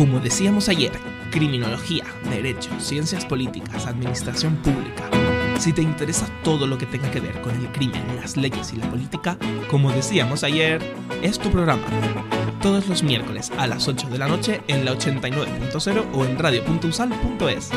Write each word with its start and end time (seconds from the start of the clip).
Como 0.00 0.18
decíamos 0.18 0.70
ayer, 0.70 0.92
criminología, 1.30 2.04
derecho, 2.30 2.70
ciencias 2.80 3.26
políticas, 3.26 3.86
administración 3.86 4.56
pública. 4.56 5.19
Si 5.60 5.74
te 5.74 5.82
interesa 5.82 6.26
todo 6.42 6.66
lo 6.66 6.78
que 6.78 6.86
tenga 6.86 7.10
que 7.10 7.20
ver 7.20 7.38
con 7.42 7.54
el 7.54 7.70
crimen, 7.70 8.16
las 8.16 8.38
leyes 8.38 8.72
y 8.72 8.76
la 8.76 8.88
política, 8.88 9.36
como 9.70 9.92
decíamos 9.92 10.42
ayer, 10.42 10.80
es 11.20 11.38
tu 11.38 11.50
programa. 11.50 11.82
Todos 12.62 12.88
los 12.88 13.02
miércoles 13.02 13.52
a 13.58 13.66
las 13.66 13.86
8 13.86 14.08
de 14.08 14.16
la 14.16 14.26
noche 14.26 14.62
en 14.68 14.86
la 14.86 14.94
89.0 14.94 16.04
o 16.14 16.24
en 16.24 16.38
radio.usal.es. 16.38 17.72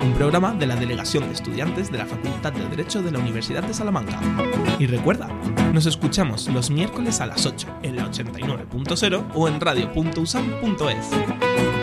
Un 0.00 0.12
programa 0.14 0.54
de 0.54 0.66
la 0.66 0.74
Delegación 0.74 1.28
de 1.28 1.34
Estudiantes 1.34 1.92
de 1.92 1.98
la 1.98 2.06
Facultad 2.06 2.52
de 2.52 2.68
Derecho 2.68 3.00
de 3.00 3.12
la 3.12 3.20
Universidad 3.20 3.62
de 3.62 3.74
Salamanca. 3.74 4.18
Y 4.80 4.88
recuerda, 4.88 5.28
nos 5.72 5.86
escuchamos 5.86 6.48
los 6.48 6.72
miércoles 6.72 7.20
a 7.20 7.26
las 7.26 7.46
8 7.46 7.68
en 7.84 7.94
la 7.94 8.10
89.0 8.10 9.24
o 9.34 9.46
en 9.46 9.60
radio.usal.es. 9.60 11.79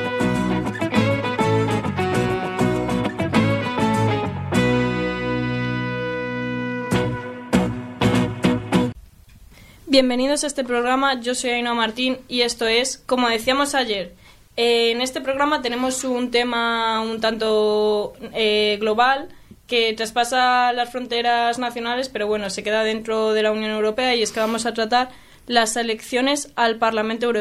Bienvenidos 9.99 10.43
a 10.43 10.47
este 10.47 10.63
programa, 10.63 11.19
yo 11.19 11.33
soy 11.33 11.49
Ainhoa 11.49 11.73
Martín 11.73 12.19
y 12.27 12.41
esto 12.41 12.67
es, 12.67 12.99
como 13.07 13.29
decíamos 13.29 13.73
ayer, 13.73 14.13
eh, 14.55 14.91
en 14.91 15.01
este 15.01 15.21
programa 15.21 15.63
tenemos 15.63 16.03
un 16.03 16.29
tema 16.29 17.01
un 17.01 17.19
tanto 17.19 18.13
eh, 18.31 18.77
global 18.79 19.29
que 19.65 19.93
traspasa 19.93 20.71
las 20.71 20.91
fronteras 20.91 21.57
nacionales, 21.57 22.09
pero 22.09 22.27
bueno, 22.27 22.51
se 22.51 22.61
queda 22.61 22.83
dentro 22.83 23.33
de 23.33 23.41
la 23.41 23.51
Unión 23.51 23.71
Europea 23.71 24.13
y 24.13 24.21
es 24.21 24.31
que 24.31 24.39
vamos 24.39 24.67
a 24.67 24.75
tratar 24.75 25.09
las 25.47 25.75
elecciones 25.77 26.51
al 26.55 26.75
Parlamento 26.75 27.31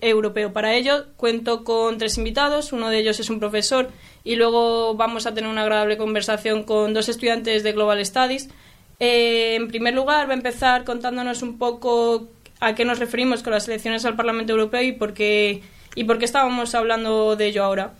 Europeo. 0.00 0.52
Para 0.52 0.72
ello 0.74 1.06
cuento 1.16 1.64
con 1.64 1.98
tres 1.98 2.16
invitados, 2.16 2.72
uno 2.72 2.90
de 2.90 3.00
ellos 3.00 3.18
es 3.18 3.28
un 3.28 3.40
profesor 3.40 3.90
y 4.22 4.36
luego 4.36 4.94
vamos 4.94 5.26
a 5.26 5.34
tener 5.34 5.50
una 5.50 5.62
agradable 5.62 5.96
conversación 5.96 6.62
con 6.62 6.94
dos 6.94 7.08
estudiantes 7.08 7.64
de 7.64 7.72
Global 7.72 8.06
Studies. 8.06 8.50
Eh, 9.00 9.56
en 9.56 9.68
primer 9.68 9.94
lugar, 9.94 10.28
va 10.28 10.32
a 10.32 10.36
empezar 10.36 10.84
contándonos 10.84 11.42
un 11.42 11.58
poco 11.58 12.28
a 12.60 12.74
qué 12.74 12.84
nos 12.84 12.98
referimos 12.98 13.42
con 13.42 13.52
las 13.52 13.68
elecciones 13.68 14.04
al 14.04 14.16
Parlamento 14.16 14.52
Europeo 14.52 14.82
y 14.82 14.92
por 14.92 15.12
qué, 15.12 15.62
y 15.94 16.04
por 16.04 16.18
qué 16.18 16.24
estábamos 16.24 16.74
hablando 16.74 17.36
de 17.36 17.46
ello 17.46 17.64
ahora. 17.64 17.94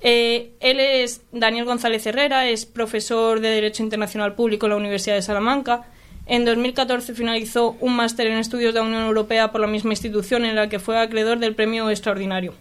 Eh, 0.00 0.52
él 0.60 0.80
es 0.80 1.22
Daniel 1.32 1.64
González 1.64 2.06
Herrera, 2.06 2.48
es 2.48 2.66
profesor 2.66 3.40
de 3.40 3.48
Derecho 3.48 3.82
Internacional 3.82 4.34
Público 4.34 4.66
en 4.66 4.70
la 4.70 4.76
Universidad 4.76 5.16
de 5.16 5.22
Salamanca. 5.22 5.86
En 6.26 6.44
2014 6.44 7.14
finalizó 7.14 7.76
un 7.80 7.96
máster 7.96 8.26
en 8.26 8.38
estudios 8.38 8.74
de 8.74 8.80
la 8.80 8.86
Unión 8.86 9.04
Europea 9.04 9.50
por 9.50 9.60
la 9.60 9.66
misma 9.66 9.92
institución 9.92 10.44
en 10.44 10.56
la 10.56 10.68
que 10.68 10.78
fue 10.78 10.98
acreedor 10.98 11.38
del 11.38 11.54
premio 11.54 11.90
extraordinario. 11.90 12.54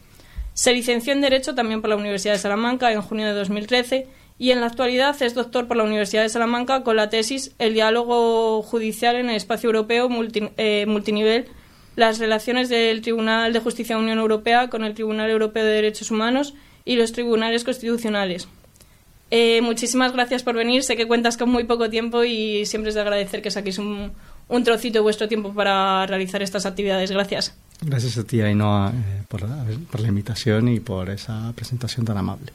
Se 0.54 0.74
licenció 0.74 1.14
en 1.14 1.22
Derecho 1.22 1.54
también 1.54 1.82
por 1.82 1.90
la 1.90 1.98
Universidad 1.98 2.34
de 2.34 2.40
Salamanca 2.40 2.92
en 2.92 3.02
junio 3.02 3.28
de 3.28 3.34
2013 3.34 4.08
y 4.40 4.52
en 4.52 4.62
la 4.62 4.68
actualidad 4.68 5.20
es 5.22 5.34
doctor 5.34 5.68
por 5.68 5.78
la 5.78 5.84
Universidad 5.84 6.22
de 6.22 6.30
Salamanca 6.30 6.84
con 6.84 6.96
la 6.96 7.10
tesis 7.10 7.56
El 7.58 7.74
diálogo 7.74 8.62
judicial 8.62 9.16
en 9.16 9.30
el 9.30 9.36
espacio 9.36 9.68
europeo 9.68 10.10
eh, 10.58 10.86
multinivel, 10.88 11.46
las 11.96 12.20
relaciones 12.20 12.70
del 12.70 13.02
Tribunal 13.02 13.54
de 13.54 13.60
Justicia 13.60 13.96
de 13.96 14.02
la 14.02 14.06
Unión 14.06 14.20
Europea 14.20 14.70
con 14.70 14.84
el 14.84 14.94
Tribunal 14.94 15.32
Europeo 15.32 15.66
de 15.66 15.72
Derechos 15.72 16.12
Humanos 16.12 16.54
y 16.86 16.96
los 16.96 17.12
tribunales 17.12 17.64
constitucionales. 17.64 18.48
Eh, 19.32 19.60
muchísimas 19.62 20.14
gracias 20.14 20.44
por 20.44 20.56
venir. 20.56 20.84
Sé 20.84 20.96
que 20.96 21.08
cuentas 21.08 21.36
con 21.36 21.50
muy 21.50 21.66
poco 21.66 21.90
tiempo 21.90 22.24
y 22.24 22.66
siempre 22.66 22.90
es 22.90 22.96
de 22.96 23.02
agradecer 23.02 23.42
que 23.42 23.52
saquéis 23.52 23.80
un, 23.80 24.14
un 24.48 24.64
trocito 24.64 25.00
de 25.00 25.02
vuestro 25.02 25.28
tiempo 25.28 25.54
para 25.54 26.06
realizar 26.06 26.42
estas 26.44 26.66
actividades. 26.66 27.12
Gracias. 27.12 27.56
Gracias 27.82 28.18
a 28.18 28.24
ti, 28.24 28.42
Ainhoa, 28.42 28.94
eh, 28.96 29.24
por, 29.28 29.42
por 29.92 30.00
la 30.00 30.08
invitación 30.08 30.68
y 30.68 30.80
por 30.80 31.10
esa 31.10 31.52
presentación 31.56 32.06
tan 32.06 32.18
amable. 32.18 32.52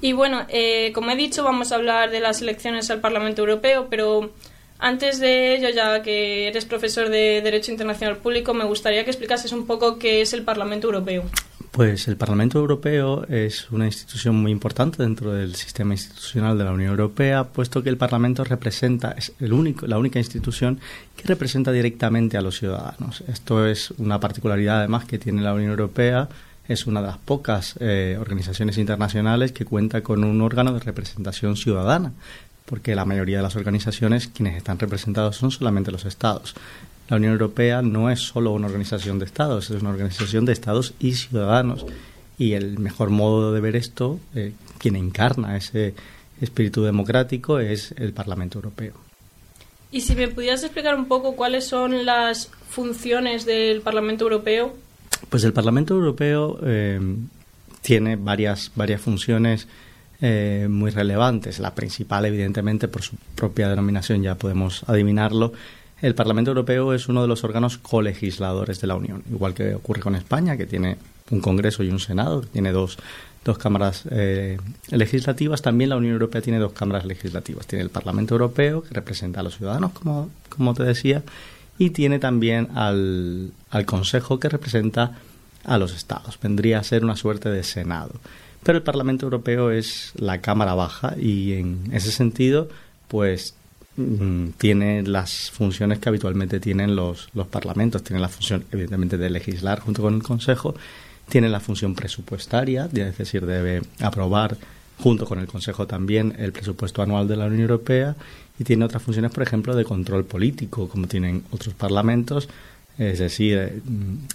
Y 0.00 0.12
bueno, 0.12 0.44
eh, 0.48 0.92
como 0.94 1.10
he 1.10 1.16
dicho, 1.16 1.42
vamos 1.42 1.72
a 1.72 1.76
hablar 1.76 2.10
de 2.10 2.20
las 2.20 2.40
elecciones 2.40 2.90
al 2.90 3.00
Parlamento 3.00 3.42
Europeo, 3.42 3.88
pero 3.90 4.30
antes 4.78 5.18
de 5.18 5.56
ello, 5.56 5.70
ya 5.70 6.02
que 6.02 6.46
eres 6.46 6.64
profesor 6.64 7.08
de 7.08 7.40
Derecho 7.42 7.72
Internacional 7.72 8.18
Público, 8.18 8.54
me 8.54 8.64
gustaría 8.64 9.04
que 9.04 9.10
explicases 9.10 9.50
un 9.52 9.66
poco 9.66 9.98
qué 9.98 10.20
es 10.20 10.32
el 10.32 10.42
Parlamento 10.42 10.86
Europeo. 10.86 11.24
Pues 11.72 12.08
el 12.08 12.16
Parlamento 12.16 12.58
Europeo 12.58 13.26
es 13.28 13.70
una 13.70 13.86
institución 13.86 14.36
muy 14.36 14.52
importante 14.52 15.02
dentro 15.02 15.32
del 15.32 15.54
sistema 15.54 15.94
institucional 15.94 16.56
de 16.56 16.64
la 16.64 16.72
Unión 16.72 16.90
Europea, 16.90 17.44
puesto 17.44 17.82
que 17.82 17.88
el 17.88 17.96
Parlamento 17.96 18.42
representa, 18.42 19.12
es 19.12 19.32
el 19.40 19.52
único, 19.52 19.86
la 19.86 19.98
única 19.98 20.18
institución 20.18 20.80
que 21.16 21.24
representa 21.26 21.70
directamente 21.70 22.36
a 22.36 22.40
los 22.40 22.58
ciudadanos. 22.58 23.22
Esto 23.28 23.66
es 23.66 23.92
una 23.98 24.18
particularidad 24.18 24.78
además 24.78 25.04
que 25.04 25.18
tiene 25.18 25.42
la 25.42 25.54
Unión 25.54 25.70
Europea 25.70 26.28
es 26.68 26.86
una 26.86 27.00
de 27.00 27.08
las 27.08 27.18
pocas 27.18 27.74
eh, 27.80 28.16
organizaciones 28.20 28.76
internacionales 28.76 29.52
que 29.52 29.64
cuenta 29.64 30.02
con 30.02 30.22
un 30.22 30.40
órgano 30.42 30.74
de 30.74 30.80
representación 30.80 31.56
ciudadana, 31.56 32.12
porque 32.66 32.94
la 32.94 33.06
mayoría 33.06 33.38
de 33.38 33.42
las 33.42 33.56
organizaciones 33.56 34.28
quienes 34.28 34.56
están 34.56 34.78
representados 34.78 35.36
son 35.36 35.50
solamente 35.50 35.90
los 35.90 36.04
estados. 36.04 36.54
La 37.08 37.16
Unión 37.16 37.32
Europea 37.32 37.80
no 37.80 38.10
es 38.10 38.20
solo 38.20 38.52
una 38.52 38.66
organización 38.66 39.18
de 39.18 39.24
estados, 39.24 39.70
es 39.70 39.80
una 39.80 39.90
organización 39.90 40.44
de 40.44 40.52
estados 40.52 40.92
y 41.00 41.14
ciudadanos. 41.14 41.86
Y 42.36 42.52
el 42.52 42.78
mejor 42.78 43.08
modo 43.08 43.52
de 43.52 43.60
ver 43.60 43.74
esto, 43.74 44.20
eh, 44.34 44.52
quien 44.76 44.94
encarna 44.94 45.56
ese 45.56 45.94
espíritu 46.40 46.84
democrático, 46.84 47.58
es 47.58 47.92
el 47.96 48.12
Parlamento 48.12 48.58
Europeo. 48.58 48.92
Y 49.90 50.02
si 50.02 50.14
me 50.14 50.28
pudieras 50.28 50.62
explicar 50.62 50.94
un 50.96 51.06
poco 51.06 51.34
cuáles 51.34 51.66
son 51.66 52.04
las 52.04 52.50
funciones 52.68 53.46
del 53.46 53.80
Parlamento 53.80 54.24
Europeo 54.24 54.76
pues 55.28 55.44
el 55.44 55.52
Parlamento 55.52 55.94
Europeo 55.94 56.58
eh, 56.62 57.00
tiene 57.82 58.16
varias, 58.16 58.72
varias 58.74 59.00
funciones 59.00 59.68
eh, 60.20 60.66
muy 60.68 60.90
relevantes. 60.90 61.58
La 61.58 61.74
principal, 61.74 62.24
evidentemente, 62.24 62.88
por 62.88 63.02
su 63.02 63.16
propia 63.34 63.68
denominación, 63.68 64.22
ya 64.22 64.34
podemos 64.34 64.82
adivinarlo. 64.88 65.52
El 66.00 66.14
Parlamento 66.14 66.50
Europeo 66.50 66.94
es 66.94 67.08
uno 67.08 67.22
de 67.22 67.28
los 67.28 67.44
órganos 67.44 67.78
colegisladores 67.78 68.80
de 68.80 68.86
la 68.86 68.94
Unión, 68.94 69.22
igual 69.30 69.54
que 69.54 69.74
ocurre 69.74 70.00
con 70.00 70.14
España, 70.14 70.56
que 70.56 70.66
tiene 70.66 70.96
un 71.30 71.40
Congreso 71.40 71.82
y 71.82 71.90
un 71.90 71.98
Senado, 71.98 72.40
tiene 72.40 72.72
dos, 72.72 72.98
dos 73.44 73.58
cámaras 73.58 74.04
eh, 74.10 74.58
legislativas. 74.90 75.62
También 75.62 75.90
la 75.90 75.96
Unión 75.96 76.12
Europea 76.14 76.40
tiene 76.40 76.58
dos 76.58 76.72
cámaras 76.72 77.04
legislativas. 77.04 77.66
Tiene 77.66 77.82
el 77.82 77.90
Parlamento 77.90 78.34
Europeo, 78.34 78.82
que 78.82 78.94
representa 78.94 79.40
a 79.40 79.42
los 79.42 79.56
ciudadanos, 79.56 79.92
como, 79.92 80.30
como 80.48 80.74
te 80.74 80.84
decía, 80.84 81.22
y 81.78 81.90
tiene 81.90 82.18
también 82.18 82.68
al, 82.74 83.52
al 83.70 83.86
Consejo 83.86 84.40
que 84.40 84.48
representa 84.48 85.18
a 85.64 85.78
los 85.78 85.94
estados. 85.94 86.38
Vendría 86.40 86.78
a 86.78 86.84
ser 86.84 87.04
una 87.04 87.16
suerte 87.16 87.48
de 87.48 87.62
Senado. 87.62 88.12
Pero 88.62 88.78
el 88.78 88.84
Parlamento 88.84 89.26
Europeo 89.26 89.70
es 89.70 90.12
la 90.16 90.40
Cámara 90.40 90.74
Baja 90.74 91.14
y 91.16 91.52
en 91.52 91.90
ese 91.92 92.10
sentido, 92.10 92.68
pues 93.06 93.54
mm, 93.96 94.48
tiene 94.58 95.02
las 95.02 95.50
funciones 95.50 96.00
que 96.00 96.08
habitualmente 96.08 96.58
tienen 96.58 96.96
los, 96.96 97.28
los 97.34 97.46
parlamentos. 97.46 98.02
Tiene 98.02 98.20
la 98.20 98.28
función, 98.28 98.64
evidentemente, 98.72 99.16
de 99.16 99.30
legislar 99.30 99.80
junto 99.80 100.02
con 100.02 100.14
el 100.14 100.22
Consejo. 100.22 100.74
Tiene 101.28 101.48
la 101.48 101.60
función 101.60 101.94
presupuestaria, 101.94 102.88
es 102.92 103.18
decir, 103.18 103.46
debe 103.46 103.82
aprobar 104.00 104.56
junto 104.98 105.26
con 105.26 105.38
el 105.38 105.46
Consejo 105.46 105.86
también 105.86 106.34
el 106.38 106.52
presupuesto 106.52 107.02
anual 107.02 107.28
de 107.28 107.36
la 107.36 107.46
Unión 107.46 107.62
Europea 107.62 108.16
y 108.58 108.64
tiene 108.64 108.84
otras 108.84 109.02
funciones, 109.02 109.30
por 109.30 109.42
ejemplo, 109.42 109.76
de 109.76 109.84
control 109.84 110.24
político, 110.24 110.88
como 110.88 111.06
tienen 111.06 111.44
otros 111.50 111.74
parlamentos, 111.74 112.48
es 112.98 113.20
decir, 113.20 113.58
eh, 113.58 113.80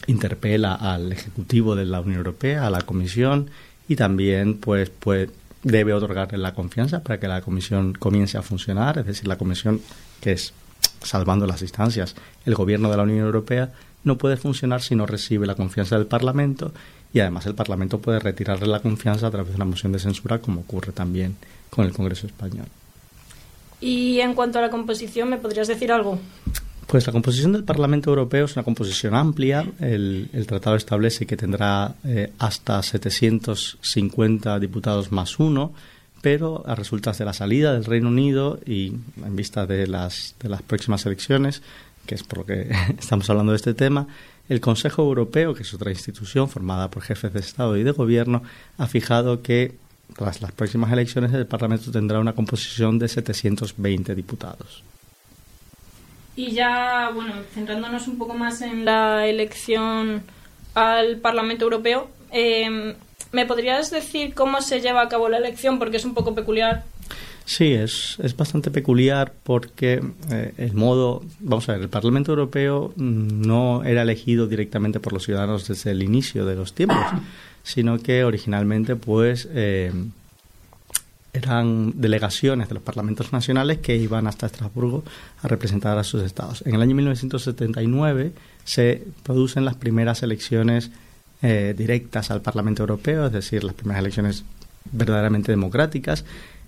interpela 0.08 0.76
al 0.76 1.12
Ejecutivo 1.12 1.76
de 1.76 1.86
la 1.86 2.00
Unión 2.00 2.18
Europea, 2.18 2.66
a 2.66 2.70
la 2.70 2.82
Comisión 2.82 3.50
y 3.90 3.98
también 3.98 4.58
pues, 4.58 4.90
pues 4.90 5.30
debe 5.64 5.94
otorgarle 5.94 6.38
la 6.38 6.54
confianza 6.54 7.04
para 7.04 7.20
que 7.20 7.28
la 7.28 7.42
Comisión 7.42 7.94
comience 7.94 8.38
a 8.38 8.42
funcionar, 8.42 8.98
es 9.00 9.06
decir, 9.06 9.28
la 9.28 9.38
Comisión 9.38 9.82
que 10.22 10.32
es 10.32 10.54
salvando 11.02 11.46
las 11.46 11.62
instancias, 11.62 12.16
el 12.46 12.56
gobierno 12.56 12.90
de 12.90 12.98
la 12.98 13.04
Unión 13.04 13.26
Europea 13.26 13.72
no 14.06 14.18
puede 14.18 14.38
funcionar 14.38 14.82
si 14.82 14.96
no 14.96 15.06
recibe 15.06 15.46
la 15.46 15.56
confianza 15.56 15.98
del 15.98 16.08
Parlamento 16.08 16.74
y 17.14 17.20
además 17.20 17.46
el 17.46 17.56
Parlamento 17.56 18.00
puede 18.00 18.20
retirarle 18.20 18.68
la 18.68 18.80
confianza 18.80 19.28
a 19.28 19.32
través 19.32 19.50
de 19.50 19.56
una 19.56 19.66
moción 19.66 19.92
de 19.92 20.00
censura 20.00 20.40
como 20.40 20.62
ocurre 20.62 20.92
también 20.92 21.36
con 21.70 21.86
el 21.86 21.94
Congreso 21.94 22.26
español. 22.28 22.66
Y 23.80 24.20
en 24.20 24.34
cuanto 24.34 24.60
a 24.60 24.62
la 24.62 24.70
composición, 24.70 25.30
¿me 25.30 25.38
podrías 25.38 25.68
decir 25.68 25.92
algo? 25.92 26.18
Pues 26.88 27.06
la 27.06 27.14
composición 27.14 27.54
del 27.54 27.64
Parlamento 27.64 28.10
Europeo 28.10 28.46
es 28.46 28.56
una 28.56 28.64
composición 28.64 29.14
amplia. 29.14 29.66
El, 29.80 30.30
tratado 30.48 30.76
establece 30.76 31.26
que 31.26 31.38
tendrá 31.38 31.96
eh, 32.04 32.32
hasta 32.40 32.82
750 32.82 34.60
diputados 34.60 35.12
más 35.12 35.40
uno, 35.40 35.74
pero 36.22 36.64
a 36.66 36.76
resultas 36.76 37.18
de 37.18 37.26
la 37.26 37.34
salida 37.34 37.74
del 37.74 37.86
Reino 37.86 38.10
Unido 38.10 38.60
y 38.66 38.94
en 39.24 39.36
vista 39.36 39.66
de 39.66 39.88
las, 39.88 40.36
de 40.40 40.50
las 40.50 40.62
próximas 40.62 41.06
elecciones, 41.06 41.62
que 42.06 42.16
es 42.16 42.24
por 42.24 42.40
lo 42.40 42.46
que 42.46 42.72
estamos 42.98 43.30
hablando 43.30 43.52
de 43.52 43.58
este 43.58 43.74
tema, 43.74 44.08
el 44.50 44.60
Consejo 44.60 45.04
Europeo, 45.04 45.54
que 45.54 45.64
es 45.64 45.74
otra 45.74 45.92
institución 45.92 46.50
formada 46.50 46.90
por 46.90 47.04
jefes 47.04 47.34
de 47.34 47.40
Estado 47.40 47.78
y 47.78 47.84
de 47.84 47.92
Gobierno, 47.92 48.44
ha 48.78 48.88
fijado 48.88 49.42
que 49.42 49.76
tras 50.16 50.42
las 50.42 50.52
próximas 50.52 50.92
elecciones 50.92 51.34
el 51.34 51.48
Parlamento 51.48 51.92
tendrá 51.92 52.20
una 52.20 52.34
composición 52.34 53.00
de 53.00 53.08
720 53.08 54.16
diputados. 54.16 54.84
Y 56.36 56.52
ya, 56.52 57.12
bueno, 57.14 57.34
centrándonos 57.54 58.08
un 58.08 58.18
poco 58.18 58.34
más 58.34 58.62
en 58.62 58.86
la 58.86 59.28
elección 59.28 60.24
al 60.74 61.18
Parlamento 61.18 61.66
Europeo, 61.66 62.10
em, 62.32 62.96
¿Me 63.34 63.48
podrías 63.48 63.90
decir 63.90 64.36
cómo 64.36 64.62
se 64.62 64.80
lleva 64.80 65.02
a 65.02 65.10
cabo 65.10 65.28
la 65.28 65.38
elección? 65.38 65.80
Porque 65.80 65.98
es 65.98 66.06
un 66.06 66.14
poco 66.14 66.36
peculiar. 66.36 66.84
Sí, 67.46 67.74
es, 67.74 68.18
es 68.24 68.36
bastante 68.36 68.72
peculiar 68.72 69.34
porque 69.44 70.02
eh, 70.32 70.54
el 70.58 70.74
modo, 70.74 71.24
vamos 71.40 71.68
a 71.68 71.74
ver, 71.74 71.82
el 71.82 71.90
Parlamento 71.90 72.32
Europeo 72.32 72.94
no 72.96 73.84
era 73.84 74.04
elegido 74.04 74.48
directamente 74.48 75.00
por 75.00 75.14
los 75.14 75.24
ciudadanos 75.24 75.68
desde 75.68 75.92
el 75.92 76.04
inicio 76.04 76.46
de 76.46 76.56
los 76.56 76.74
tiempos, 76.74 77.06
sino 77.64 78.00
que 78.00 78.24
originalmente 78.24 78.96
pues 78.96 79.50
eh, 79.52 79.92
eran 81.34 82.00
delegaciones 82.00 82.70
de 82.70 82.76
los 82.76 82.84
parlamentos 82.84 83.34
nacionales 83.34 83.80
que 83.80 83.98
iban 83.98 84.28
hasta 84.28 84.46
Estrasburgo 84.46 85.04
a 85.42 85.48
representar 85.48 85.98
a 85.98 86.04
sus 86.04 86.22
estados. 86.24 86.64
En 86.66 86.76
el 86.76 86.82
año 86.82 86.96
1979 86.96 88.32
se 88.64 89.04
producen 89.24 89.66
las 89.66 89.76
primeras 89.76 90.24
elecciones 90.24 90.92
eh, 91.42 91.74
directas 91.76 92.32
al 92.32 92.42
Parlamento 92.42 92.84
Europeo, 92.84 93.26
es 93.26 93.34
decir, 93.34 93.64
las 93.64 93.74
primeras 93.74 94.02
elecciones 94.02 94.46
verdaderamente 94.92 95.52
democráticas, 95.52 96.24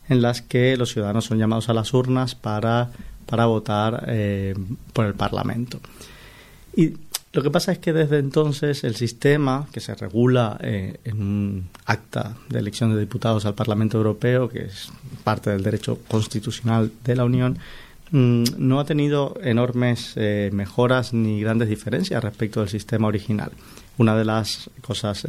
en 0.09 0.21
las 0.21 0.41
que 0.41 0.77
los 0.77 0.91
ciudadanos 0.91 1.25
son 1.25 1.37
llamados 1.37 1.69
a 1.69 1.73
las 1.73 1.93
urnas 1.93 2.35
para, 2.35 2.91
para 3.25 3.45
votar 3.45 4.05
eh, 4.07 4.55
por 4.93 5.05
el 5.05 5.15
Parlamento. 5.15 5.79
Y 6.75 6.93
lo 7.33 7.43
que 7.43 7.51
pasa 7.51 7.71
es 7.71 7.79
que 7.79 7.91
desde 7.91 8.19
entonces 8.19 8.83
el 8.83 8.95
sistema 8.95 9.67
que 9.71 9.79
se 9.79 9.95
regula 9.95 10.57
eh, 10.61 10.99
en 11.03 11.21
un 11.21 11.69
acta 11.85 12.35
de 12.49 12.59
elección 12.59 12.93
de 12.93 12.99
diputados 12.99 13.45
al 13.45 13.55
Parlamento 13.55 13.97
Europeo, 13.97 14.47
que 14.47 14.65
es 14.65 14.89
parte 15.23 15.49
del 15.49 15.63
derecho 15.63 15.99
constitucional 16.07 16.91
de 17.03 17.15
la 17.15 17.25
Unión, 17.25 17.57
mm, 18.11 18.43
no 18.57 18.79
ha 18.79 18.85
tenido 18.85 19.37
enormes 19.41 20.13
eh, 20.15 20.49
mejoras 20.53 21.13
ni 21.13 21.41
grandes 21.41 21.67
diferencias 21.67 22.23
respecto 22.23 22.61
del 22.61 22.69
sistema 22.69 23.07
original. 23.07 23.51
Una 23.97 24.15
de 24.15 24.25
las 24.25 24.69
cosas 24.81 25.25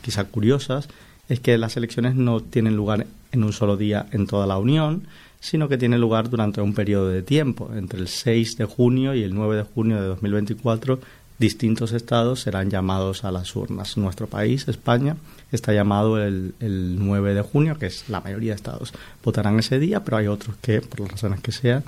quizá 0.00 0.24
curiosas 0.24 0.88
es 1.28 1.40
que 1.40 1.58
las 1.58 1.76
elecciones 1.76 2.14
no 2.14 2.40
tienen 2.40 2.76
lugar 2.76 3.06
en 3.32 3.44
un 3.44 3.52
solo 3.52 3.76
día 3.76 4.06
en 4.12 4.26
toda 4.26 4.46
la 4.46 4.58
Unión, 4.58 5.04
sino 5.40 5.68
que 5.68 5.78
tienen 5.78 6.00
lugar 6.00 6.30
durante 6.30 6.60
un 6.60 6.74
periodo 6.74 7.08
de 7.08 7.22
tiempo, 7.22 7.70
entre 7.74 8.00
el 8.00 8.08
6 8.08 8.56
de 8.56 8.64
junio 8.64 9.14
y 9.14 9.22
el 9.22 9.34
9 9.34 9.56
de 9.56 9.62
junio 9.62 10.00
de 10.00 10.08
2024 10.08 10.98
distintos 11.38 11.92
estados 11.92 12.40
serán 12.40 12.68
llamados 12.68 13.24
a 13.24 13.30
las 13.30 13.54
urnas. 13.54 13.96
Nuestro 13.96 14.26
país, 14.26 14.66
España, 14.66 15.16
está 15.52 15.72
llamado 15.72 16.22
el, 16.22 16.54
el 16.58 16.96
9 16.98 17.34
de 17.34 17.42
junio, 17.42 17.78
que 17.78 17.86
es 17.86 18.08
la 18.08 18.20
mayoría 18.20 18.50
de 18.52 18.56
estados 18.56 18.92
votarán 19.22 19.58
ese 19.58 19.78
día, 19.78 20.02
pero 20.02 20.16
hay 20.16 20.26
otros 20.26 20.56
que, 20.60 20.80
por 20.80 21.00
las 21.00 21.12
razones 21.12 21.40
que 21.40 21.52
sean, 21.52 21.84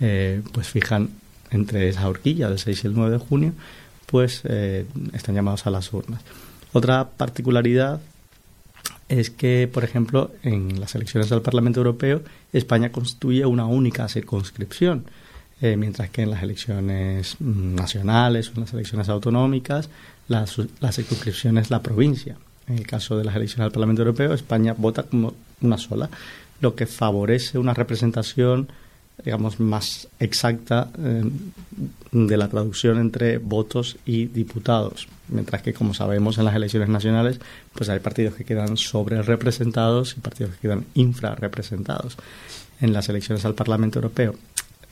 eh, 0.00 0.42
pues 0.52 0.68
fijan 0.68 1.10
entre 1.50 1.88
esa 1.88 2.08
horquilla 2.08 2.48
del 2.48 2.58
6 2.58 2.84
y 2.84 2.86
el 2.88 2.94
9 2.94 3.12
de 3.12 3.18
junio, 3.18 3.52
pues 4.06 4.42
eh, 4.44 4.86
están 5.12 5.34
llamados 5.34 5.66
a 5.66 5.70
las 5.70 5.92
urnas. 5.92 6.22
Otra 6.72 7.08
particularidad 7.08 8.00
es 9.08 9.30
que, 9.30 9.68
por 9.72 9.84
ejemplo, 9.84 10.32
en 10.42 10.80
las 10.80 10.94
elecciones 10.94 11.32
al 11.32 11.42
Parlamento 11.42 11.80
Europeo, 11.80 12.22
España 12.52 12.92
constituye 12.92 13.44
una 13.46 13.66
única 13.66 14.08
circunscripción. 14.08 15.06
Eh, 15.60 15.76
mientras 15.76 16.08
que 16.10 16.22
en 16.22 16.30
las 16.30 16.44
elecciones 16.44 17.34
mm, 17.40 17.74
nacionales 17.74 18.48
o 18.48 18.52
en 18.54 18.60
las 18.60 18.72
elecciones 18.72 19.08
autonómicas 19.08 19.90
la, 20.28 20.46
la 20.78 20.92
circunscripción 20.92 21.58
es 21.58 21.70
la 21.70 21.82
provincia. 21.82 22.36
En 22.68 22.78
el 22.78 22.86
caso 22.86 23.18
de 23.18 23.24
las 23.24 23.34
elecciones 23.34 23.66
al 23.66 23.72
Parlamento 23.72 24.02
Europeo, 24.02 24.34
España 24.34 24.74
vota 24.76 25.02
como 25.02 25.34
una 25.60 25.78
sola, 25.78 26.10
lo 26.60 26.76
que 26.76 26.86
favorece 26.86 27.58
una 27.58 27.74
representación 27.74 28.68
digamos 29.24 29.60
más 29.60 30.08
exacta 30.20 30.90
eh, 30.98 31.24
de 32.12 32.36
la 32.36 32.48
traducción 32.48 32.98
entre 32.98 33.38
votos 33.38 33.96
y 34.06 34.26
diputados 34.26 35.08
mientras 35.28 35.62
que 35.62 35.74
como 35.74 35.94
sabemos 35.94 36.38
en 36.38 36.44
las 36.44 36.54
elecciones 36.54 36.88
nacionales 36.88 37.40
pues 37.74 37.88
hay 37.88 37.98
partidos 38.00 38.34
que 38.34 38.44
quedan 38.44 38.76
sobre 38.76 39.22
representados 39.22 40.14
y 40.16 40.20
partidos 40.20 40.54
que 40.54 40.60
quedan 40.60 40.84
infrarrepresentados 40.94 42.16
en 42.80 42.92
las 42.92 43.08
elecciones 43.08 43.44
al 43.44 43.54
Parlamento 43.54 43.98
Europeo 43.98 44.34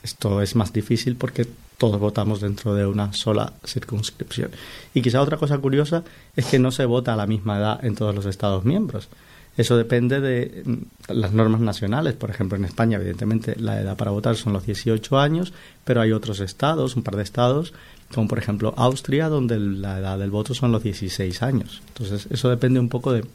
esto 0.03 0.41
es 0.41 0.55
más 0.55 0.71
difícil 0.71 1.15
porque 1.15 1.45
todos 1.77 1.99
votamos 1.99 2.41
dentro 2.41 2.73
de 2.73 2.85
una 2.85 3.13
sola 3.13 3.53
circunscripción. 3.65 4.51
Y 4.93 5.01
quizá 5.01 5.21
otra 5.21 5.37
cosa 5.37 5.57
curiosa 5.57 6.03
es 6.35 6.45
que 6.45 6.59
no 6.59 6.71
se 6.71 6.85
vota 6.85 7.13
a 7.13 7.17
la 7.17 7.27
misma 7.27 7.57
edad 7.57 7.83
en 7.83 7.95
todos 7.95 8.15
los 8.15 8.25
Estados 8.25 8.65
miembros. 8.65 9.09
Eso 9.57 9.75
depende 9.75 10.21
de 10.21 10.63
mm, 10.63 11.13
las 11.13 11.33
normas 11.33 11.61
nacionales. 11.61 12.13
Por 12.13 12.29
ejemplo, 12.29 12.57
en 12.57 12.65
España, 12.65 12.97
evidentemente, 12.97 13.55
la 13.59 13.81
edad 13.81 13.97
para 13.97 14.11
votar 14.11 14.35
son 14.35 14.53
los 14.53 14.65
18 14.65 15.19
años, 15.19 15.51
pero 15.83 16.01
hay 16.01 16.11
otros 16.11 16.39
estados, 16.39 16.95
un 16.95 17.03
par 17.03 17.15
de 17.15 17.23
estados, 17.23 17.73
como 18.13 18.27
por 18.27 18.37
ejemplo 18.37 18.73
Austria, 18.77 19.27
donde 19.27 19.59
la 19.59 19.99
edad 19.99 20.19
del 20.19 20.31
voto 20.31 20.53
son 20.53 20.71
los 20.71 20.83
16 20.83 21.41
años. 21.41 21.81
Entonces, 21.89 22.27
eso 22.29 22.49
depende 22.49 22.79
un 22.79 22.89
poco 22.89 23.11
de, 23.11 23.25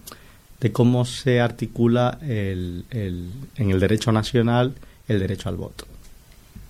de 0.61 0.73
cómo 0.73 1.05
se 1.05 1.41
articula 1.41 2.19
el, 2.23 2.85
en 2.91 3.71
el 3.71 3.81
derecho 3.81 4.13
nacional 4.13 4.75
el 5.09 5.19
derecho 5.19 5.49
al 5.49 5.57
voto. 5.57 5.85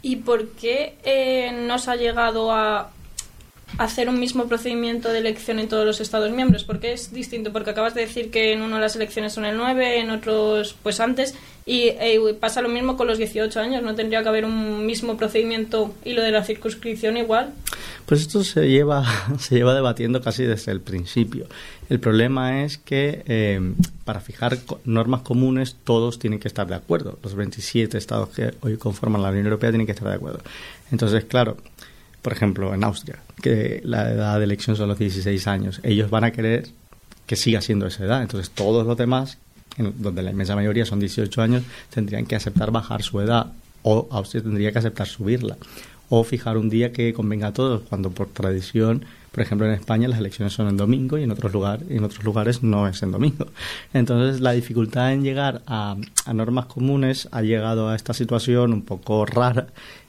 ¿Y 0.00 0.16
por 0.16 0.48
qué 0.48 0.96
eh, 1.04 1.52
no 1.52 1.74
ha 1.74 1.96
llegado 1.96 2.50
a 2.50 2.90
hacer 3.78 4.08
un 4.08 4.18
mismo 4.18 4.46
procedimiento 4.46 5.08
de 5.10 5.18
elección 5.18 5.58
en 5.58 5.68
todos 5.68 5.84
los 5.86 6.00
Estados 6.00 6.30
miembros? 6.30 6.64
Porque 6.64 6.92
es 6.92 7.12
distinto, 7.12 7.52
porque 7.52 7.70
acabas 7.70 7.94
de 7.94 8.02
decir 8.02 8.30
que 8.30 8.52
en 8.52 8.62
uno 8.62 8.78
las 8.78 8.96
elecciones 8.96 9.32
son 9.32 9.44
el 9.44 9.56
9, 9.56 10.00
en 10.00 10.10
otros 10.10 10.74
pues 10.82 11.00
antes, 11.00 11.34
y 11.64 11.88
eh, 11.88 12.18
pasa 12.40 12.60
lo 12.60 12.68
mismo 12.68 12.96
con 12.96 13.06
los 13.06 13.18
18 13.18 13.60
años, 13.60 13.82
¿no 13.82 13.94
tendría 13.94 14.22
que 14.22 14.28
haber 14.28 14.44
un 14.44 14.84
mismo 14.84 15.16
procedimiento 15.16 15.94
y 16.04 16.12
lo 16.12 16.22
de 16.22 16.32
la 16.32 16.42
circunscripción 16.44 17.16
igual? 17.16 17.52
Pues 18.06 18.22
esto 18.22 18.42
se 18.42 18.68
lleva, 18.68 19.04
se 19.38 19.54
lleva 19.54 19.74
debatiendo 19.74 20.20
casi 20.20 20.44
desde 20.44 20.72
el 20.72 20.80
principio. 20.80 21.46
El 21.88 22.00
problema 22.00 22.64
es 22.64 22.78
que 22.78 23.22
eh, 23.26 23.60
para 24.04 24.20
fijar 24.20 24.58
normas 24.84 25.22
comunes 25.22 25.76
todos 25.84 26.18
tienen 26.18 26.40
que 26.40 26.48
estar 26.48 26.66
de 26.66 26.74
acuerdo. 26.74 27.18
Los 27.22 27.34
27 27.34 27.96
estados 27.96 28.30
que 28.30 28.54
hoy 28.60 28.76
conforman 28.76 29.22
la 29.22 29.28
Unión 29.28 29.46
Europea 29.46 29.70
tienen 29.70 29.86
que 29.86 29.92
estar 29.92 30.08
de 30.08 30.14
acuerdo. 30.14 30.40
Entonces, 30.90 31.24
claro, 31.24 31.56
por 32.22 32.32
ejemplo, 32.32 32.72
en 32.72 32.84
Austria, 32.84 33.18
que 33.42 33.82
la 33.84 34.10
edad 34.10 34.38
de 34.38 34.44
elección 34.44 34.76
son 34.76 34.88
los 34.88 34.98
16 34.98 35.46
años, 35.46 35.80
ellos 35.82 36.08
van 36.08 36.24
a 36.24 36.30
querer 36.30 36.68
que 37.26 37.36
siga 37.36 37.60
siendo 37.60 37.86
esa 37.86 38.04
edad. 38.04 38.22
Entonces, 38.22 38.50
todos 38.50 38.86
los 38.86 38.96
demás, 38.96 39.38
donde 39.76 40.22
la 40.22 40.30
inmensa 40.30 40.54
mayoría 40.54 40.86
son 40.86 41.00
18 41.00 41.42
años, 41.42 41.62
tendrían 41.90 42.26
que 42.26 42.36
aceptar 42.36 42.70
bajar 42.70 43.02
su 43.02 43.20
edad 43.20 43.52
o 43.82 44.08
Austria 44.10 44.42
tendría 44.42 44.72
que 44.72 44.78
aceptar 44.78 45.06
subirla 45.06 45.56
o 46.08 46.24
fijar 46.24 46.58
un 46.58 46.68
día 46.68 46.92
que 46.92 47.14
convenga 47.14 47.48
a 47.48 47.52
todos, 47.52 47.82
cuando 47.88 48.10
por 48.10 48.28
tradición, 48.28 49.06
por 49.30 49.42
ejemplo 49.42 49.66
en 49.66 49.72
España 49.72 50.08
las 50.08 50.18
elecciones 50.18 50.52
son 50.52 50.68
en 50.68 50.76
domingo 50.76 51.16
y 51.16 51.22
en 51.22 51.30
otros 51.30 51.52
lugares, 51.54 51.86
en 51.88 52.04
otros 52.04 52.22
lugares 52.22 52.62
no 52.62 52.86
es 52.86 53.02
en 53.02 53.12
domingo. 53.12 53.46
Entonces 53.94 54.42
la 54.42 54.52
dificultad 54.52 55.14
en 55.14 55.22
llegar 55.22 55.62
a, 55.66 55.96
normas 56.34 56.66
comunes 56.66 57.28
ha 57.32 57.40
llegado 57.40 57.88
a 57.88 57.96
esta 57.96 58.12
situación 58.12 58.74
un 58.74 58.82
poco 58.82 59.24
rara 59.24 59.68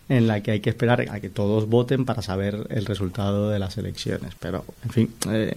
en 0.09 0.27
la 0.27 0.41
que 0.41 0.51
hay 0.51 0.59
que 0.59 0.69
esperar 0.69 1.05
a 1.09 1.19
que 1.19 1.29
todos 1.29 1.67
voten 1.67 2.05
para 2.05 2.21
saber 2.21 2.67
el 2.69 2.85
resultado 2.85 3.49
de 3.49 3.59
las 3.59 3.77
elecciones. 3.77 4.33
Pero, 4.39 4.65
en 4.83 4.89
fin, 4.89 5.13
eh, 5.29 5.55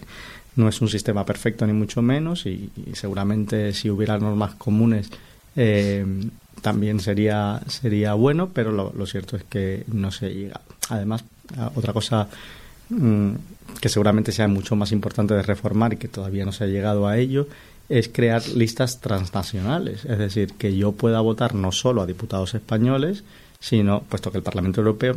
no 0.57 0.69
es 0.69 0.81
un 0.81 0.89
sistema 0.89 1.25
perfecto 1.25 1.67
ni 1.67 1.73
mucho 1.73 2.03
menos 2.03 2.47
y, 2.47 2.71
seguramente 2.95 3.73
si 3.73 3.91
hubiera 3.91 4.19
normas 4.19 4.55
comunes 4.55 5.11
eh, 5.55 6.05
también 6.63 7.01
sería, 7.01 7.61
sería 7.67 8.15
bueno, 8.15 8.51
pero 8.53 8.73
lo, 8.73 9.07
cierto 9.07 9.37
es 9.37 9.45
que 9.45 9.85
no 9.89 10.11
se 10.11 10.35
llega. 10.35 10.61
Además, 10.89 11.25
otra 11.75 11.93
cosa 11.93 12.29
mm, 12.89 13.31
que 13.81 13.89
seguramente 13.89 14.33
sea 14.33 14.49
mucho 14.49 14.75
más 14.75 14.93
importante 14.93 15.35
de 15.35 15.43
reformar 15.43 15.93
y 15.93 15.97
que 15.97 16.09
todavía 16.09 16.45
no 16.45 16.53
se 16.53 16.65
ha 16.65 16.67
llegado 16.67 17.07
a 17.07 17.19
ello 17.19 17.47
es 17.89 18.09
crear 18.09 18.47
listas 18.49 19.01
transnacionales, 19.01 20.05
es 20.05 20.19
decir, 20.19 20.55
que 20.55 20.77
yo 20.77 20.93
pueda 20.93 21.21
votar 21.21 21.55
no 21.55 21.71
solo 21.71 22.03
a 22.03 22.07
diputados 22.07 22.55
españoles, 22.55 23.23
sino, 23.61 24.03
puesto 24.03 24.31
que 24.31 24.39
el 24.39 24.45
Parlamento 24.45 24.81
Europeo 24.81 25.17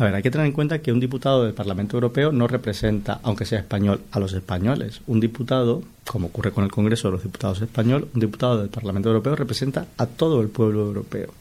a 0.00 0.04
ver, 0.04 0.14
hay 0.14 0.22
que 0.22 0.30
tener 0.30 0.46
en 0.46 0.54
cuenta 0.54 0.80
que 0.80 0.92
un 0.92 0.98
diputado 0.98 1.44
del 1.44 1.52
Parlamento 1.52 1.98
Europeo 1.98 2.32
no 2.32 2.46
representa, 2.46 3.20
aunque 3.22 3.44
sea 3.44 3.58
español, 3.58 4.00
a 4.12 4.18
los 4.18 4.32
españoles. 4.32 5.02
Un 5.06 5.20
diputado, 5.20 5.82
como 6.06 6.28
ocurre 6.28 6.52
con 6.52 6.64
el 6.64 6.70
Congreso 6.70 7.08
de 7.08 7.12
los 7.12 7.22
Diputados 7.22 7.60
español, 7.60 8.08
un 8.14 8.20
diputado 8.20 8.58
del 8.58 8.70
Parlamento 8.70 9.10
Europeo 9.10 9.36
representa 9.36 9.88
a 9.98 10.06
todo 10.06 10.40
el 10.40 10.48
pueblo 10.48 10.86
europeo, 10.86 11.34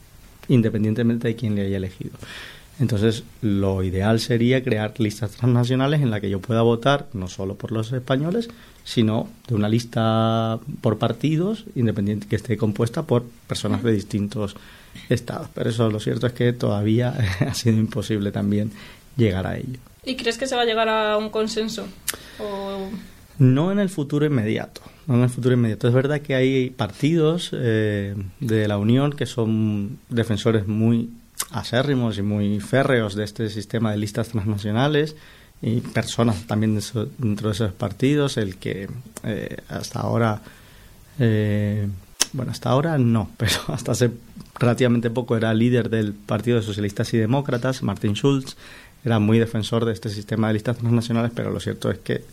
independientemente 0.50 1.30
de 1.30 1.38
quién 1.38 1.56
le 1.56 1.68
haya 1.68 1.78
elegido. 1.78 2.12
Entonces, 2.82 3.24
lo 3.42 3.82
ideal 3.82 4.20
sería 4.20 4.62
crear 4.62 4.94
listas 5.00 5.32
transnacionales 5.32 6.02
en 6.02 6.12
las 6.12 6.20
que 6.20 6.30
yo 6.30 6.42
pueda 6.42 6.62
votar 6.62 7.08
no 7.14 7.30
solo 7.30 7.56
por 7.56 7.72
los 7.72 7.94
españoles, 7.94 8.50
sino 8.84 9.30
de 9.48 9.56
una 9.56 9.70
lista 9.70 10.60
por 10.82 10.98
partidos, 10.98 11.64
independiente 11.76 12.28
que 12.28 12.36
esté 12.36 12.58
compuesta 12.58 13.04
por 13.04 13.24
personas 13.48 13.84
de 13.84 13.94
distintos 13.94 14.58
estados. 15.10 15.48
Pero 15.54 15.70
eso 15.70 15.90
lo 15.90 16.00
cierto 16.00 16.28
es 16.28 16.34
que 16.34 16.54
todavía 16.54 17.10
ha 17.48 17.54
sido 17.54 17.78
imposible 17.78 18.32
también 18.32 18.72
llegar 19.16 19.48
a 19.48 19.58
ello. 19.58 19.80
¿Y 20.04 20.16
crees 20.16 20.38
que 20.38 20.48
se 20.48 20.56
va 20.56 20.62
a 20.64 20.66
llegar 20.66 20.90
a 20.90 21.18
un 21.18 21.30
consenso? 21.30 21.88
No 23.38 23.72
en 23.72 23.80
el 23.80 23.90
futuro 23.90 24.26
inmediato. 24.26 24.82
No 25.08 25.16
en 25.16 25.24
el 25.24 25.30
futuro 25.30 25.54
inmediato. 25.54 25.88
Es 25.88 25.94
verdad 25.94 26.22
que 26.22 26.36
hay 26.36 26.70
partidos 26.70 27.52
eh, 27.54 28.16
de 28.40 28.68
la 28.68 28.78
Unión 28.78 29.14
que 29.14 29.26
son 29.26 30.00
defensores 30.10 30.68
muy 30.68 31.10
acérrimos 31.52 32.18
y 32.18 32.22
muy 32.22 32.60
férreos 32.60 33.16
de 33.16 33.24
este 33.24 33.50
sistema 33.50 33.92
de 33.92 33.98
listas 33.98 34.30
transnacionales 34.30 35.16
y 35.62 35.82
personas 35.82 36.46
también 36.48 36.80
dentro 37.18 37.50
de 37.50 37.54
esos 37.54 37.74
partidos, 37.74 38.38
el 38.38 38.58
que 38.58 38.88
eh, 39.24 39.58
hasta 39.68 40.00
ahora, 40.00 40.42
eh, 41.20 41.88
bueno, 42.34 42.52
hasta 42.52 42.70
ahora 42.70 42.98
no, 42.98 43.30
pero 43.38 43.54
hasta 43.68 43.92
hace 43.92 44.12
relativamente 44.60 45.10
poco 45.10 45.38
era 45.38 45.54
líder 45.54 45.90
del 45.90 46.14
Partido 46.14 46.58
de 46.58 46.64
Socialistas 46.64 47.14
y 47.14 47.18
Demócratas, 47.18 47.84
Martin 47.84 48.14
Schulz, 48.14 48.56
era 49.06 49.20
muy 49.20 49.40
defensor 49.40 49.86
de 49.86 49.94
este 49.94 50.10
sistema 50.10 50.48
de 50.48 50.56
listas 50.56 50.78
transnacionales, 50.78 51.32
pero 51.34 51.52
lo 51.52 51.60
cierto 51.60 51.90
es 51.90 52.00
que 52.00 52.24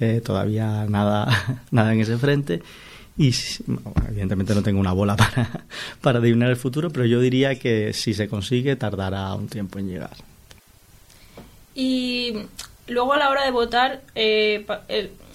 eh, 0.00 0.20
todavía 0.24 0.84
nada, 0.88 1.62
nada 1.70 1.92
en 1.92 2.00
ese 2.00 2.18
frente. 2.18 2.62
Y 3.16 3.30
evidentemente 4.08 4.54
no 4.54 4.62
tengo 4.62 4.80
una 4.80 4.92
bola 4.92 5.16
para, 5.16 5.66
para 6.00 6.18
adivinar 6.18 6.50
el 6.50 6.56
futuro, 6.56 6.90
pero 6.90 7.04
yo 7.04 7.20
diría 7.20 7.58
que 7.58 7.92
si 7.92 8.14
se 8.14 8.28
consigue 8.28 8.74
tardará 8.76 9.34
un 9.34 9.48
tiempo 9.48 9.78
en 9.78 9.88
llegar. 9.88 10.16
Y 11.74 12.34
luego 12.88 13.12
a 13.12 13.18
la 13.18 13.30
hora 13.30 13.44
de 13.44 13.50
votar, 13.50 14.02
eh, 14.14 14.64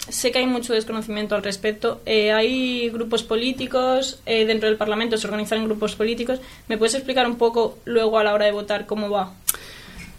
sé 0.08 0.32
que 0.32 0.38
hay 0.38 0.46
mucho 0.46 0.72
desconocimiento 0.72 1.34
al 1.34 1.42
respecto. 1.42 2.00
Eh, 2.06 2.32
hay 2.32 2.90
grupos 2.90 3.22
políticos 3.22 4.20
eh, 4.26 4.46
dentro 4.46 4.68
del 4.68 4.78
Parlamento, 4.78 5.16
se 5.16 5.26
organizan 5.26 5.64
grupos 5.64 5.94
políticos. 5.94 6.40
¿Me 6.68 6.78
puedes 6.78 6.94
explicar 6.94 7.26
un 7.26 7.36
poco 7.36 7.78
luego 7.84 8.18
a 8.18 8.24
la 8.24 8.34
hora 8.34 8.46
de 8.46 8.52
votar 8.52 8.86
cómo 8.86 9.10
va? 9.10 9.32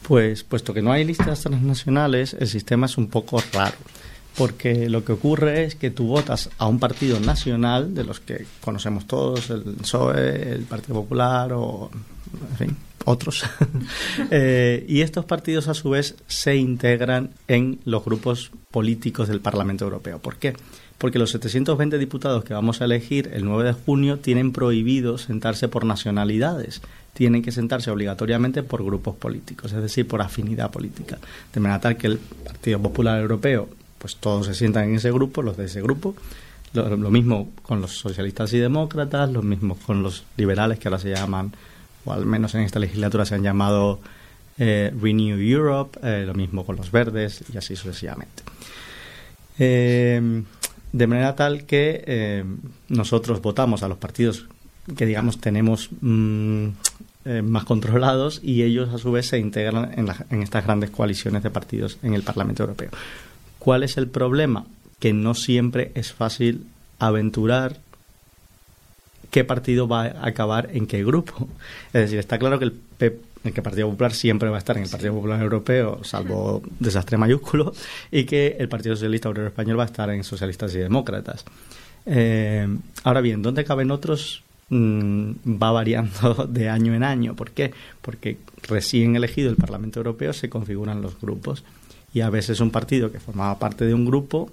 Pues 0.08 0.44
puesto 0.44 0.74
que 0.74 0.82
no 0.82 0.92
hay 0.92 1.04
listas 1.04 1.42
transnacionales, 1.42 2.34
el 2.34 2.48
sistema 2.48 2.88
es 2.88 2.98
un 2.98 3.10
poco 3.10 3.42
raro. 3.54 3.78
Porque 4.38 4.90
lo 4.90 5.04
que 5.04 5.12
ocurre 5.12 5.66
es 5.66 5.76
que 5.76 5.92
tú 5.92 6.08
votas 6.08 6.50
a 6.58 6.68
un 6.68 6.80
partido 6.80 7.20
nacional, 7.20 7.94
de 7.94 8.06
los 8.06 8.20
que 8.20 8.46
conocemos 8.62 9.06
todos, 9.06 9.50
el 9.50 9.64
PSOE, 9.64 10.54
el 10.54 10.64
Partido 10.64 11.02
Popular 11.02 11.52
o, 11.54 11.90
en 12.52 12.58
fin, 12.58 12.78
otros. 13.06 13.44
Eh, 14.32 14.86
y 14.88 15.02
estos 15.02 15.26
partidos, 15.26 15.68
a 15.68 15.74
su 15.74 15.90
vez, 15.90 16.16
se 16.28 16.56
integran 16.56 17.32
en 17.48 17.80
los 17.86 18.04
grupos 18.04 18.52
políticos 18.70 19.28
del 19.28 19.40
Parlamento 19.40 19.86
Europeo. 19.86 20.20
¿Por 20.20 20.36
qué? 20.36 20.54
Porque 20.98 21.18
los 21.18 21.32
720 21.32 21.98
diputados 21.98 22.44
que 22.44 22.54
vamos 22.54 22.82
a 22.82 22.86
elegir 22.86 23.32
el 23.34 23.46
9 23.46 23.64
de 23.64 23.74
junio 23.74 24.20
tienen 24.20 24.52
prohibido 24.52 25.18
sentarse 25.18 25.68
por 25.68 25.86
nacionalidades. 25.86 26.82
Tienen 27.14 27.42
que 27.42 27.52
sentarse 27.52 27.90
obligatoriamente 27.90 28.62
por 28.62 28.84
grupos 28.84 29.16
políticos, 29.16 29.72
es 29.72 29.82
decir, 29.82 30.08
por 30.08 30.22
afinidad 30.22 30.70
política. 30.70 31.18
De 31.54 31.60
manera 31.60 31.80
tal 31.80 31.98
que 31.98 32.08
el 32.08 32.18
Partido 32.18 32.80
Popular 32.80 33.20
Europeo, 33.20 33.70
pues 33.98 34.18
todos 34.18 34.46
se 34.46 34.54
sientan 34.54 34.90
en 34.90 34.96
ese 34.96 35.12
grupo, 35.12 35.42
los 35.42 35.58
de 35.58 35.66
ese 35.66 35.82
grupo. 35.82 36.16
Lo, 36.74 36.96
lo 36.98 37.10
mismo 37.10 37.50
con 37.64 37.82
los 37.82 37.98
socialistas 37.98 38.54
y 38.54 38.60
demócratas, 38.60 39.32
lo 39.32 39.42
mismo 39.42 39.76
con 39.76 40.04
los 40.04 40.26
liberales 40.38 40.78
que 40.78 40.88
ahora 40.88 41.00
se 41.00 41.10
llaman 41.10 41.52
al 42.12 42.26
menos 42.26 42.56
en 42.56 42.62
esta 42.62 42.80
legislatura 42.80 43.26
se 43.26 43.36
han 43.36 43.44
llamado 43.44 44.00
eh, 44.58 44.94
Renew 45.02 45.40
Europe, 45.40 46.00
eh, 46.04 46.26
lo 46.26 46.34
mismo 46.34 46.66
con 46.66 46.76
los 46.76 46.92
verdes 46.92 47.44
y 47.54 47.58
así 47.58 47.76
sucesivamente. 47.76 48.44
Eh, 49.58 50.44
de 50.92 51.08
manera 51.08 51.36
tal 51.36 51.66
que 51.66 52.44
nosotros 52.90 53.42
votamos 53.42 53.84
a 53.84 53.88
los 53.88 53.98
partidos 53.98 54.48
que 54.98 55.06
digamos 55.06 55.40
tenemos 55.40 55.90
mm, 56.02 56.68
más 57.44 57.64
controlados 57.66 58.42
y 58.44 58.64
ellos 58.64 58.90
a 58.90 58.98
su 58.98 59.12
vez 59.12 59.28
se 59.28 59.38
integran 59.38 59.92
en, 59.98 60.08
en 60.32 60.42
estas 60.42 60.66
grandes 60.66 60.90
coaliciones 60.90 61.44
de 61.44 61.52
partidos 61.52 62.00
en 62.02 62.16
el 62.16 62.24
Parlamento 62.24 62.64
Europeo. 62.64 62.90
¿Cuál 63.60 63.84
es 63.84 63.98
el 63.98 64.08
problema? 64.08 64.66
Que 64.98 65.14
no 65.14 65.36
siempre 65.36 65.92
es 65.94 66.12
fácil 66.12 66.66
aventurar 66.98 67.78
qué 69.30 69.44
partido 69.44 69.88
va 69.88 70.06
a 70.06 70.28
acabar 70.28 70.70
en 70.74 70.88
qué 70.88 71.04
grupo. 71.04 71.48
Es 71.88 72.02
decir, 72.02 72.20
está 72.20 72.38
claro 72.38 72.60
que 72.60 72.66
el, 72.66 72.80
el 73.44 73.54
Partido 73.54 73.90
Popular 73.90 74.14
siempre 74.14 74.50
va 74.50 74.58
a 74.58 74.60
estar 74.60 74.78
en 74.78 74.84
el 74.84 74.90
Partido 74.90 75.14
Popular 75.14 75.42
Europeo, 75.42 76.04
salvo 76.04 76.62
desastre 76.80 77.18
mayúsculo, 77.18 77.74
y 78.12 78.26
que 78.26 78.58
el 78.60 78.70
Partido 78.70 78.96
Socialista 78.96 79.30
Obrero 79.30 79.48
Español 79.48 79.80
va 79.80 79.84
a 79.84 79.88
estar 79.88 80.10
en 80.10 80.24
Socialistas 80.24 80.74
y 80.76 80.80
Demócratas. 80.80 81.46
Eh, 82.06 82.68
ahora 83.04 83.22
bien, 83.22 83.42
¿dónde 83.42 83.64
caben 83.64 83.92
otros? 83.92 84.44
Mm, 84.70 85.32
va 85.62 85.72
variando 85.72 86.48
de 86.50 86.70
año 86.70 86.94
en 86.94 87.04
año. 87.04 87.36
¿Por 87.36 87.52
qué? 87.52 87.72
Porque 88.02 88.38
recién 88.68 89.16
elegido 89.16 89.50
el 89.50 89.56
Parlamento 89.56 90.00
Europeo 90.00 90.34
se 90.34 90.50
configuran 90.50 91.02
los 91.02 91.20
grupos 91.20 91.64
y 92.14 92.22
a 92.22 92.30
veces 92.30 92.60
un 92.60 92.72
partido 92.72 93.12
que 93.12 93.20
formaba 93.20 93.60
parte 93.60 93.86
de 93.86 93.94
un 93.94 94.06
grupo 94.06 94.50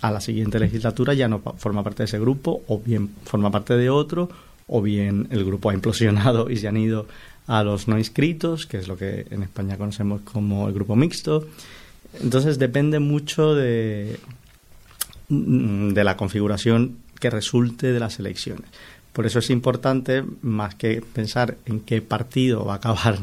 a 0.00 0.10
la 0.10 0.20
siguiente 0.20 0.58
legislatura 0.58 1.14
ya 1.14 1.28
no 1.28 1.40
forma 1.56 1.82
parte 1.82 2.02
de 2.02 2.06
ese 2.06 2.18
grupo, 2.18 2.62
o 2.68 2.78
bien 2.78 3.10
forma 3.24 3.50
parte 3.50 3.76
de 3.76 3.90
otro, 3.90 4.28
o 4.66 4.82
bien 4.82 5.28
el 5.30 5.44
grupo 5.44 5.70
ha 5.70 5.74
implosionado 5.74 6.50
y 6.50 6.56
se 6.56 6.68
han 6.68 6.76
ido 6.76 7.06
a 7.46 7.62
los 7.62 7.88
no 7.88 7.98
inscritos, 7.98 8.66
que 8.66 8.78
es 8.78 8.88
lo 8.88 8.96
que 8.96 9.26
en 9.30 9.42
España 9.42 9.76
conocemos 9.76 10.22
como 10.22 10.68
el 10.68 10.74
grupo 10.74 10.96
mixto. 10.96 11.46
Entonces 12.22 12.58
depende 12.58 13.00
mucho 13.00 13.54
de, 13.54 14.18
de 15.28 16.04
la 16.04 16.16
configuración 16.16 16.98
que 17.20 17.30
resulte 17.30 17.92
de 17.92 18.00
las 18.00 18.18
elecciones. 18.18 18.66
Por 19.12 19.26
eso 19.26 19.38
es 19.38 19.50
importante, 19.50 20.24
más 20.42 20.74
que 20.74 21.00
pensar 21.00 21.56
en 21.66 21.80
qué 21.80 22.02
partido 22.02 22.64
va 22.64 22.74
a 22.74 22.76
acabar 22.76 23.18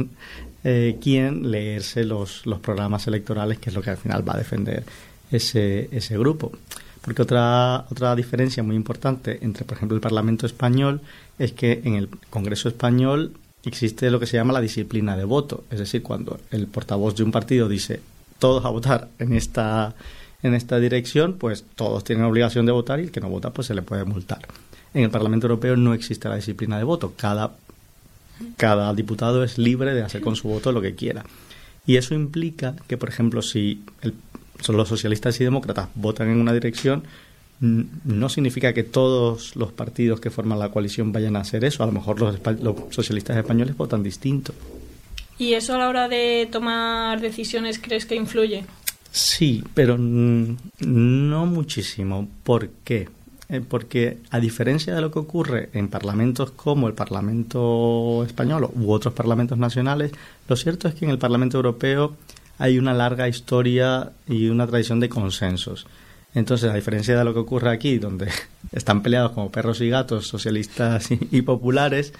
eh, 0.63 0.97
quién, 1.01 1.51
leerse 1.51 2.05
los, 2.05 2.45
los 2.45 2.59
programas 2.59 3.07
electorales, 3.07 3.59
que 3.59 3.69
es 3.69 3.75
lo 3.75 3.81
que 3.81 3.89
al 3.89 3.97
final 3.97 4.27
va 4.27 4.35
a 4.35 4.37
defender 4.37 4.83
ese, 5.31 5.89
ese 5.91 6.17
grupo. 6.17 6.51
Porque 7.01 7.23
otra, 7.23 7.85
otra 7.89 8.15
diferencia 8.15 8.61
muy 8.61 8.75
importante 8.75 9.39
entre, 9.41 9.65
por 9.65 9.77
ejemplo, 9.77 9.95
el 9.95 10.01
Parlamento 10.01 10.45
español 10.45 11.01
es 11.39 11.51
que 11.51 11.81
en 11.83 11.95
el 11.95 12.09
Congreso 12.29 12.69
español 12.69 13.33
existe 13.63 14.09
lo 14.11 14.19
que 14.19 14.27
se 14.27 14.37
llama 14.37 14.53
la 14.53 14.61
disciplina 14.61 15.17
de 15.17 15.23
voto. 15.23 15.63
Es 15.71 15.79
decir, 15.79 16.03
cuando 16.03 16.39
el 16.51 16.67
portavoz 16.67 17.15
de 17.15 17.23
un 17.23 17.31
partido 17.31 17.67
dice 17.67 18.01
todos 18.39 18.65
a 18.65 18.69
votar 18.69 19.09
en 19.19 19.33
esta, 19.33 19.95
en 20.43 20.53
esta 20.53 20.79
dirección, 20.79 21.33
pues 21.33 21.63
todos 21.75 22.03
tienen 22.03 22.25
obligación 22.25 22.65
de 22.65 22.71
votar 22.71 22.99
y 22.99 23.03
el 23.03 23.11
que 23.11 23.21
no 23.21 23.29
vota 23.29 23.51
pues 23.51 23.67
se 23.67 23.75
le 23.75 23.81
puede 23.81 24.03
multar. 24.03 24.47
En 24.93 25.03
el 25.03 25.09
Parlamento 25.09 25.47
Europeo 25.47 25.75
no 25.75 25.93
existe 25.93 26.27
la 26.27 26.35
disciplina 26.35 26.77
de 26.77 26.83
voto. 26.83 27.13
Cada, 27.15 27.55
cada 28.57 28.93
diputado 28.93 29.43
es 29.43 29.57
libre 29.57 29.93
de 29.93 30.03
hacer 30.03 30.21
con 30.21 30.35
su 30.35 30.49
voto 30.49 30.71
lo 30.71 30.81
que 30.81 30.95
quiera. 30.95 31.23
Y 31.85 31.95
eso 31.95 32.13
implica 32.13 32.75
que, 32.87 32.97
por 32.97 33.09
ejemplo, 33.09 33.41
si 33.41 33.83
el 34.01 34.13
son 34.61 34.77
los 34.77 34.87
socialistas 34.87 35.39
y 35.41 35.43
demócratas 35.43 35.89
votan 35.95 36.29
en 36.29 36.39
una 36.39 36.53
dirección, 36.53 37.03
no 37.61 38.29
significa 38.29 38.73
que 38.73 38.83
todos 38.83 39.55
los 39.55 39.71
partidos 39.71 40.19
que 40.19 40.31
forman 40.31 40.57
la 40.57 40.69
coalición 40.69 41.11
vayan 41.11 41.35
a 41.35 41.41
hacer 41.41 41.63
eso. 41.63 41.83
A 41.83 41.85
lo 41.85 41.91
mejor 41.91 42.19
los, 42.19 42.39
los, 42.59 42.75
socialistas 42.89 43.37
españoles 43.37 43.77
votan 43.77 44.01
distinto. 44.01 44.53
¿Y 45.37 45.53
eso 45.53 45.75
a 45.75 45.77
la 45.77 45.89
hora 45.89 46.07
de 46.07 46.47
tomar 46.51 47.21
decisiones 47.21 47.79
crees 47.79 48.05
que 48.05 48.15
influye? 48.15 48.63
Sí, 49.11 49.63
pero 49.73 49.97
no 49.97 51.45
muchísimo. 51.45 52.27
¿Por 52.43 52.69
qué? 52.83 53.09
Eh, 53.49 53.61
porque 53.67 54.19
a 54.29 54.39
diferencia 54.39 54.95
de 54.95 55.01
lo 55.01 55.11
que 55.11 55.19
ocurre 55.19 55.69
en 55.73 55.89
parlamentos 55.89 56.51
como 56.51 56.87
el 56.87 56.93
Parlamento 56.93 58.23
español 58.25 58.69
u 58.73 58.91
otros 58.91 59.13
parlamentos 59.13 59.57
nacionales, 59.57 60.13
lo 60.47 60.55
cierto 60.55 60.87
es 60.87 60.95
que 60.95 61.05
en 61.05 61.11
el 61.11 61.17
Parlamento 61.17 61.57
Europeo 61.57 62.15
hay 62.61 62.77
una 62.77 62.93
larga 62.93 63.27
historia 63.27 64.11
y 64.27 64.49
una 64.49 64.67
tradición 64.67 64.99
de 64.99 65.09
consensos. 65.09 65.87
Entonces, 66.35 66.69
a 66.69 66.75
diferencia 66.75 67.17
de 67.17 67.23
lo 67.25 67.33
que 67.33 67.39
ocurre 67.39 67.71
aquí, 67.71 67.97
donde 67.97 68.29
están 68.71 69.01
peleados 69.01 69.31
como 69.31 69.51
perros 69.51 69.81
y 69.81 69.89
gatos, 69.89 70.27
socialistas 70.27 71.09
y, 71.09 71.41
populares, 71.41 72.13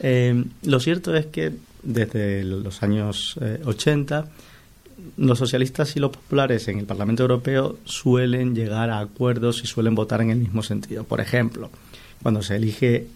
eh, 0.00 0.44
lo 0.62 0.80
cierto 0.80 1.14
es 1.14 1.26
que 1.26 1.52
desde 1.82 2.42
los 2.42 2.82
años 2.82 3.38
80, 3.64 4.20
eh, 4.20 5.02
los 5.18 5.38
socialistas 5.38 5.94
y 5.94 6.00
los 6.00 6.10
populares 6.10 6.66
en 6.68 6.78
el 6.78 6.86
Parlamento 6.86 7.24
Europeo 7.24 7.76
suelen 7.84 8.54
llegar 8.54 8.88
a 8.88 9.00
acuerdos 9.00 9.62
y 9.62 9.66
suelen 9.66 9.94
votar 9.94 10.22
en 10.22 10.30
el 10.30 10.38
mismo 10.38 10.62
sentido. 10.62 11.04
Por 11.04 11.20
ejemplo, 11.20 11.70
cuando 12.22 12.40
se 12.40 12.56
elige 12.56 13.08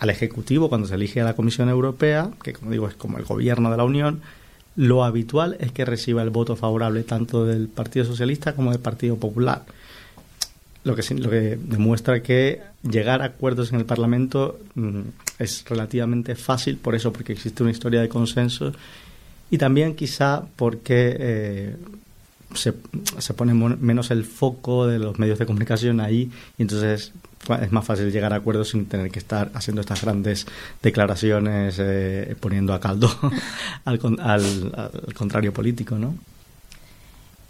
al 0.00 0.10
Ejecutivo, 0.10 0.68
cuando 0.68 0.88
se 0.88 0.96
elige 0.96 1.20
a 1.20 1.24
la 1.24 1.34
Comisión 1.34 1.68
Europea, 1.68 2.28
que 2.42 2.54
como 2.54 2.72
digo 2.72 2.88
es 2.88 2.94
como 2.94 3.18
el 3.18 3.24
gobierno 3.24 3.70
de 3.70 3.76
la 3.76 3.84
Unión, 3.84 4.20
lo 4.76 5.04
habitual 5.04 5.56
es 5.60 5.72
que 5.72 5.84
reciba 5.84 6.22
el 6.22 6.30
voto 6.30 6.56
favorable 6.56 7.02
tanto 7.02 7.44
del 7.44 7.68
Partido 7.68 8.04
Socialista 8.04 8.54
como 8.54 8.70
del 8.70 8.80
Partido 8.80 9.16
Popular. 9.16 9.64
Lo 10.84 10.96
que, 10.96 11.58
demuestra 11.62 12.22
que 12.22 12.60
llegar 12.82 13.22
a 13.22 13.26
acuerdos 13.26 13.72
en 13.72 13.78
el 13.78 13.84
Parlamento 13.84 14.58
mm, 14.74 15.00
es 15.38 15.64
relativamente 15.68 16.34
fácil, 16.34 16.76
por 16.76 16.94
eso, 16.94 17.12
porque 17.12 17.32
existe 17.32 17.62
una 17.62 17.70
historia 17.70 18.00
de 18.00 18.08
consenso 18.08 18.72
y 19.50 19.58
también 19.58 19.94
quizá 19.94 20.42
porque 20.56 21.16
eh, 21.18 21.76
se, 22.54 22.72
se, 23.18 23.34
pone 23.34 23.54
menos 23.54 24.10
el 24.10 24.24
foco 24.24 24.86
de 24.86 24.98
los 24.98 25.18
medios 25.18 25.38
de 25.38 25.46
comunicación 25.46 26.00
ahí 26.00 26.30
y 26.58 26.62
entonces 26.62 27.12
es 27.60 27.72
más 27.72 27.84
fácil 27.84 28.12
llegar 28.12 28.32
a 28.32 28.36
acuerdos 28.36 28.70
sin 28.70 28.86
tener 28.86 29.10
que 29.10 29.18
estar 29.18 29.50
haciendo 29.54 29.80
estas 29.80 30.02
grandes 30.02 30.46
declaraciones 30.82 31.76
eh, 31.78 32.36
poniendo 32.38 32.72
a 32.72 32.80
caldo 32.80 33.10
al, 33.84 34.00
al, 34.20 35.14
contrario 35.14 35.52
político, 35.52 35.96
¿no? 35.96 36.14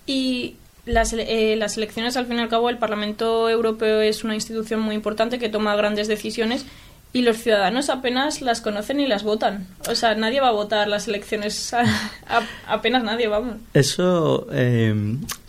Y 0.06 0.56
las, 0.86 1.12
eh, 1.12 1.54
las 1.56 1.76
elecciones, 1.76 2.16
al 2.16 2.26
fin 2.26 2.38
y 2.38 2.40
al 2.40 2.48
cabo, 2.48 2.70
el 2.70 2.78
Parlamento 2.78 3.48
Europeo 3.48 4.00
es 4.00 4.24
una 4.24 4.34
institución 4.34 4.80
muy 4.80 4.94
importante 4.94 5.38
que 5.38 5.48
toma 5.48 5.76
grandes 5.76 6.08
decisiones 6.08 6.66
y 7.12 7.22
los 7.22 7.36
ciudadanos 7.36 7.90
apenas 7.90 8.40
las 8.40 8.60
conocen 8.60 8.98
y 8.98 9.06
las 9.06 9.22
votan. 9.22 9.66
O 9.88 9.94
sea, 9.94 10.14
nadie 10.14 10.40
va 10.40 10.48
a 10.48 10.52
votar 10.52 10.88
las 10.88 11.08
elecciones, 11.08 11.74
apenas 12.66 13.04
nadie, 13.04 13.28
vamos. 13.28 13.56
Eso, 13.74 14.46
eh, 14.50 14.94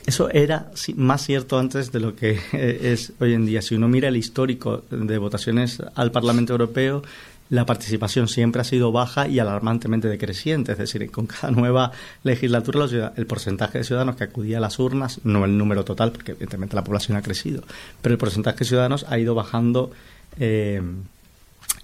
eso 0.06 0.30
era 0.30 0.72
más 0.96 1.26
cierto 1.26 1.58
antes 1.58 1.92
de 1.92 2.00
lo 2.00 2.16
que 2.16 2.40
es 2.54 3.14
hoy 3.20 3.34
en 3.34 3.46
día. 3.46 3.62
Si 3.62 3.76
uno 3.76 3.88
mira 3.88 4.10
el 4.10 4.18
histórico 4.18 4.84
de 4.90 5.18
votaciones 5.18 5.82
al 5.96 6.12
Parlamento 6.12 6.54
Europeo, 6.54 7.04
la 7.50 7.66
participación 7.66 8.28
siempre 8.28 8.62
ha 8.62 8.64
sido 8.64 8.92
baja 8.92 9.28
y 9.28 9.40
alarmantemente 9.40 10.08
decreciente. 10.08 10.72
Es 10.72 10.78
decir, 10.78 11.10
con 11.12 11.28
cada 11.28 11.52
nueva 11.52 11.92
legislatura 12.24 13.14
el 13.16 13.28
porcentaje 13.28 13.78
de 13.78 13.84
ciudadanos 13.84 14.16
que 14.16 14.24
acudía 14.24 14.58
a 14.58 14.62
las 14.62 14.80
urnas, 14.80 15.22
no 15.24 15.46
el 15.46 15.58
número 15.58 15.86
total, 15.86 16.12
porque 16.12 16.32
evidentemente 16.32 16.76
la 16.76 16.84
población 16.84 17.18
ha 17.18 17.22
crecido, 17.22 17.64
pero 18.02 18.14
el 18.14 18.20
porcentaje 18.20 18.60
de 18.60 18.66
ciudadanos 18.66 19.06
ha 19.08 19.20
ido 19.20 19.36
bajando 19.36 19.92
eh, 20.40 20.82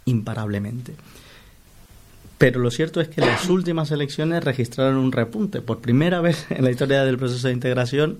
imparablemente. 0.05 0.95
Pero 2.39 2.59
lo 2.61 2.71
cierto 2.71 3.01
es 3.01 3.09
que 3.09 3.21
las 3.21 3.47
últimas 3.49 3.91
elecciones 3.91 4.43
registraron 4.43 4.95
un 4.95 5.11
repunte. 5.11 5.61
Por 5.61 5.79
primera 5.79 6.21
vez 6.21 6.47
en 6.49 6.63
la 6.63 6.71
historia 6.71 7.03
del 7.03 7.19
proceso 7.19 7.47
de 7.47 7.53
integración 7.53 8.17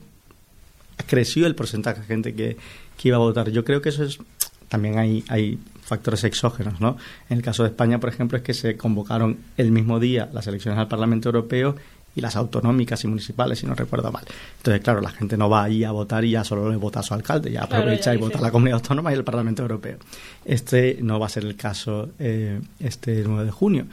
creció 1.08 1.48
el 1.48 1.56
porcentaje 1.56 2.02
de 2.02 2.06
gente 2.06 2.36
que, 2.36 2.58
que 2.98 3.08
iba 3.08 3.18
a 3.18 3.22
votar. 3.22 3.50
Yo 3.50 3.64
creo 3.64 3.82
que 3.82 3.90
eso 3.90 4.04
es 4.04 4.20
también 4.68 5.00
hay, 5.00 5.24
hay 5.28 5.58
factores 5.82 6.24
exógenos, 6.24 6.80
¿no? 6.80 6.96
En 7.30 7.38
el 7.38 7.44
caso 7.44 7.64
de 7.64 7.70
España, 7.70 8.00
por 8.00 8.10
ejemplo, 8.10 8.38
es 8.38 8.44
que 8.44 8.54
se 8.54 8.78
convocaron 8.78 9.40
el 9.58 9.72
mismo 9.72 10.00
día 10.00 10.30
las 10.32 10.48
elecciones 10.48 10.80
al 10.80 10.88
Parlamento 10.88 11.30
Europeo 11.30 11.76
y 12.16 12.22
las 12.22 12.36
autonómicas 12.36 13.04
y 13.04 13.08
municipales, 13.08 13.60
si 13.60 13.66
no 13.66 13.74
recuerdo 13.74 14.12
mal. 14.12 14.26
Entonces, 14.58 14.82
claro, 14.84 15.02
la 15.02 15.10
gente 15.10 15.38
no 15.38 15.50
va 15.50 15.64
ahí 15.64 15.84
a 15.84 15.92
votar 15.92 16.24
y 16.24 16.32
ya 16.32 16.44
solo 16.44 16.70
le 16.70 16.78
vota 16.78 17.00
a 17.00 17.04
su 17.04 17.14
alcalde, 17.14 17.52
ya 17.52 17.64
aprovecha 17.64 18.14
y 18.14 18.18
vota 18.18 18.38
a 18.38 18.42
la 18.42 18.52
comunidad 18.52 18.80
autónoma 18.80 19.12
y 19.12 19.16
el 19.16 19.24
Parlamento 19.24 19.64
Europeo. 19.64 19.98
Este 20.46 21.00
no 21.02 21.20
va 21.20 21.26
a 21.26 21.30
ser 21.30 21.46
el 21.46 21.56
caso 21.56 22.10
eh, 22.20 22.62
este 22.80 23.24
9 23.26 23.46
de 23.46 23.52
junio. 23.52 23.86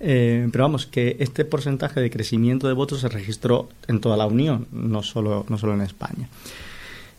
Eh, 0.00 0.48
pero 0.52 0.64
vamos, 0.64 0.86
que 0.86 1.16
este 1.18 1.44
porcentaje 1.44 2.00
de 2.00 2.10
crecimiento 2.10 2.68
de 2.68 2.74
votos 2.74 3.00
se 3.00 3.08
registró 3.08 3.68
en 3.88 4.00
toda 4.00 4.16
la 4.16 4.26
Unión, 4.26 4.66
no 4.70 5.02
solo, 5.02 5.44
no 5.48 5.58
solo 5.58 5.74
en 5.74 5.80
España. 5.82 6.28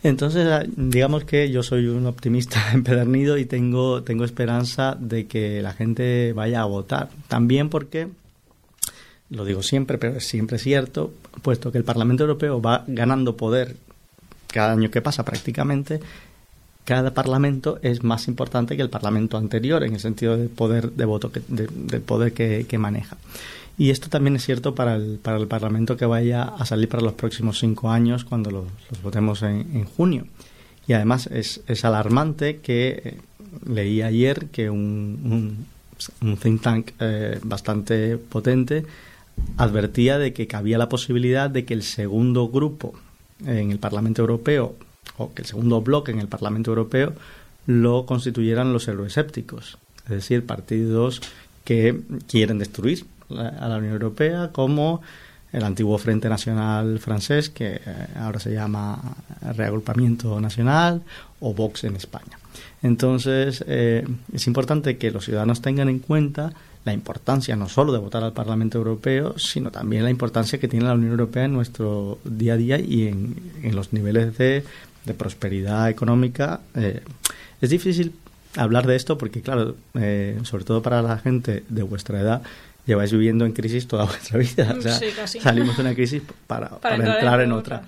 Entonces, 0.02 0.46
ah, 0.48 0.64
digamos 0.76 1.24
que 1.24 1.50
yo 1.50 1.62
soy 1.62 1.86
un 1.86 2.06
optimista 2.06 2.60
empedernido 2.72 3.36
y 3.36 3.44
tengo, 3.44 4.02
tengo 4.02 4.24
esperanza 4.24 4.96
de 4.98 5.26
que 5.26 5.60
la 5.62 5.72
gente 5.72 6.32
vaya 6.32 6.62
a 6.62 6.64
votar. 6.64 7.10
También 7.28 7.68
porque, 7.68 8.08
lo 9.28 9.44
digo 9.44 9.62
siempre, 9.62 9.98
pero 9.98 10.16
es 10.16 10.26
siempre 10.26 10.58
cierto, 10.58 11.12
puesto 11.42 11.70
que 11.70 11.78
el 11.78 11.84
Parlamento 11.84 12.24
Europeo 12.24 12.62
va 12.62 12.84
ganando 12.86 13.36
poder 13.36 13.76
cada 14.46 14.72
año 14.72 14.90
que 14.90 15.02
pasa 15.02 15.24
prácticamente, 15.24 16.00
cada 16.90 17.14
parlamento 17.14 17.78
es 17.82 18.02
más 18.02 18.26
importante 18.26 18.74
que 18.76 18.82
el 18.82 18.90
parlamento 18.90 19.36
anterior 19.36 19.84
en 19.84 19.94
el 19.94 20.00
sentido 20.00 20.36
del 20.36 20.48
poder 20.48 20.90
de 20.90 21.04
voto 21.04 21.30
que, 21.30 21.40
del 21.46 22.00
poder 22.00 22.32
que, 22.32 22.78
maneja. 22.78 23.16
Y 23.78 23.90
esto 23.90 24.08
también 24.08 24.34
es 24.34 24.44
cierto 24.44 24.74
para 24.74 24.96
el, 24.96 25.20
para 25.22 25.36
el 25.36 25.46
Parlamento 25.46 25.96
que 25.96 26.04
vaya 26.04 26.42
a 26.42 26.66
salir 26.66 26.88
para 26.88 27.04
los 27.04 27.12
próximos 27.12 27.60
cinco 27.60 27.90
años 27.90 28.24
cuando 28.24 28.50
los, 28.50 28.64
votemos 29.04 29.44
en, 29.44 29.84
junio. 29.84 30.26
Y 30.88 30.94
además 30.94 31.28
es, 31.28 31.62
alarmante 31.84 32.56
que 32.56 32.88
eh, 33.04 33.18
leí 33.68 34.02
ayer 34.02 34.46
que 34.46 34.68
un, 34.68 35.66
un, 36.22 36.36
think 36.38 36.60
tank 36.60 36.90
eh, 36.98 37.38
bastante 37.44 38.18
potente 38.18 38.84
advertía 39.58 40.18
de 40.18 40.32
que 40.32 40.48
cabía 40.48 40.76
la 40.76 40.88
posibilidad 40.88 41.48
de 41.48 41.64
que 41.64 41.74
el 41.74 41.84
segundo 41.84 42.48
grupo 42.48 42.94
en 43.46 43.70
el 43.70 43.78
Parlamento 43.78 44.22
Europeo 44.22 44.74
o 45.16 45.32
que 45.32 45.42
el 45.42 45.48
segundo 45.48 45.80
bloque 45.82 46.12
en 46.12 46.20
el 46.20 46.28
Parlamento 46.28 46.70
Europeo 46.70 47.12
lo 47.66 48.06
constituyeran 48.06 48.72
los 48.72 48.88
euroescépticos, 48.88 49.78
es 50.04 50.10
decir, 50.10 50.46
partidos 50.46 51.20
que 51.64 52.00
quieren 52.26 52.58
destruir 52.58 53.04
a 53.30 53.68
la 53.68 53.76
Unión 53.76 53.92
Europea 53.92 54.50
como 54.52 55.02
el 55.52 55.64
antiguo 55.64 55.98
Frente 55.98 56.28
Nacional 56.28 56.98
francés, 57.00 57.50
que 57.50 57.80
eh, 57.84 58.06
ahora 58.16 58.38
se 58.38 58.52
llama 58.52 59.00
Reagrupamiento 59.56 60.40
Nacional, 60.40 61.02
o 61.40 61.54
Vox 61.54 61.84
en 61.84 61.96
España. 61.96 62.38
Entonces, 62.82 63.64
eh, 63.66 64.06
es 64.32 64.46
importante 64.46 64.96
que 64.96 65.10
los 65.10 65.24
ciudadanos 65.24 65.60
tengan 65.60 65.88
en 65.88 65.98
cuenta 65.98 66.52
la 66.84 66.92
importancia 66.94 67.56
no 67.56 67.68
solo 67.68 67.92
de 67.92 67.98
votar 67.98 68.24
al 68.24 68.32
Parlamento 68.32 68.78
Europeo, 68.78 69.38
sino 69.38 69.70
también 69.70 70.02
la 70.02 70.10
importancia 70.10 70.58
que 70.58 70.68
tiene 70.68 70.86
la 70.86 70.94
Unión 70.94 71.10
Europea 71.10 71.44
en 71.44 71.52
nuestro 71.52 72.18
día 72.24 72.54
a 72.54 72.56
día 72.56 72.78
y 72.78 73.08
en, 73.08 73.74
los 73.74 73.92
niveles 73.92 74.38
de, 74.38 74.64
prosperidad 75.16 75.88
económica. 75.88 76.60
Eh, 76.74 77.02
es 77.60 77.70
difícil 77.70 78.14
hablar 78.56 78.86
de 78.86 78.96
esto 78.96 79.18
porque, 79.18 79.42
claro, 79.42 79.76
sobre 80.42 80.64
todo 80.64 80.82
para 80.82 81.02
la 81.02 81.18
gente 81.18 81.64
de 81.68 81.82
vuestra 81.82 82.20
edad, 82.20 82.42
lleváis 82.86 83.12
viviendo 83.12 83.44
en 83.44 83.52
crisis 83.52 83.86
toda 83.86 84.04
vuestra 84.06 84.38
vida. 84.38 84.76
salimos 85.40 85.76
de 85.76 85.82
una 85.82 85.94
crisis 85.94 86.22
para, 86.46 86.70
entrar, 86.82 87.40
en 87.40 87.52
otra. 87.52 87.84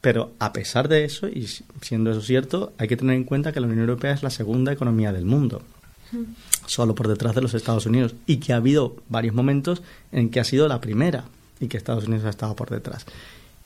Pero 0.00 0.32
a 0.38 0.52
pesar 0.52 0.88
de 0.88 1.04
eso, 1.04 1.28
y 1.28 1.46
siendo 1.80 2.10
eso 2.10 2.22
cierto, 2.22 2.72
hay 2.78 2.88
que 2.88 2.96
tener 2.96 3.14
en 3.14 3.24
cuenta 3.24 3.52
que 3.52 3.60
la 3.60 3.66
Unión 3.66 3.80
Europea 3.80 4.12
es 4.12 4.22
la 4.22 4.30
segunda 4.30 4.72
economía 4.72 5.12
del 5.12 5.24
mundo, 5.24 5.62
solo 6.66 6.94
por 6.94 7.06
detrás 7.06 7.34
de 7.34 7.40
los 7.40 7.54
Estados 7.54 7.86
Unidos, 7.86 8.14
y 8.26 8.38
que 8.38 8.52
ha 8.52 8.56
habido 8.56 8.96
varios 9.08 9.34
momentos 9.34 9.82
en 10.10 10.30
que 10.30 10.40
ha 10.40 10.44
sido 10.44 10.66
la 10.66 10.80
primera 10.80 11.24
y 11.60 11.68
que 11.68 11.76
Estados 11.76 12.06
Unidos 12.08 12.24
ha 12.24 12.30
estado 12.30 12.56
por 12.56 12.70
detrás. 12.70 13.06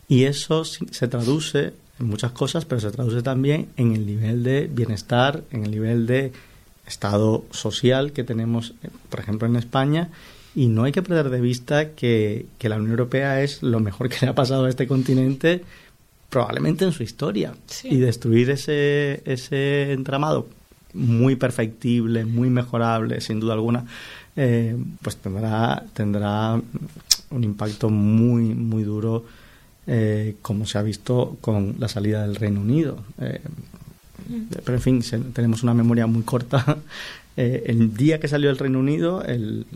Y 0.09 0.25
eso 0.25 0.65
se 0.65 1.09
traduce 1.09 1.73
en 1.99 2.07
muchas 2.07 2.33
cosas, 2.33 2.65
pero 2.65 2.81
se 2.81 2.91
traduce 2.91 3.23
también 3.23 3.69
en 3.77 3.95
el 3.95 4.07
nivel 4.07 4.43
de 4.43 4.67
bienestar, 4.67 5.43
en 5.51 5.65
el 5.65 5.71
nivel 5.71 6.07
de 6.07 6.33
estado 6.87 7.45
social 7.51 8.13
que 8.13 8.25
tenemos, 8.25 8.75
eh, 8.83 8.89
por 9.09 9.21
ejemplo, 9.21 9.49
en 9.49 9.57
España 9.57 10.11
y 10.57 10.69
no 10.69 10.85
hay 10.85 10.93
que 10.93 11.03
perder 11.03 11.29
de 11.29 11.41
vista 11.41 11.91
que, 11.91 12.47
la 12.61 12.77
Unión 12.77 12.93
Europea 12.93 13.43
es 13.43 13.63
lo 13.63 13.79
mejor 13.79 14.09
que 14.09 14.17
le 14.23 14.29
ha 14.29 14.35
pasado 14.35 14.65
a 14.65 14.71
este 14.71 14.87
continente 14.87 15.63
probablemente 16.31 16.85
en 16.87 16.93
su 16.93 17.03
historia. 17.03 17.55
Y 17.85 17.99
destruir 17.99 18.51
ese, 18.51 19.23
ese 19.27 19.93
entramado 19.93 20.49
muy 20.95 21.37
perfectible, 21.37 22.25
muy 22.25 22.49
mejorable, 22.49 23.21
sin 23.21 23.39
duda 23.39 23.53
alguna, 23.53 23.85
eh, 24.35 24.77
pues 25.03 25.19
tendrá, 25.19 25.85
tendrá 25.93 26.61
un 27.31 27.45
impacto 27.45 27.91
muy, 27.91 28.55
muy 28.55 28.83
duro, 28.83 29.27
eh, 29.87 30.37
como 30.43 30.67
se 30.67 30.79
ha 30.79 30.83
visto 30.83 31.37
con 31.41 31.77
la 31.79 31.89
salida 31.89 32.23
del 32.23 32.37
Reino 32.37 32.61
Unido. 32.61 32.99
Eh, 33.21 33.41
pero 34.65 34.75
en 34.75 34.83
fin, 34.83 35.03
tenemos 35.33 35.63
una 35.63 35.75
memoria 35.75 36.07
muy 36.07 36.23
corta. 36.23 36.79
el 37.37 37.95
día 37.95 38.19
que 38.19 38.29
salió 38.29 38.51
el 38.51 38.59
Reino 38.59 38.79
Unido, 38.79 39.23
el, 39.23 39.67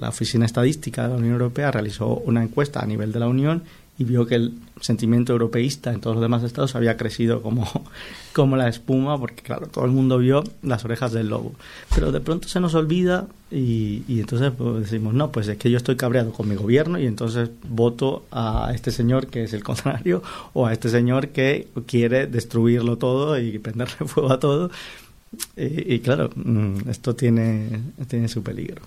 la 0.00 0.08
Oficina 0.08 0.46
Estadística 0.46 1.04
de 1.04 1.08
la 1.10 1.16
Unión 1.16 1.32
Europea 1.32 1.70
realizó 1.70 2.14
una 2.16 2.42
encuesta 2.42 2.80
a 2.80 2.86
nivel 2.86 3.12
de 3.12 3.20
la 3.20 3.28
Unión 3.28 3.62
y 3.98 4.04
vio 4.04 4.26
que 4.26 4.34
el 4.36 4.54
sentimiento 4.80 5.32
europeísta 5.32 5.92
en 5.92 6.00
todos 6.00 6.16
los 6.16 6.22
demás 6.22 6.42
estados 6.42 6.74
había 6.74 6.96
crecido 6.96 7.42
como, 7.42 7.68
como 8.32 8.56
la 8.56 8.68
espuma, 8.68 9.18
porque 9.18 9.42
claro, 9.42 9.66
todo 9.66 9.84
el 9.84 9.90
mundo 9.90 10.18
vio 10.18 10.42
las 10.62 10.84
orejas 10.84 11.12
del 11.12 11.28
lobo. 11.28 11.52
Pero 11.94 12.10
de 12.10 12.20
pronto 12.20 12.48
se 12.48 12.60
nos 12.60 12.74
olvida 12.74 13.26
y, 13.50 14.02
entonces 14.08 14.52
pues, 14.56 14.80
decimos, 14.84 15.12
no, 15.12 15.30
pues 15.30 15.48
es 15.48 15.58
que 15.58 15.70
yo 15.70 15.76
estoy 15.76 15.96
cabreado 15.96 16.32
con 16.32 16.48
mi 16.48 16.54
gobierno 16.54 16.98
y 16.98 17.06
entonces 17.06 17.50
voto 17.68 18.24
a 18.30 18.72
este 18.74 18.90
señor 18.90 19.26
que 19.26 19.44
es 19.44 19.52
el 19.52 19.62
contrario 19.70 20.22
o 20.54 20.66
a 20.66 20.72
este 20.72 20.88
señor 20.88 21.28
que 21.28 21.68
quiere 21.86 22.26
destruirlo 22.26 22.96
todo 22.96 23.38
y 23.38 23.58
prenderle 23.58 23.96
fuego 24.06 24.32
a 24.32 24.40
todo. 24.40 24.70
Y, 25.56 25.94
y 25.94 26.00
claro, 26.00 26.30
mm, 26.34 26.88
esto 26.88 27.14
tiene, 27.14 27.80
tiene 28.08 28.28
su 28.28 28.42
peligro. 28.42 28.82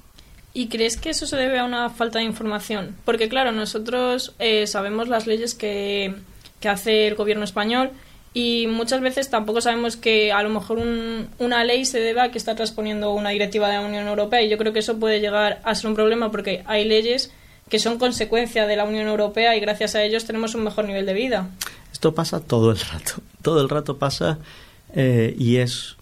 ¿Y 0.55 0.67
crees 0.67 0.97
que 0.97 1.09
eso 1.09 1.25
se 1.25 1.35
debe 1.35 1.57
a 1.57 1.65
una 1.65 1.89
falta 1.89 2.19
de 2.19 2.25
información? 2.25 2.95
Porque 3.05 3.27
claro, 3.27 3.51
nosotros 3.51 4.33
eh, 4.37 4.67
sabemos 4.67 5.07
las 5.07 5.25
leyes 5.25 5.55
que, 5.55 6.15
hace 6.63 7.07
el 7.07 7.15
gobierno 7.15 7.43
español 7.43 7.89
y 8.33 8.67
muchas 8.67 9.01
veces 9.01 9.29
tampoco 9.29 9.59
sabemos 9.59 9.97
que 9.97 10.31
a 10.31 10.41
lo 10.43 10.49
mejor 10.49 10.79
una 11.39 11.63
ley 11.65 11.83
se 11.83 11.99
debe 11.99 12.21
a 12.21 12.31
que 12.31 12.37
está 12.37 12.55
transponiendo 12.55 13.11
una 13.11 13.31
directiva 13.31 13.67
de 13.67 13.73
la 13.73 13.81
Unión 13.81 14.07
Europea 14.07 14.41
y 14.41 14.49
yo 14.49 14.57
creo 14.57 14.71
que 14.71 14.79
eso 14.79 14.97
puede 14.97 15.19
llegar 15.19 15.59
a 15.65 15.75
ser 15.75 15.89
un 15.89 15.95
problema 15.95 16.31
porque 16.31 16.63
hay 16.65 16.85
leyes 16.85 17.33
que 17.67 17.79
son 17.79 17.99
consecuencia 17.99 18.65
de 18.65 18.77
la 18.77 18.85
Unión 18.85 19.07
Europea 19.07 19.57
y 19.57 19.59
gracias 19.59 19.95
a 19.95 20.03
ellos 20.03 20.23
tenemos 20.23 20.55
un 20.55 20.63
mejor 20.63 20.85
nivel 20.85 21.05
de 21.05 21.13
vida. 21.13 21.49
Esto 21.91 22.15
pasa 22.15 22.39
todo 22.39 22.71
el 22.71 22.79
rato, 22.79 23.21
todo 23.41 23.61
el 23.61 23.67
rato 23.67 23.97
pasa 23.97 24.39
eh, 24.95 25.35
y 25.37 25.57
es 25.57 25.97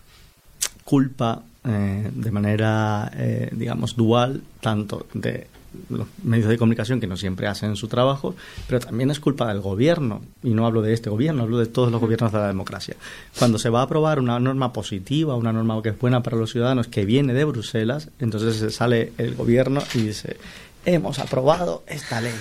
culpa 0.84 1.42
eh, 1.64 2.10
de 2.14 2.32
manera, 2.32 3.12
eh, 3.16 3.50
digamos, 3.52 3.96
dual, 3.96 4.42
tanto 4.60 5.06
de 5.14 5.48
los 5.90 6.08
medios 6.24 6.50
de 6.50 6.58
comunicación 6.58 7.00
que 7.00 7.08
no 7.08 7.16
siempre 7.16 7.48
hacen 7.48 7.76
su 7.76 7.88
trabajo, 7.88 8.36
pero 8.68 8.80
también 8.80 9.10
es 9.12 9.20
culpa 9.20 9.48
del 9.48 9.62
gobierno, 9.62 10.22
y 10.44 10.50
no 10.50 10.66
hablo 10.66 10.82
de 10.82 10.94
este 10.94 11.10
gobierno, 11.10 11.44
hablo 11.44 11.60
de 11.60 11.66
todos 11.66 11.92
los 11.92 12.02
gobiernos 12.02 12.32
de 12.32 12.40
la 12.40 12.48
democracia. 12.48 12.96
Cuando 13.38 13.58
se 13.58 13.70
va 13.70 13.82
a 13.82 13.84
aprobar 13.84 14.20
una 14.20 14.40
norma 14.40 14.74
positiva, 14.74 15.36
una 15.36 15.54
norma 15.54 15.82
que 15.82 15.90
es 15.90 16.00
buena 16.00 16.24
para 16.24 16.38
los 16.38 16.52
ciudadanos, 16.52 16.88
que 16.88 17.06
viene 17.06 17.34
de 17.34 17.46
Bruselas, 17.46 18.10
entonces 18.20 18.76
sale 18.76 19.14
el 19.18 19.36
gobierno 19.36 19.82
y 19.94 20.00
dice, 20.00 20.38
hemos 20.86 21.20
aprobado 21.20 21.84
esta 21.88 22.22
ley. 22.22 22.34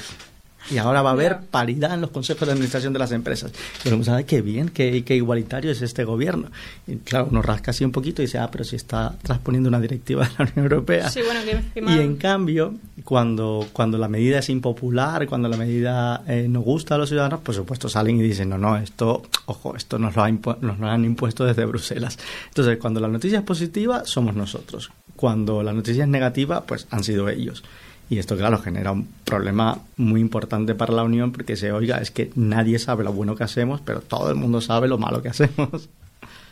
Y 0.71 0.79
ahora 0.79 1.03
va 1.03 1.11
a 1.11 1.13
haber 1.13 1.41
paridad 1.41 1.95
en 1.95 2.01
los 2.01 2.11
consejos 2.11 2.47
de 2.47 2.53
administración 2.53 2.93
de 2.93 2.99
las 2.99 3.13
empresas. 3.13 3.53
Y 3.85 3.89
uno 3.89 4.05
sabe 4.05 4.25
qué 4.25 4.41
bien, 4.41 4.69
qué, 4.69 5.05
qué, 5.05 5.17
igualitario 5.17 5.71
es 5.71 5.83
este 5.83 6.05
gobierno. 6.05 6.49
Y 6.87 6.97
claro, 6.97 7.29
uno 7.31 7.43
rasca 7.43 7.73
así 7.73 7.85
un 7.85 7.93
poquito 7.93 8.23
y 8.23 8.27
dice, 8.27 8.39
ah, 8.39 8.49
pero 8.51 8.65
si 8.65 8.77
está 8.77 9.15
transponiendo 9.23 9.69
una 9.69 9.81
directiva 9.81 10.25
de 10.29 10.31
la 10.39 10.45
Unión 10.45 10.65
Europea. 10.65 11.11
Sí, 11.11 11.21
bueno, 11.25 11.41
que 11.45 11.53
encima... 11.53 11.97
Y 11.97 12.01
en 12.01 12.17
cambio, 12.17 12.75
cuando, 13.05 13.69
cuando 13.73 13.99
la 13.99 14.09
medida 14.09 14.39
es 14.39 14.49
impopular, 14.49 15.27
cuando 15.27 15.49
la 15.49 15.57
medida 15.57 16.23
eh, 16.27 16.47
no 16.49 16.61
gusta 16.61 16.95
a 16.95 16.99
los 16.99 17.09
ciudadanos, 17.09 17.41
por 17.41 17.55
supuesto 17.55 17.89
salen 17.89 18.19
y 18.19 18.23
dicen, 18.23 18.49
no, 18.49 18.59
no, 18.59 18.77
esto, 18.77 19.23
ojo, 19.47 19.77
esto 19.77 19.99
nos 19.99 20.17
lo, 20.17 20.27
nos 20.61 20.79
lo 20.79 20.87
han 20.87 21.05
impuesto 21.05 21.45
desde 21.45 21.65
Bruselas. 21.65 22.19
Entonces, 22.49 22.79
cuando 22.79 23.01
la 23.01 23.09
noticia 23.09 23.39
es 23.39 23.45
positiva, 23.45 24.05
somos 24.05 24.35
nosotros. 24.35 24.91
Cuando 25.17 25.63
la 25.63 25.73
noticia 25.73 26.05
es 26.05 26.09
negativa, 26.09 26.63
pues 26.63 26.87
han 26.91 27.05
sido 27.05 27.29
ellos. 27.29 27.63
Y 28.11 28.19
esto, 28.19 28.37
claro, 28.37 28.59
genera 28.59 28.91
un 28.91 29.07
problema 29.25 29.79
muy 29.97 30.21
importante 30.21 30.75
para 30.75 30.93
la 30.93 31.05
Unión 31.05 31.31
porque 31.31 31.57
se 31.57 31.71
oiga, 31.71 31.99
es 31.99 32.11
que 32.11 32.33
nadie 32.35 32.79
sabe 32.81 33.05
lo 33.05 33.13
bueno 33.13 33.37
que 33.37 33.45
hacemos, 33.45 33.81
pero 33.81 34.01
todo 34.01 34.29
el 34.31 34.35
mundo 34.35 34.61
sabe 34.61 34.89
lo 34.89 34.99
malo 34.99 35.23
que 35.23 35.29
hacemos. 35.29 35.89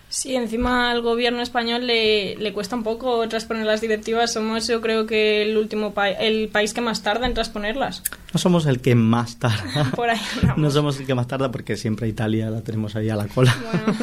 Sí, 0.08 0.34
encima 0.34 0.90
al 0.90 1.02
gobierno 1.02 1.42
español 1.42 1.86
le, 1.86 2.34
le 2.36 2.52
cuesta 2.54 2.74
un 2.76 2.82
poco 2.82 3.28
transponer 3.28 3.66
las 3.66 3.82
directivas. 3.82 4.32
Somos, 4.32 4.66
yo 4.66 4.80
creo 4.80 5.04
que 5.04 5.42
el 5.42 5.58
último 5.58 5.92
país, 5.92 6.16
el 6.20 6.48
país 6.48 6.72
que 6.72 6.80
más 6.80 7.02
tarda 7.02 7.26
en 7.26 7.34
transponerlas. 7.34 8.02
No 8.32 8.38
somos 8.38 8.64
el 8.66 8.80
que 8.80 8.94
más 8.94 9.38
tarda. 9.38 9.90
Por 9.96 10.08
ahí 10.08 10.20
no 10.56 10.70
somos 10.70 10.98
el 10.98 11.06
que 11.06 11.14
más 11.14 11.26
tarda 11.26 11.50
porque 11.50 11.76
siempre 11.76 12.08
Italia 12.08 12.48
la 12.48 12.62
tenemos 12.62 12.96
ahí 12.96 13.10
a 13.10 13.16
la 13.16 13.26
cola. 13.26 13.54
Bueno, 13.70 13.98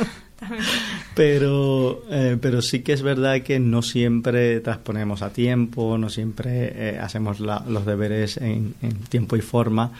pero, 1.15 2.03
eh, 2.09 2.37
pero 2.39 2.61
sí 2.61 2.81
que 2.81 2.93
es 2.93 3.01
verdad 3.01 3.41
que 3.41 3.59
no 3.59 3.81
siempre 3.81 4.59
transponemos 4.59 5.21
a 5.21 5.31
tiempo, 5.31 5.97
no 5.97 6.09
siempre 6.09 6.71
eh, 6.75 6.99
hacemos 6.99 7.39
los 7.39 7.85
deberes 7.85 8.37
en, 8.37 8.75
en 8.81 8.93
tiempo 9.09 9.35
y 9.35 9.41
forma. 9.41 9.91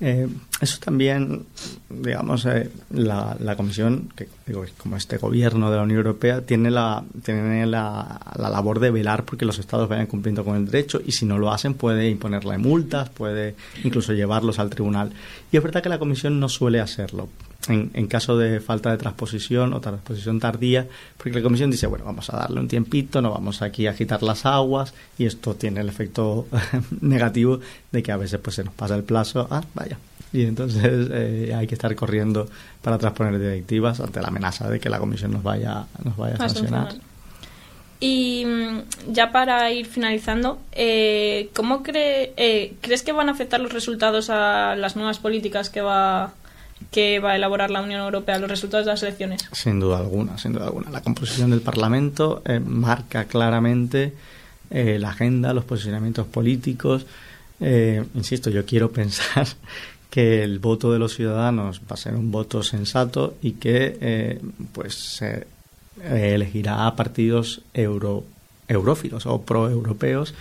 Eh, 0.00 0.28
eso 0.60 0.78
también, 0.80 1.46
digamos, 1.88 2.46
eh, 2.46 2.70
la, 2.90 3.36
la, 3.38 3.56
Comisión, 3.56 4.10
que 4.16 4.28
como 4.78 4.96
este 4.96 5.16
gobierno 5.16 5.70
de 5.70 5.76
la 5.76 5.82
Unión 5.82 5.98
Europea, 5.98 6.42
tiene, 6.42 6.70
la, 6.70 7.02
tiene 7.22 7.66
la, 7.66 8.20
la, 8.36 8.50
labor 8.50 8.78
de 8.78 8.90
velar 8.90 9.24
porque 9.24 9.44
los 9.44 9.58
Estados 9.58 9.88
vayan 9.88 10.06
cumpliendo 10.06 10.44
con 10.44 10.56
el 10.56 10.66
derecho 10.66 11.00
y 11.04 11.12
si 11.12 11.24
no 11.24 11.38
lo 11.38 11.50
hacen 11.50 11.74
puede 11.74 12.10
imponerle 12.10 12.58
multas, 12.58 13.08
puede 13.08 13.54
incluso 13.82 14.12
llevarlos 14.12 14.58
al 14.58 14.70
tribunal. 14.70 15.12
Y 15.50 15.56
es 15.56 15.62
verdad 15.62 15.82
que 15.82 15.88
la 15.88 15.98
Comisión 15.98 16.40
no 16.40 16.48
suele 16.48 16.80
hacerlo 16.80 17.28
en, 17.68 18.06
caso 18.08 18.36
de 18.36 18.60
falta 18.60 18.90
de 18.90 18.98
transposición 18.98 19.72
o 19.72 19.80
transposición 19.80 20.38
tardía, 20.40 20.86
porque 21.16 21.32
la 21.32 21.42
Comisión 21.42 21.70
dice, 21.70 21.86
bueno, 21.86 22.04
vamos 22.04 22.28
a 22.30 22.36
darle 22.36 22.60
un 22.60 22.68
tiempito, 22.68 23.22
no 23.22 23.30
vamos 23.30 23.62
aquí 23.62 23.86
a 23.86 23.90
agitar 23.90 24.22
las 24.22 24.44
aguas 24.44 24.94
y 25.18 25.26
esto 25.26 25.54
tiene 25.54 25.80
el 25.80 25.88
efecto 25.88 26.46
negativo 27.00 27.60
de 27.90 28.02
que 28.02 28.12
a 28.12 28.16
veces 28.16 28.40
pues 28.40 28.56
se 28.56 28.64
nos 28.64 28.74
pasa 28.74 28.94
el 28.96 29.04
plazo, 29.04 29.46
ah, 29.50 29.62
vaya. 29.74 29.98
Y 30.34 30.44
entonces 30.44 31.08
eh, 31.12 31.54
hay 31.56 31.66
que 31.66 31.74
estar 31.74 31.94
corriendo 31.94 32.48
para 32.82 32.98
transponer 32.98 33.38
directivas 33.38 34.00
ante 34.00 34.20
la 34.20 34.28
amenaza 34.28 34.68
de 34.68 34.80
que 34.80 34.88
la 34.90 34.98
Comisión 34.98 35.32
nos 35.32 35.42
vaya, 35.42 35.86
nos 36.02 36.16
vaya 36.16 36.34
a 36.34 36.48
sancionar. 36.48 36.94
Y 38.00 38.44
mm, 38.44 39.12
ya 39.12 39.30
para 39.30 39.70
ir 39.70 39.86
finalizando, 39.86 40.58
eh, 40.72 41.50
¿cómo 41.54 41.82
cree, 41.82 42.34
eh, 42.36 42.74
crees 42.80 43.02
que 43.02 43.12
van 43.12 43.28
a 43.28 43.32
afectar 43.32 43.60
los 43.60 43.72
resultados 43.72 44.28
a 44.28 44.74
las 44.76 44.96
nuevas 44.96 45.20
políticas 45.20 45.70
que 45.70 45.80
va 45.80 46.34
que 46.90 47.18
va 47.18 47.32
a 47.32 47.36
elaborar 47.36 47.70
la 47.70 47.82
Unión 47.82 48.00
Europea 48.00 48.38
los 48.38 48.50
resultados 48.50 48.86
de 48.86 48.92
las 48.92 49.02
elecciones? 49.02 49.48
Sin 49.52 49.80
duda 49.80 49.98
alguna, 49.98 50.38
sin 50.38 50.52
duda 50.52 50.66
alguna. 50.66 50.90
La 50.90 51.02
composición 51.02 51.50
del 51.50 51.60
Parlamento 51.60 52.42
eh, 52.44 52.60
marca 52.60 53.24
claramente 53.24 54.12
eh, 54.70 54.98
la 54.98 55.10
agenda, 55.10 55.52
los 55.52 55.64
posicionamientos 55.64 56.26
políticos. 56.26 57.06
Eh, 57.60 58.04
insisto, 58.14 58.50
yo 58.50 58.64
quiero 58.64 58.90
pensar 58.92 59.46
que 60.14 60.44
el 60.44 60.60
voto 60.60 60.92
de 60.92 61.00
los 61.00 61.16
ciudadanos 61.16 61.80
va 61.80 61.94
a 61.94 61.96
ser 61.96 62.14
un 62.14 62.30
voto 62.30 62.62
sensato 62.62 63.34
y 63.42 63.54
que 63.54 64.38
pues 64.72 64.94
se 64.94 65.48
elegirá 66.04 66.86
a 66.86 66.94
partidos 66.94 67.62
euro, 67.74 68.22
eurófilos 68.68 69.26
o 69.26 69.42
proeuropeos 69.42 70.34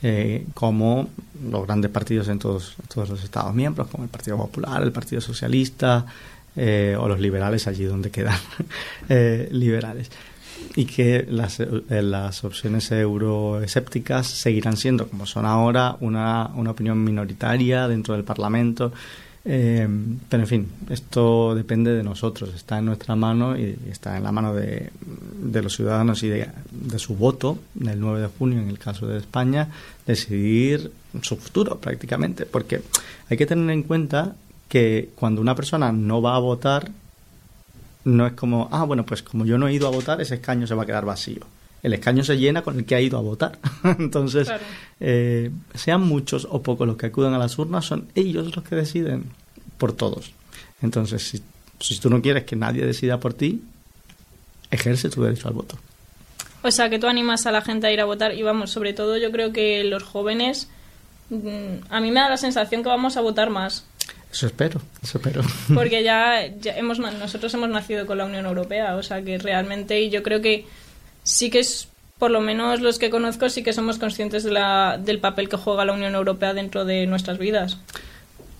eh, 0.00 0.46
como 0.54 1.10
los 1.50 1.66
grandes 1.66 1.90
partidos 1.90 2.28
en 2.28 2.38
todos, 2.38 2.76
todos 2.92 3.08
los 3.08 3.24
Estados 3.24 3.52
miembros, 3.52 3.88
como 3.88 4.04
el 4.04 4.10
Partido 4.10 4.36
Popular, 4.36 4.80
el 4.82 4.92
Partido 4.92 5.20
Socialista 5.20 6.06
eh, 6.54 6.96
o 6.98 7.08
los 7.08 7.18
liberales 7.18 7.66
allí 7.66 7.84
donde 7.84 8.10
quedan 8.10 8.38
eh, 9.08 9.48
liberales. 9.50 10.10
Y 10.76 10.84
que 10.84 11.26
las, 11.28 11.60
las 11.88 12.44
opciones 12.44 12.90
euroescépticas 12.92 14.26
seguirán 14.26 14.76
siendo, 14.76 15.08
como 15.08 15.26
son 15.26 15.44
ahora, 15.44 15.96
una, 16.00 16.50
una 16.54 16.70
opinión 16.70 17.02
minoritaria 17.02 17.88
dentro 17.88 18.14
del 18.14 18.24
Parlamento 18.24 18.92
eh, 19.50 19.88
pero 20.28 20.42
en 20.42 20.46
fin, 20.46 20.68
esto 20.90 21.54
depende 21.54 21.92
de 21.92 22.02
nosotros, 22.02 22.52
está 22.54 22.78
en 22.80 22.84
nuestra 22.84 23.16
mano 23.16 23.56
y 23.56 23.78
está 23.90 24.18
en 24.18 24.24
la 24.24 24.30
mano 24.30 24.52
de, 24.52 24.90
los 25.62 25.74
ciudadanos 25.74 26.22
y 26.22 26.28
de, 26.28 26.48
su 26.98 27.16
voto 27.16 27.58
del 27.72 27.98
9 27.98 28.20
de 28.20 28.26
junio, 28.26 28.60
en 28.60 28.68
el 28.68 28.78
caso 28.78 29.06
de 29.06 29.16
España, 29.16 29.70
decidir 30.06 30.92
su 31.22 31.36
futuro 31.38 31.78
prácticamente. 31.78 32.44
Porque 32.44 32.82
hay 33.30 33.38
que 33.38 33.46
tener 33.46 33.70
en 33.70 33.84
cuenta 33.84 34.34
que 34.68 35.10
cuando 35.14 35.40
una 35.40 35.54
persona 35.54 35.92
no 35.92 36.20
va 36.20 36.36
a 36.36 36.40
votar, 36.40 36.90
no 38.04 38.26
es 38.26 38.32
como, 38.34 38.68
ah, 38.72 38.84
bueno, 38.84 39.04
pues 39.04 39.22
como 39.22 39.44
yo 39.44 39.58
no 39.58 39.68
he 39.68 39.72
ido 39.72 39.86
a 39.86 39.90
votar, 39.90 40.20
ese 40.20 40.36
escaño 40.36 40.66
se 40.66 40.74
va 40.74 40.84
a 40.84 40.86
quedar 40.86 41.04
vacío 41.04 41.46
el 41.82 41.92
escaño 41.94 42.24
se 42.24 42.36
llena 42.36 42.62
con 42.62 42.78
el 42.78 42.84
que 42.84 42.94
ha 42.94 43.00
ido 43.00 43.18
a 43.18 43.22
votar. 43.22 43.58
Entonces, 43.98 44.48
eh, 45.00 45.50
sean 45.74 46.02
muchos 46.02 46.46
o 46.50 46.62
pocos 46.62 46.86
los 46.86 46.96
que 46.96 47.06
acudan 47.06 47.34
a 47.34 47.38
las 47.38 47.58
urnas, 47.58 47.84
son 47.84 48.08
ellos 48.14 48.54
los 48.54 48.64
que 48.64 48.76
deciden 48.76 49.30
por 49.78 49.92
todos. 49.92 50.32
Entonces, 50.82 51.26
si, 51.28 51.42
si 51.80 51.98
tú 52.00 52.10
no 52.10 52.20
quieres 52.20 52.44
que 52.44 52.56
nadie 52.56 52.84
decida 52.84 53.20
por 53.20 53.34
ti, 53.34 53.62
ejerce 54.70 55.08
tu 55.08 55.22
derecho 55.22 55.48
al 55.48 55.54
voto. 55.54 55.78
O 56.62 56.70
sea, 56.70 56.90
que 56.90 56.98
tú 56.98 57.06
animas 57.06 57.46
a 57.46 57.52
la 57.52 57.62
gente 57.62 57.86
a 57.86 57.92
ir 57.92 58.00
a 58.00 58.04
votar 58.04 58.34
y 58.34 58.42
vamos, 58.42 58.70
sobre 58.70 58.92
todo 58.92 59.16
yo 59.16 59.30
creo 59.30 59.52
que 59.52 59.84
los 59.84 60.02
jóvenes, 60.02 60.68
mm, 61.30 61.84
a 61.88 62.00
mí 62.00 62.10
me 62.10 62.20
da 62.20 62.28
la 62.28 62.36
sensación 62.36 62.82
que 62.82 62.88
vamos 62.88 63.16
a 63.16 63.20
votar 63.20 63.50
más. 63.50 63.86
Eso 64.38 64.46
espero, 64.46 64.80
eso 65.02 65.18
espero. 65.18 65.42
Porque 65.74 66.04
ya, 66.04 66.46
ya 66.60 66.76
hemos, 66.76 67.00
nosotros 67.00 67.52
hemos 67.54 67.68
nacido 67.70 68.06
con 68.06 68.18
la 68.18 68.24
Unión 68.24 68.46
Europea, 68.46 68.94
o 68.94 69.02
sea 69.02 69.20
que 69.20 69.36
realmente, 69.36 70.00
y 70.00 70.10
yo 70.10 70.22
creo 70.22 70.40
que 70.40 70.64
sí 71.24 71.50
que 71.50 71.58
es, 71.58 71.88
por 72.20 72.30
lo 72.30 72.40
menos 72.40 72.80
los 72.80 73.00
que 73.00 73.10
conozco, 73.10 73.48
sí 73.48 73.64
que 73.64 73.72
somos 73.72 73.98
conscientes 73.98 74.44
de 74.44 74.52
la, 74.52 74.96
del 74.96 75.18
papel 75.18 75.48
que 75.48 75.56
juega 75.56 75.84
la 75.84 75.92
Unión 75.92 76.14
Europea 76.14 76.54
dentro 76.54 76.84
de 76.84 77.04
nuestras 77.08 77.36
vidas. 77.36 77.78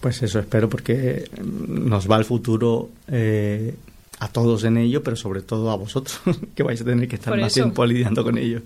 Pues 0.01 0.21
eso 0.21 0.41
espero 0.41 0.69
porque 0.69 1.31
nos 1.41 2.11
va 2.11 2.17
el 2.17 2.25
futuro 2.25 2.91
eh, 3.07 3.77
a 4.19 4.27
todos 4.27 4.65
en 4.65 4.79
ello, 4.79 5.05
pero 5.05 5.15
sobre 5.15 5.43
todo 5.43 5.71
a 5.71 5.77
vosotros, 5.77 6.21
que 6.57 6.65
vais 6.65 6.81
a 6.81 6.85
tener 6.85 7.07
que 7.07 7.15
estar 7.15 7.39
más 7.39 7.55
tiempo 7.55 7.87
lidiando 7.87 8.25
con 8.25 8.37
ello. 8.37 8.63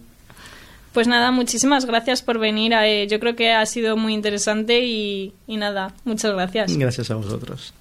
Pues 0.92 1.09
nada, 1.09 1.31
muchísimas 1.31 1.87
gracias 1.87 2.22
por 2.22 2.38
venir. 2.38 2.72
Eh, 2.74 3.07
yo 3.09 3.18
creo 3.18 3.35
que 3.35 3.52
ha 3.52 3.64
sido 3.66 3.96
muy 3.96 4.12
interesante 4.12 4.81
y, 4.85 5.33
y 5.46 5.57
nada, 5.57 5.94
muchas 6.05 6.33
gracias. 6.35 6.76
Gracias 6.76 7.11
a 7.11 7.14
vosotros. 7.14 7.72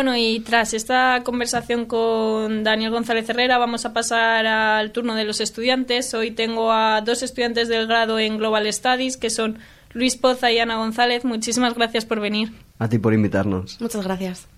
Bueno, 0.00 0.16
y 0.16 0.40
tras 0.40 0.72
esta 0.72 1.20
conversación 1.24 1.84
con 1.84 2.64
Daniel 2.64 2.90
González 2.90 3.28
Herrera, 3.28 3.58
vamos 3.58 3.84
a 3.84 3.92
pasar 3.92 4.46
al 4.46 4.92
turno 4.92 5.14
de 5.14 5.24
los 5.24 5.42
estudiantes. 5.42 6.14
Hoy 6.14 6.30
tengo 6.30 6.72
a 6.72 7.02
dos 7.02 7.22
estudiantes 7.22 7.68
del 7.68 7.86
grado 7.86 8.18
en 8.18 8.38
Global 8.38 8.72
Studies, 8.72 9.18
que 9.18 9.28
son 9.28 9.58
Luis 9.92 10.16
Poza 10.16 10.50
y 10.50 10.58
Ana 10.58 10.76
González. 10.76 11.26
Muchísimas 11.26 11.74
gracias 11.74 12.06
por 12.06 12.18
venir. 12.18 12.50
A 12.78 12.88
ti 12.88 12.98
por 12.98 13.12
invitarnos. 13.12 13.78
Muchas 13.78 14.02
gracias. 14.02 14.48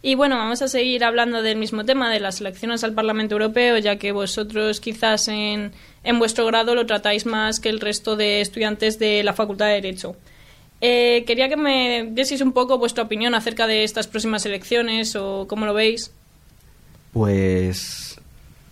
Y 0.00 0.14
bueno, 0.14 0.38
vamos 0.38 0.62
a 0.62 0.68
seguir 0.68 1.04
hablando 1.04 1.42
del 1.42 1.58
mismo 1.58 1.84
tema, 1.84 2.10
de 2.10 2.20
las 2.20 2.40
elecciones 2.40 2.82
al 2.82 2.94
Parlamento 2.94 3.34
Europeo, 3.34 3.76
ya 3.76 3.96
que 3.96 4.12
vosotros 4.12 4.80
quizás 4.80 5.28
en, 5.28 5.72
en 6.04 6.18
vuestro 6.18 6.46
grado 6.46 6.74
lo 6.74 6.86
tratáis 6.86 7.26
más 7.26 7.60
que 7.60 7.68
el 7.68 7.80
resto 7.80 8.16
de 8.16 8.40
estudiantes 8.40 8.98
de 8.98 9.22
la 9.24 9.34
Facultad 9.34 9.66
de 9.66 9.74
Derecho. 9.74 10.16
Eh, 10.80 11.24
quería 11.26 11.48
que 11.48 11.56
me 11.56 12.10
dieseis 12.12 12.40
un 12.40 12.52
poco 12.52 12.78
vuestra 12.78 13.04
opinión 13.04 13.34
acerca 13.34 13.66
de 13.66 13.84
estas 13.84 14.06
próximas 14.06 14.44
elecciones 14.46 15.16
o 15.16 15.46
cómo 15.48 15.66
lo 15.66 15.74
veis. 15.74 16.12
Pues 17.12 18.18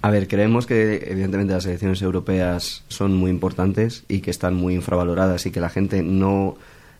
A 0.04 0.10
ver, 0.10 0.28
creemos 0.28 0.66
que 0.66 1.02
evidentemente 1.06 1.54
las 1.54 1.64
elecciones 1.64 2.02
europeas 2.02 2.84
son 2.88 3.16
muy 3.16 3.30
importantes 3.30 4.04
y 4.06 4.20
que 4.20 4.30
están 4.30 4.54
muy 4.54 4.74
infravaloradas 4.74 5.46
y 5.46 5.50
que 5.50 5.60
la 5.60 5.70
gente 5.70 6.02
no 6.02 6.58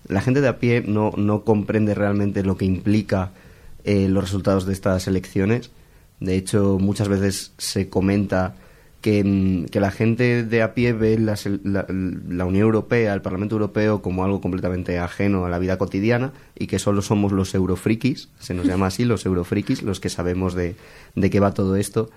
la 0.08 0.22
gente 0.22 0.40
de 0.40 0.48
a 0.48 0.58
pie 0.58 0.82
no, 0.86 1.12
no 1.18 1.44
comprende 1.44 1.94
realmente 1.94 2.42
lo 2.42 2.56
que 2.56 2.64
implica 2.64 3.32
eh, 3.84 4.08
los 4.08 4.24
resultados 4.24 4.64
de 4.64 4.72
estas 4.72 5.06
elecciones. 5.06 5.70
De 6.18 6.34
hecho, 6.34 6.78
muchas 6.80 7.08
veces 7.08 7.52
se 7.58 7.90
comenta 7.90 8.54
que, 9.04 9.22
mm, 9.22 9.66
la 9.78 9.90
gente 9.90 10.44
de 10.44 10.62
a 10.62 10.72
pie 10.72 10.94
ve 10.94 11.18
la, 11.18 11.36
la, 11.62 12.44
Unión 12.46 12.62
Europea, 12.62 13.12
el 13.12 13.20
Parlamento 13.20 13.54
Europeo, 13.54 14.00
como 14.00 14.24
algo 14.24 14.40
completamente 14.40 14.98
ajeno 14.98 15.44
a 15.44 15.50
la 15.50 15.58
vida 15.58 15.76
cotidiana 15.76 16.32
y 16.58 16.68
que 16.68 16.78
solo 16.78 17.02
somos 17.02 17.30
los 17.30 17.54
eurofrikis, 17.54 18.30
se 18.38 18.54
nos 18.54 18.64
llama 18.64 18.86
así, 18.86 19.04
los 19.04 19.26
eurofrikis, 19.26 19.82
los 19.82 20.00
que 20.00 20.08
sabemos 20.08 20.54
de, 20.54 20.74
de 21.16 21.28
qué 21.28 21.38
va 21.38 21.52
todo 21.52 21.76
esto. 21.76 22.08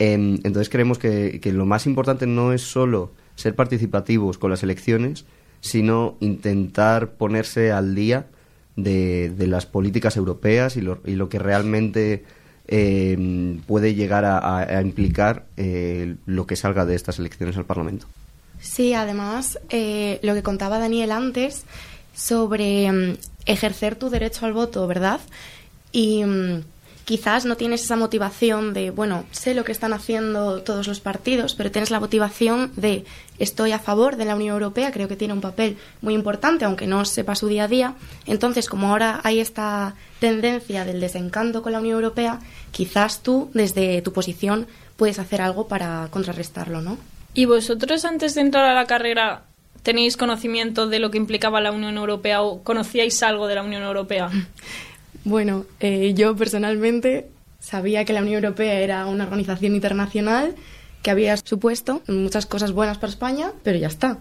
Em, 0.00 0.40
entonces 0.42 0.68
creemos 0.68 0.98
que, 0.98 1.40
lo 1.54 1.64
más 1.64 1.86
importante 1.86 2.26
no 2.26 2.52
es 2.52 2.62
solo 2.62 3.12
ser 3.36 3.54
participativos 3.54 4.36
con 4.36 4.50
las 4.50 4.64
elecciones, 4.64 5.26
sino 5.60 6.16
intentar 6.18 7.12
ponerse 7.12 7.70
al 7.70 7.94
día 7.94 8.26
de, 8.74 9.32
las 9.46 9.66
políticas 9.66 10.16
europeas 10.16 10.76
y 10.76 10.80
lo, 10.80 11.28
que 11.28 11.38
realmente 11.38 12.24
em, 12.68 13.58
puede 13.60 13.94
llegar 13.94 14.24
a, 14.24 14.80
implicar 14.82 15.46
eh, 15.56 16.16
lo 16.26 16.46
que 16.46 16.56
salga 16.56 16.84
de 16.84 16.94
estas 16.94 17.18
elecciones 17.18 17.56
al 17.56 17.64
Parlamento. 17.64 18.06
Sí, 18.60 18.94
además, 18.94 19.58
eh, 19.70 20.20
lo 20.22 20.34
que 20.34 20.42
contaba 20.42 20.78
Daniel 20.78 21.12
antes 21.12 21.64
sobre 22.14 22.84
em, 22.84 23.16
ejercer 23.46 23.96
tu 23.96 24.10
derecho 24.10 24.46
al 24.46 24.52
voto, 24.52 24.86
¿verdad? 24.86 25.20
Y 25.90 26.22
quizás 27.04 27.44
no 27.44 27.56
tienes 27.56 27.82
esa 27.82 27.96
motivación 27.96 28.74
de, 28.74 28.90
bueno, 28.90 29.24
sé 29.30 29.54
lo 29.54 29.64
que 29.64 29.72
están 29.72 29.92
haciendo 29.92 30.62
todos 30.62 30.86
los 30.86 31.00
partidos, 31.00 31.54
pero 31.54 31.70
tienes 31.70 31.90
la 31.90 32.00
motivación 32.00 32.72
de 32.76 33.04
estoy 33.38 33.72
a 33.72 33.78
favor 33.78 34.16
de 34.16 34.24
la 34.24 34.36
Unión 34.36 34.54
Europea, 34.54 34.92
creo 34.92 35.08
que 35.08 35.16
tiene 35.16 35.34
un 35.34 35.40
papel 35.40 35.76
muy 36.00 36.14
importante, 36.14 36.64
aunque 36.64 36.86
no 36.86 37.04
sepa 37.04 37.34
su 37.34 37.48
día 37.48 37.64
a 37.64 37.68
día. 37.68 37.94
Entonces, 38.26 38.68
como 38.68 38.88
ahora 38.88 39.20
hay 39.24 39.40
esta 39.40 39.94
tendencia 40.20 40.84
del 40.84 41.00
desencanto 41.00 41.62
con 41.62 41.72
la 41.72 41.80
Unión 41.80 41.96
Europea, 41.96 42.38
quizás 42.70 43.22
tú, 43.22 43.50
desde 43.54 44.00
tu 44.02 44.12
posición, 44.12 44.66
puedes 44.96 45.18
hacer 45.18 45.42
algo 45.42 45.66
para 45.66 46.08
contrarrestarlo, 46.10 46.80
¿no? 46.80 46.98
¿Y 47.34 47.46
vosotros 47.46 48.04
antes 48.04 48.34
de 48.34 48.42
entrar 48.42 48.64
a 48.66 48.74
la 48.74 48.86
carrera 48.86 49.44
tenéis 49.82 50.16
conocimiento 50.16 50.86
de 50.86 51.00
lo 51.00 51.10
que 51.10 51.18
implicaba 51.18 51.60
la 51.60 51.72
Unión 51.72 51.96
Europea 51.96 52.42
o 52.42 52.62
conocíais 52.62 53.22
algo 53.22 53.48
de 53.48 53.56
la 53.56 53.62
Unión 53.62 53.82
Europea? 53.82 54.30
Bueno, 55.24 55.64
eh, 55.80 56.14
yo 56.14 56.36
personalmente 56.36 57.28
sabía 57.60 58.04
que 58.04 58.12
la 58.12 58.22
Unión 58.22 58.44
Europea 58.44 58.80
era 58.80 59.06
una 59.06 59.24
organización 59.24 59.74
internacional 59.74 60.54
que 61.02 61.10
había 61.10 61.36
supuesto 61.36 62.00
muchas 62.06 62.46
cosas 62.46 62.72
buenas 62.72 62.96
para 62.96 63.12
España, 63.12 63.52
pero 63.64 63.78
ya 63.78 63.88
está. 63.88 64.18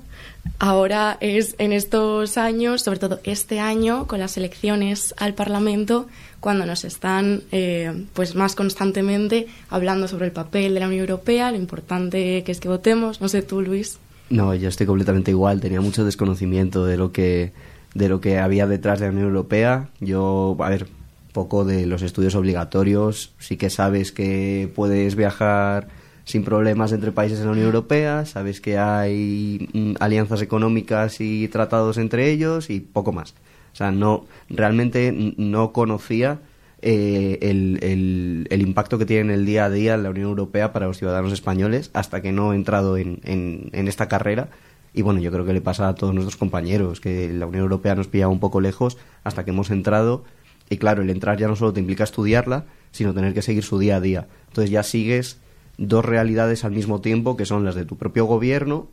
Ahora 0.58 1.18
es 1.22 1.56
en 1.60 1.74
estos 1.74 2.38
años, 2.38 2.82
sobre 2.82 2.98
todo 2.98 3.20
este 3.24 3.60
año, 3.60 4.08
con 4.08 4.20
las 4.20 4.36
elecciones 4.36 5.14
al 5.18 5.36
Parlamento, 5.36 6.08
cuando 6.40 6.66
nos 6.66 6.84
están 6.84 7.44
eh, 7.52 8.06
pues 8.14 8.34
más 8.34 8.56
constantemente 8.56 9.48
hablando 9.70 10.08
sobre 10.08 10.26
el 10.26 10.32
papel 10.32 10.74
de 10.74 10.80
la 10.80 10.88
Unión 10.88 11.02
Europea, 11.02 11.52
lo 11.52 11.58
importante 11.58 12.44
que 12.44 12.52
es 12.52 12.60
que 12.60 12.68
votemos. 12.68 13.22
No 13.22 13.30
sé 13.30 13.44
tú, 13.44 13.62
Luis. 13.62 14.00
No, 14.32 14.56
yo 14.56 14.70
estoy 14.70 14.88
completamente 14.88 15.30
igual. 15.30 15.62
Tenía 15.62 15.82
mucho 15.82 16.04
desconocimiento 16.04 16.86
de 16.86 16.98
lo 16.98 17.12
que 17.12 17.52
de 17.94 18.10
lo 18.10 18.22
que 18.22 18.40
había 18.40 18.68
detrás 18.68 19.00
de 19.00 19.08
la 19.08 19.12
Unión 19.12 19.28
Europea. 19.28 19.90
Yo, 20.00 20.56
a 20.60 20.70
ver, 20.70 20.88
poco 21.32 21.66
de 21.66 21.86
los 21.86 22.02
estudios 22.02 22.36
obligatorios. 22.36 23.34
Sí 23.40 23.58
que 23.58 23.70
sabes 23.70 24.12
que 24.12 24.72
puedes 24.76 25.16
viajar 25.16 25.88
sin 26.26 26.44
problemas 26.44 26.92
entre 26.92 27.12
países 27.12 27.40
en 27.40 27.46
la 27.46 27.52
Unión 27.52 27.66
Europea, 27.68 28.26
sabes 28.26 28.62
que 28.62 28.78
hay 28.78 29.70
mm, 29.74 29.94
alianzas 30.00 30.42
económicas 30.42 31.20
y 31.20 31.48
tratados 31.48 31.98
entre 31.98 32.30
ellos 32.30 32.70
y 32.70 32.80
poco 32.80 33.12
más. 33.12 33.34
O 33.74 33.76
sea, 33.76 33.92
no, 33.92 34.26
realmente 34.50 35.34
no 35.38 35.72
conocía 35.72 36.40
eh, 36.82 37.40
el, 37.42 38.48
el, 38.50 38.62
impacto 38.62 38.98
que 38.98 39.06
tiene 39.06 39.34
en 39.34 39.40
el 39.40 39.46
día 39.46 39.66
a 39.66 39.70
día 39.70 39.98
la 39.98 40.10
Unión 40.10 40.30
Europea 40.30 40.74
para 40.74 40.88
los 40.88 40.98
ciudadanos 40.98 41.32
españoles 41.32 41.92
hasta 41.94 42.22
que 42.22 42.32
no 42.32 42.54
he 42.54 42.56
entrado 42.56 42.98
en, 42.98 43.20
en, 43.24 43.70
en 43.72 43.88
esta 43.88 44.08
carrera 44.08 44.50
y 44.94 45.02
bueno, 45.04 45.20
yo 45.22 45.32
creo 45.32 45.46
que 45.46 45.54
le 45.54 45.62
pasa 45.62 45.88
a 45.88 45.96
todos 45.96 46.14
nuestros 46.14 46.36
compañeros, 46.36 47.00
que 47.00 47.32
la 47.32 47.46
Unión 47.46 47.64
Europea 47.64 47.96
nos 47.96 48.08
pilla 48.08 48.28
un 48.28 48.40
poco 48.40 48.60
lejos 48.60 48.98
hasta 49.24 49.46
que 49.46 49.52
hemos 49.52 49.72
entrado. 49.72 50.24
Y 50.70 50.78
claro, 50.78 51.02
el 51.02 51.10
entrar 51.10 51.38
ya 51.38 51.48
no 51.48 51.56
solo 51.56 51.74
te 51.74 51.80
implica 51.80 52.04
estudiarla, 52.04 52.66
sino 52.92 53.14
tener 53.14 53.34
que 53.34 53.42
seguir 53.42 53.64
su 53.64 53.80
día 53.80 53.98
a 53.98 54.02
día. 54.02 54.28
Entonces 54.50 54.70
ya 54.70 54.84
sigues 54.84 55.40
dos 55.78 56.04
realidades 56.04 56.66
al 56.66 56.72
mismo 56.72 57.00
tiempo, 57.00 57.38
que 57.38 57.46
son 57.46 57.64
las 57.64 57.76
de 57.76 57.86
tu 57.86 57.98
propio 57.98 58.26
gobierno. 58.26 58.88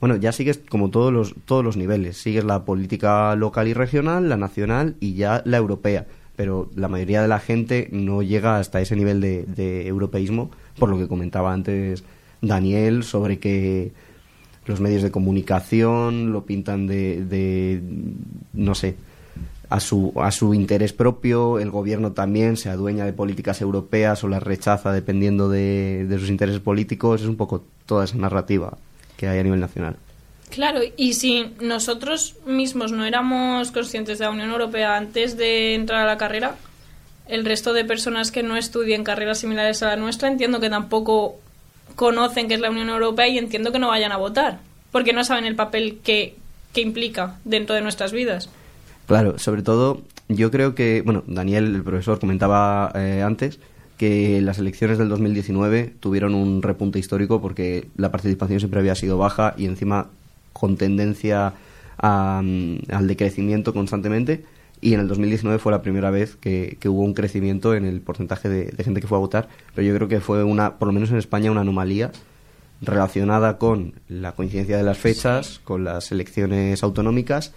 Bueno, 0.00 0.16
ya 0.16 0.32
sigues 0.32 0.58
como 0.68 0.90
todos 0.90 1.12
los, 1.12 1.34
todos 1.44 1.64
los 1.64 1.76
niveles. 1.76 2.16
Sigues 2.16 2.44
la 2.44 2.64
política 2.64 3.34
local 3.36 3.68
y 3.68 3.72
regional, 3.72 4.28
la 4.28 4.36
nacional 4.36 4.96
y 4.98 5.14
ya 5.14 5.42
la 5.44 5.58
europea. 5.58 6.06
Pero 6.34 6.70
la 6.74 6.88
mayoría 6.88 7.22
de 7.22 7.28
la 7.28 7.38
gente 7.38 7.88
no 7.92 8.22
llega 8.22 8.58
hasta 8.58 8.80
ese 8.80 8.96
nivel 8.96 9.20
de, 9.20 9.44
de 9.44 9.86
europeísmo, 9.86 10.50
por 10.78 10.90
lo 10.90 10.98
que 10.98 11.08
comentaba 11.08 11.52
antes 11.52 12.04
Daniel 12.42 13.04
sobre 13.04 13.38
que 13.38 13.92
los 14.66 14.80
medios 14.80 15.02
de 15.02 15.10
comunicación 15.10 16.32
lo 16.32 16.44
pintan 16.44 16.86
de, 16.86 17.80
no 18.52 18.74
sé, 18.74 18.96
a 19.68 19.80
su, 19.80 20.12
a 20.16 20.30
su 20.30 20.54
interés 20.54 20.92
propio, 20.92 21.58
el 21.58 21.70
gobierno 21.70 22.12
también 22.12 22.56
se 22.56 22.68
adueña 22.68 23.04
de 23.04 23.12
políticas 23.12 23.60
europeas 23.60 24.22
o 24.22 24.28
las 24.28 24.42
rechaza 24.42 24.92
dependiendo 24.92 25.48
de, 25.48 26.06
sus 26.18 26.28
intereses 26.28 26.60
políticos, 26.60 27.22
es 27.22 27.28
un 27.28 27.36
poco 27.36 27.64
toda 27.84 28.04
esa 28.04 28.16
narrativa 28.16 28.76
que 29.16 29.28
hay 29.28 29.38
a 29.38 29.42
nivel 29.42 29.60
nacional. 29.60 29.96
Claro, 30.50 30.80
y 30.96 31.14
si 31.14 31.54
nosotros 31.60 32.36
mismos 32.46 32.92
no 32.92 33.04
éramos 33.04 33.72
conscientes 33.72 34.18
de 34.18 34.26
la 34.26 34.30
Unión 34.30 34.50
Europea 34.50 34.96
antes 34.96 35.36
de 35.36 35.74
entrar 35.74 36.02
a 36.02 36.06
la 36.06 36.18
carrera, 36.18 36.56
el 37.26 37.44
resto 37.44 37.72
de 37.72 37.84
personas 37.84 38.30
que 38.30 38.44
no 38.44 38.56
estudien 38.56 39.02
carreras 39.02 39.38
similares 39.38 39.82
a 39.82 39.88
la 39.88 39.96
nuestra 39.96 40.28
entiendo 40.28 40.60
que 40.60 40.70
tampoco 40.70 41.40
conocen 41.96 42.46
que 42.46 42.54
es 42.54 42.60
la 42.60 42.70
Unión 42.70 42.88
Europea 42.88 43.26
y 43.26 43.38
entiendo 43.38 43.72
que 43.72 43.78
no 43.78 43.88
vayan 43.88 44.12
a 44.12 44.16
votar, 44.16 44.60
porque 44.92 45.12
no 45.12 45.24
saben 45.24 45.46
el 45.46 45.56
papel 45.56 45.98
que, 46.04 46.36
que 46.72 46.82
implica 46.82 47.38
dentro 47.44 47.74
de 47.74 47.80
nuestras 47.80 48.12
vidas. 48.12 48.48
Claro, 49.06 49.38
sobre 49.38 49.62
todo 49.62 50.02
yo 50.28 50.50
creo 50.50 50.74
que, 50.74 51.02
bueno, 51.04 51.24
Daniel, 51.26 51.74
el 51.74 51.82
profesor, 51.82 52.20
comentaba 52.20 52.92
eh, 52.94 53.22
antes 53.24 53.58
que 53.96 54.40
las 54.42 54.58
elecciones 54.58 54.98
del 54.98 55.08
2019 55.08 55.94
tuvieron 56.00 56.34
un 56.34 56.62
repunte 56.62 56.98
histórico 56.98 57.40
porque 57.40 57.88
la 57.96 58.10
participación 58.10 58.60
siempre 58.60 58.80
había 58.80 58.94
sido 58.94 59.16
baja 59.16 59.54
y 59.56 59.64
encima 59.64 60.08
con 60.52 60.76
tendencia 60.76 61.54
mm, 62.02 62.76
al 62.90 63.06
decrecimiento 63.06 63.72
constantemente 63.72 64.44
y 64.80 64.94
en 64.94 65.00
el 65.00 65.08
2019 65.08 65.58
fue 65.58 65.72
la 65.72 65.82
primera 65.82 66.10
vez 66.10 66.36
que, 66.36 66.78
hubo 66.86 67.02
un 67.02 67.14
crecimiento 67.14 67.74
en 67.74 67.84
el 67.84 68.00
porcentaje 68.00 68.48
de, 68.48 68.84
gente 68.84 69.00
que 69.00 69.06
fue 69.06 69.18
a 69.18 69.20
votar, 69.20 69.48
pero 69.74 69.86
yo 69.86 69.94
creo 69.94 70.08
que 70.08 70.20
fue 70.20 70.44
una, 70.44 70.78
por 70.78 70.86
lo 70.86 70.92
menos 70.92 71.10
en 71.10 71.16
España, 71.16 71.50
una 71.50 71.62
anomalía 71.62 72.12
relacionada 72.82 73.58
con 73.58 73.94
la 74.08 74.32
coincidencia 74.32 74.76
de 74.76 74.82
las 74.82 74.98
fechas, 74.98 75.60
con 75.64 75.84
las 75.84 76.12
elecciones 76.12 76.82
autonómicas 76.82 77.54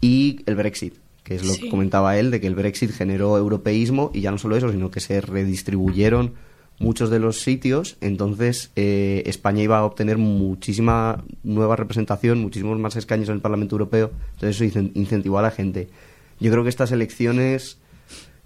y 0.00 0.40
el 0.46 0.56
Brexit, 0.56 0.94
que 1.22 1.36
es 1.36 1.44
lo 1.44 1.54
que 1.54 1.68
comentaba 1.68 2.18
él, 2.18 2.30
de 2.30 2.40
que 2.40 2.48
el 2.48 2.54
Brexit 2.54 2.90
generó 2.90 3.38
europeísmo 3.38 4.10
y 4.12 4.20
ya 4.22 4.30
no 4.30 4.38
solo 4.38 4.56
eso, 4.56 4.70
sino 4.70 4.90
que 4.90 5.00
se 5.00 5.20
redistribuyeron 5.20 6.34
muchos 6.78 7.10
de 7.10 7.18
los 7.18 7.40
sitios, 7.40 7.96
entonces 8.00 8.70
eh, 8.76 9.22
España 9.26 9.62
iba 9.62 9.78
a 9.78 9.84
obtener 9.84 10.18
muchísima 10.18 11.24
nueva 11.42 11.76
representación, 11.76 12.38
muchísimos 12.40 12.78
más 12.78 12.96
escaños 12.96 13.28
en 13.28 13.36
el 13.36 13.40
Parlamento 13.40 13.76
Europeo, 13.76 14.10
entonces 14.34 14.60
eso 14.60 14.80
incentivó 14.94 15.38
a 15.38 15.42
la 15.42 15.50
gente. 15.50 15.88
Yo 16.38 16.50
creo 16.50 16.62
que 16.62 16.68
estas 16.68 16.92
elecciones 16.92 17.78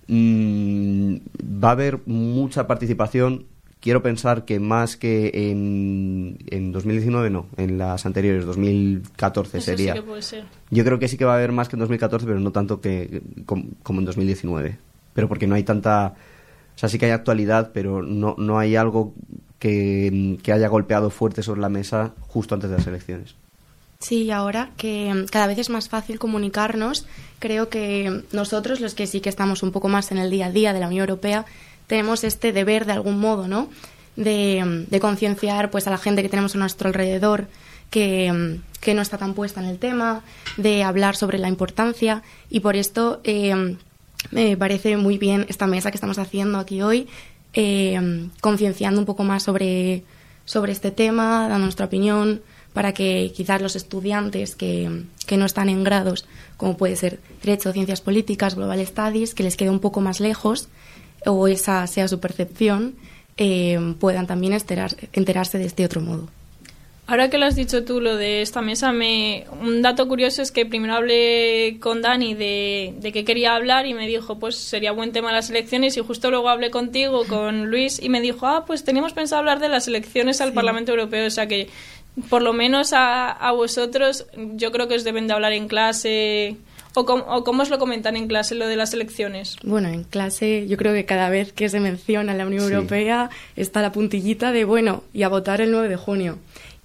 mm, 0.07 1.17
va 1.63 1.69
a 1.69 1.73
haber 1.73 2.01
mucha 2.07 2.67
participación. 2.67 3.47
Quiero 3.81 4.03
pensar 4.03 4.45
que 4.45 4.61
más 4.61 4.97
que 4.97 5.31
en, 5.51 6.39
en 6.49 6.71
2019, 6.71 7.31
no, 7.31 7.47
en 7.57 7.79
las 7.79 8.05
anteriores, 8.05 8.45
2014 8.45 9.61
sería. 9.61 9.95
Yo 10.71 10.85
creo 10.85 10.99
que 10.99 11.09
sí 11.09 11.17
que 11.17 11.25
va 11.25 11.33
a 11.33 11.37
haber 11.37 11.53
más 11.53 11.69
que 11.69 11.77
en 11.77 11.81
2014, 11.81 12.27
pero 12.27 12.41
no 12.41 12.53
tanto 12.53 12.81
que 12.81 13.23
como, 13.47 14.01
en 14.01 14.05
2019. 14.05 14.77
Pero 15.15 15.29
porque 15.29 15.47
no 15.47 15.55
hay 15.55 15.63
tanta. 15.65 16.15
O 16.75 16.79
sea, 16.79 16.89
sí 16.89 16.99
que 16.99 17.07
hay 17.07 17.13
actualidad, 17.13 17.71
pero 17.73 18.03
no, 18.03 18.37
no 18.39 18.59
hay 18.59 18.77
algo 18.77 19.15
que, 19.59 20.39
que 20.43 20.53
haya 20.53 20.69
golpeado 20.69 21.11
fuerte 21.11 21.43
sobre 21.43 21.61
la 21.61 21.69
mesa 21.71 22.15
justo 22.21 22.55
antes 22.55 22.71
de 22.71 22.77
las 22.77 22.87
elecciones. 22.87 23.35
Sí, 24.01 24.31
ahora 24.31 24.71
que 24.79 25.27
cada 25.31 25.47
vez 25.47 25.59
es 25.59 25.69
más 25.69 25.91
fácil 25.91 26.19
comunicarnos, 26.19 27.05
creo 27.39 27.69
que 27.69 28.23
nosotros, 28.33 28.81
los 28.81 28.95
que 28.95 29.07
sí 29.07 29.21
que 29.21 29.29
estamos 29.29 29.63
un 29.63 29.73
poco 29.73 29.89
más 29.89 30.11
en 30.11 30.17
el 30.17 30.31
día 30.31 30.47
a 30.47 30.51
día 30.51 30.73
de 30.73 30.81
la 30.81 30.87
Unión 30.87 31.03
Europea, 31.03 31.45
tenemos 31.87 32.25
este 32.25 32.53
deber 32.53 32.87
de 32.87 32.93
algún 32.93 33.21
modo, 33.21 33.47
¿no? 33.47 33.69
De, 34.17 34.87
concienciar 35.03 35.71
pues 35.71 35.87
a 35.87 35.91
la 35.91 35.99
gente 35.99 36.23
que 36.23 36.31
tenemos 36.31 36.55
a 36.55 36.59
nuestro 36.59 36.89
alrededor 36.89 37.49
que, 37.91 38.59
no 38.95 39.03
está 39.03 39.19
tan 39.19 39.35
puesta 39.35 39.61
en 39.61 39.67
el 39.67 39.79
tema, 39.79 40.23
de 40.57 40.83
hablar 40.83 41.15
sobre 41.15 41.37
la 41.37 41.49
importancia 41.49 42.23
y 42.49 42.61
por 42.61 42.77
esto 42.77 43.21
eh, 43.23 43.77
me 44.31 44.57
parece 44.57 44.97
muy 44.97 45.19
bien 45.19 45.45
esta 45.51 45.67
mesa 45.67 45.91
que 45.91 45.99
estamos 45.99 46.19
haciendo 46.19 46.59
aquí 46.59 46.81
hoy 46.81 47.07
eh, 47.53 48.31
concienciando 48.41 48.99
un 48.99 49.07
poco 49.07 49.25
más 49.25 49.43
sobre, 49.43 50.05
sobre 50.47 50.73
este 50.73 50.91
tema, 50.91 51.49
dando 51.49 51.67
nuestra 51.67 51.85
opinión, 51.85 52.41
para 52.73 52.93
que 52.93 53.33
quizás 53.35 53.61
los 53.61 53.77
estudiantes 53.77 54.55
que, 54.55 55.03
que 55.27 55.37
no 55.37 55.47
están 55.47 55.69
en 55.69 55.85
grados, 55.85 56.27
como 56.57 56.77
puede 56.77 56.97
ser 56.97 57.19
Derecho, 57.43 57.73
Ciencias 57.73 58.01
Políticas, 58.01 58.55
Global 58.55 58.85
Studies, 58.87 59.35
que 59.35 59.43
les 59.43 59.57
quede 59.57 59.71
un 59.71 59.81
poco 59.81 60.01
más 60.01 60.21
lejos, 60.21 60.69
o 61.27 61.49
esa 61.49 61.87
sea 61.87 62.09
su 62.09 62.21
percepción, 62.21 62.95
eh, 63.37 63.95
puedan 63.99 64.27
también 64.27 64.53
enterarse 64.53 65.59
de 65.59 65.65
este 65.65 65.85
otro 65.85 66.01
modo. 66.01 66.29
Ahora 67.11 67.29
que 67.29 67.39
lo 67.39 67.47
has 67.47 67.57
dicho 67.57 67.85
tú, 67.85 68.01
lo 68.01 68.15
de 68.15 68.41
esta 68.41 68.63
mesa, 68.63 68.93
me... 68.93 69.45
un 69.61 69.83
dato 69.83 70.07
curioso 70.07 70.43
es 70.43 70.53
que 70.53 70.65
primero 70.65 70.95
hablé 70.95 71.79
con 71.81 72.03
Dani 72.03 72.35
de, 72.35 72.95
de 73.01 73.11
qué 73.11 73.25
quería 73.25 73.57
hablar 73.57 73.87
y 73.87 73.95
me 73.95 74.07
dijo, 74.07 74.39
pues 74.39 74.55
sería 74.55 74.93
buen 74.93 75.11
tema 75.11 75.33
las 75.33 75.51
elecciones 75.51 75.97
y 75.97 76.03
justo 76.03 76.31
luego 76.31 76.49
hablé 76.49 76.71
contigo, 76.71 77.25
con 77.27 77.69
Luis, 77.69 78.01
y 78.01 78.11
me 78.11 78.21
dijo, 78.21 78.47
ah, 78.47 78.65
pues 78.65 78.85
teníamos 78.85 79.13
pensado 79.13 79.41
hablar 79.41 79.59
de 79.59 79.69
las 79.69 79.89
elecciones 79.89 80.41
al 80.41 80.53
Parlamento 80.53 80.93
Europeo, 80.93 81.27
o 81.27 81.31
sea 81.31 81.49
que 81.49 81.69
por 82.29 82.43
lo 82.43 82.53
menos 82.53 82.93
a, 82.93 83.31
a 83.31 83.53
vosotros 83.53 84.27
yo 84.55 84.73
creo 84.73 84.89
que 84.89 84.97
os 84.97 85.05
deben 85.05 85.27
de 85.27 85.35
hablar 85.35 85.53
en 85.53 85.69
clase 85.69 86.57
¿O 86.95 87.05
cómo, 87.05 87.63
os 87.63 87.71
lo 87.71 87.79
comentan 87.79 88.17
en 88.17 88.27
clase 88.27 88.55
lo 88.55 88.67
de 88.67 88.77
las 88.77 88.93
elecciones? 88.93 89.57
Bueno, 89.63 89.89
en 89.89 90.03
clase 90.05 90.67
yo 90.67 90.77
creo 90.77 90.93
que 90.93 91.05
cada 91.05 91.29
vez 91.29 91.53
que 91.53 91.69
se 91.69 91.79
menciona 91.79 92.35
la 92.35 92.47
Unión 92.47 92.65
Europea 92.65 93.31
está 93.55 93.81
la 93.81 93.93
puntillita 93.93 94.51
de, 94.51 94.65
bueno, 94.65 95.05
y 95.13 95.23
a 95.23 95.29
votar 95.29 95.61
el 95.61 95.71
9 95.71 95.89
de 95.89 95.97
junio. 95.97 96.39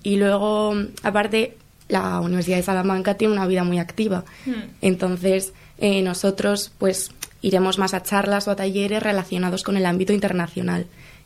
Y 0.03 0.17
luego, 0.17 0.75
aparte, 1.01 1.57
la 1.89 2.19
Universidad 2.19 2.57
de 2.57 2.63
Salamanca 2.63 3.15
tiene 3.15 3.33
una 3.33 3.47
vida 3.47 3.63
muy 3.63 3.79
activa. 3.79 4.25
Hmm. 4.45 4.69
Entonces, 4.81 5.53
eh, 5.79 6.03
nosotros 6.03 6.71
pues 6.77 7.09
iremos 7.41 7.79
más 7.79 7.95
a 7.95 8.03
charlas 8.03 8.47
o 8.47 8.51
a 8.51 8.55
talleres 8.55 9.01
relacionados 9.01 9.63
con 9.63 9.75
el 9.75 9.87
ámbito 9.87 10.13
internacional. 10.13 10.85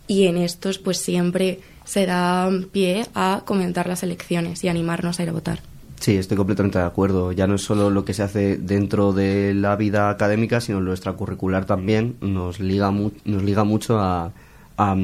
Y 0.09 0.25
en 0.25 0.37
estos 0.37 0.79
pues 0.79 0.97
siempre 0.97 1.59
se 1.85 2.07
da 2.07 2.49
pie 2.71 3.05
a 3.13 3.43
comentar 3.45 3.87
las 3.87 4.01
elecciones 4.01 4.63
y 4.63 4.67
animarnos 4.67 5.19
a 5.19 5.23
ir 5.23 5.29
a 5.29 5.33
votar. 5.33 5.59
Sí, 5.99 6.15
estoy 6.15 6.35
completamente 6.35 6.79
de 6.79 6.85
acuerdo. 6.85 7.31
Ya 7.31 7.45
no 7.45 7.55
es 7.55 7.61
solo 7.61 7.91
lo 7.91 8.05
que 8.05 8.15
se 8.15 8.23
hace 8.23 8.57
dentro 8.57 9.13
de 9.13 9.53
la 9.53 9.75
vida 9.75 10.09
académica, 10.09 10.61
sino 10.61 10.81
lo 10.81 10.93
extracurricular 10.93 11.65
también. 11.65 12.15
Nos 12.21 12.59
liga, 12.59 12.89
nos 12.89 13.43
liga 13.43 13.63
mucho 13.63 13.99
a, 13.99 14.31
a, 14.77 14.95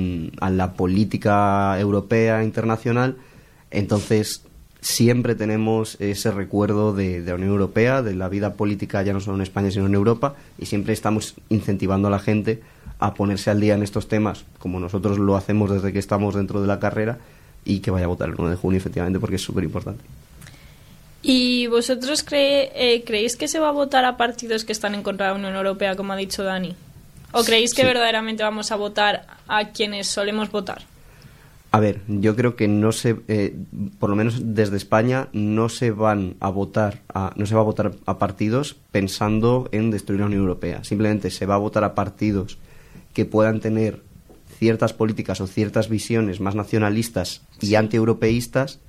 la 0.50 0.74
política 0.74 1.80
europea 1.80 2.44
internacional. 2.44 3.18
Entonces, 3.70 4.44
siempre 4.82 5.36
tenemos 5.36 5.98
ese 6.00 6.32
recuerdo 6.32 6.94
de, 6.94 7.22
de, 7.22 7.30
la 7.30 7.36
Unión 7.36 7.52
Europea, 7.52 8.02
de 8.02 8.16
la 8.16 8.28
vida 8.28 8.54
política 8.54 9.04
ya 9.04 9.14
no 9.14 9.20
solo 9.20 9.38
en 9.38 9.44
España, 9.44 9.70
sino 9.70 9.86
en 9.86 9.94
Europa, 9.94 10.34
y 10.58 10.66
siempre 10.66 10.94
estamos 10.94 11.36
incentivando 11.50 12.08
a 12.08 12.12
la 12.12 12.20
gente 12.20 12.64
a 13.06 13.14
ponerse 13.14 13.52
al 13.52 13.60
día 13.60 13.76
en 13.76 13.84
estos 13.84 14.08
temas, 14.08 14.46
como 14.58 14.80
nosotros 14.80 15.20
lo 15.20 15.36
hacemos 15.36 15.70
desde 15.70 15.94
que 15.94 16.00
estamos 16.00 16.34
dentro 16.34 16.62
de 16.62 16.68
la 16.68 16.80
carrera, 16.80 17.20
y 17.64 17.80
que 17.80 17.92
vaya 17.92 18.06
a 18.06 18.10
votar 18.10 18.30
el 18.30 18.36
1 18.36 18.50
de 18.50 18.56
junio, 18.56 18.78
efectivamente, 18.78 19.20
porque 19.20 19.36
es 19.36 19.42
súper 19.42 19.64
importante. 19.64 20.04
¿Y 21.22 21.68
vosotros 21.68 22.24
eh, 22.32 23.04
creéis 23.06 23.36
que 23.36 23.48
se 23.48 23.60
va 23.60 23.70
a 23.70 23.72
votar 23.72 24.06
a 24.06 24.18
partidos 24.18 24.64
que 24.66 24.72
están 24.72 24.94
en 24.94 25.04
contra 25.04 25.28
de 25.28 25.34
la 25.34 25.40
Unión 25.40 25.56
Europea, 25.56 25.96
como 25.96 26.14
ha 26.14 26.16
dicho 26.16 26.44
Dani? 26.44 26.76
¿O 27.32 27.44
creéis 27.44 27.74
que 27.74 27.84
verdaderamente 27.84 28.44
vamos 28.44 28.72
a 28.72 28.76
votar 28.76 29.26
a 29.48 29.70
quienes 29.70 30.08
solemos 30.08 30.52
votar? 30.52 30.84
A 31.72 31.80
ver, 31.80 32.02
yo 32.08 32.36
creo 32.36 32.56
que 32.56 32.68
no 32.68 32.92
se, 32.92 33.18
eh, 33.28 33.54
por 34.00 34.10
lo 34.10 34.16
menos 34.16 34.56
desde 34.56 34.78
España, 34.78 35.28
no 35.34 35.68
se 35.68 35.92
van 35.92 36.36
a 36.40 36.50
votar, 36.50 37.02
a, 37.14 37.34
no 37.36 37.46
se 37.46 37.54
va 37.54 37.62
a 37.62 37.66
votar 37.66 37.92
a 38.06 38.18
partidos 38.18 38.78
pensando 38.92 39.68
en 39.72 39.92
destruir 39.92 40.22
la 40.22 40.28
Unión 40.28 40.42
Europea. 40.42 40.84
Simplemente 40.84 41.32
se 41.32 41.46
va 41.46 41.56
a 41.56 41.58
votar 41.58 41.84
a 41.84 41.94
partidos 41.94 42.58
que 43.16 43.26
puedan 43.26 43.62
tener 43.62 44.02
ciertas 44.60 44.94
políticas 44.94 45.42
o 45.42 45.48
ciertas 45.48 45.90
visiones 45.90 46.40
más 46.40 46.54
nacionalistas 46.54 47.42
y 47.62 47.76
antieuropeístas 47.76 48.80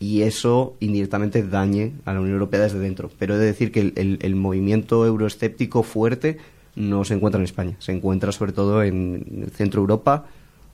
y 0.00 0.22
eso 0.22 0.76
indirectamente 0.80 1.42
dañe 1.42 1.92
a 2.06 2.14
la 2.14 2.20
Unión 2.20 2.34
Europea 2.34 2.60
desde 2.60 2.78
dentro. 2.78 3.10
Pero 3.18 3.34
he 3.34 3.38
de 3.38 3.44
decir 3.44 3.70
que 3.70 3.92
el, 3.94 4.34
movimiento 4.34 5.06
euroescéptico 5.06 5.82
fuerte 5.82 6.38
no 6.74 7.04
se 7.04 7.14
encuentra 7.14 7.38
en 7.38 7.44
España, 7.44 7.76
se 7.78 7.92
encuentra 7.92 8.32
sobre 8.32 8.52
todo 8.52 8.82
en 8.82 9.50
Centro 9.54 9.82
Europa 9.82 10.24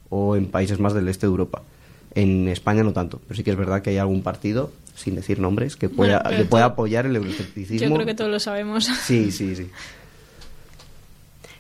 o 0.08 0.36
en 0.36 0.46
países 0.46 0.78
más 0.78 0.94
del 0.94 1.08
este 1.08 1.26
de 1.26 1.30
Europa. 1.30 1.62
En 2.14 2.48
España 2.48 2.84
no 2.84 2.92
tanto, 2.92 3.20
pero 3.26 3.36
sí 3.36 3.42
que 3.42 3.50
es 3.50 3.56
verdad 3.56 3.82
que 3.82 3.90
hay 3.90 3.98
algún 3.98 4.22
partido, 4.22 4.70
sin 4.94 5.16
decir 5.16 5.40
nombres, 5.40 5.76
que 5.76 5.88
pueda, 5.88 6.22
que 6.22 6.44
pueda 6.44 6.66
apoyar 6.66 7.04
el 7.04 7.16
euroescepticismo. 7.16 7.88
Yo 7.88 7.94
creo 7.94 8.06
que 8.06 8.14
todos 8.14 8.30
lo 8.30 8.38
sabemos. 8.38 8.86
Sí, 9.04 9.32
sí, 9.32 9.56
sí. 9.56 9.68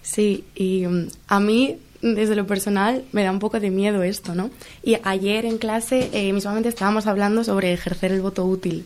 Sí, 0.06 0.44
y 0.54 0.86
mm, 0.86 1.08
a 1.26 1.40
mí 1.40 1.78
desde 2.00 2.36
lo 2.36 2.46
personal 2.46 3.04
me 3.10 3.24
da 3.24 3.32
un 3.32 3.40
poco 3.40 3.58
de 3.58 3.70
miedo 3.70 4.04
esto, 4.04 4.36
¿no? 4.36 4.50
Y 4.84 4.96
ayer 5.02 5.44
en 5.44 5.58
clase 5.58 6.10
eh, 6.12 6.32
estábamos 6.64 7.08
hablando 7.08 7.42
sobre 7.42 7.72
ejercer 7.72 8.12
el 8.12 8.22
voto 8.22 8.44
útil, 8.44 8.84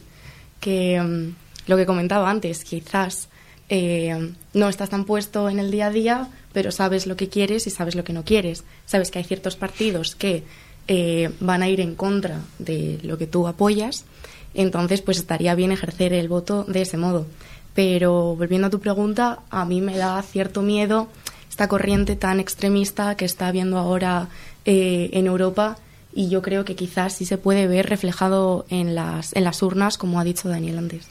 que 0.60 0.98
mm, 0.98 1.34
lo 1.68 1.76
que 1.76 1.84
comentaba 1.84 2.30
antes, 2.30 2.64
quizás 2.64 3.28
eh, 3.68 4.32
no 4.54 4.68
estás 4.70 4.88
tan 4.88 5.04
puesto 5.04 5.50
en 5.50 5.58
el 5.58 5.70
día 5.70 5.88
a 5.88 5.90
día, 5.90 6.28
pero 6.54 6.72
sabes 6.72 7.06
lo 7.06 7.16
que 7.16 7.28
quieres 7.28 7.66
y 7.66 7.70
sabes 7.70 7.94
lo 7.94 8.02
que 8.02 8.14
no 8.14 8.24
quieres. 8.24 8.64
Sabes 8.86 9.10
que 9.10 9.18
hay 9.18 9.24
ciertos 9.24 9.56
partidos 9.56 10.16
que 10.16 10.44
eh, 10.88 11.30
van 11.40 11.62
a 11.62 11.68
ir 11.68 11.80
en 11.80 11.96
contra 11.96 12.40
de 12.58 12.98
lo 13.02 13.18
que 13.18 13.26
tú 13.26 13.46
apoyas, 13.46 14.06
entonces 14.54 15.02
pues 15.02 15.18
estaría 15.18 15.54
bien 15.54 15.70
ejercer 15.70 16.14
el 16.14 16.28
voto 16.28 16.64
de 16.64 16.80
ese 16.80 16.96
modo. 16.96 17.26
Pero 17.74 18.36
volviendo 18.36 18.66
a 18.66 18.70
tu 18.70 18.80
pregunta, 18.80 19.40
a 19.50 19.64
mí 19.64 19.80
me 19.80 19.96
da 19.96 20.20
cierto 20.22 20.62
miedo 20.62 21.08
esta 21.48 21.68
corriente 21.68 22.16
tan 22.16 22.40
extremista 22.40 23.16
que 23.16 23.24
está 23.24 23.48
habiendo 23.48 23.78
ahora 23.78 24.28
eh, 24.64 25.10
en 25.12 25.26
Europa 25.26 25.76
y 26.12 26.28
yo 26.28 26.42
creo 26.42 26.64
que 26.64 26.74
quizás 26.74 27.16
sí 27.16 27.24
se 27.24 27.38
puede 27.38 27.66
ver 27.66 27.88
reflejado 27.88 28.66
en 28.68 28.94
las, 28.94 29.34
en 29.36 29.44
las 29.44 29.62
urnas, 29.62 29.98
como 29.98 30.18
ha 30.18 30.24
dicho 30.24 30.48
Daniel 30.48 30.78
antes. 30.78 31.08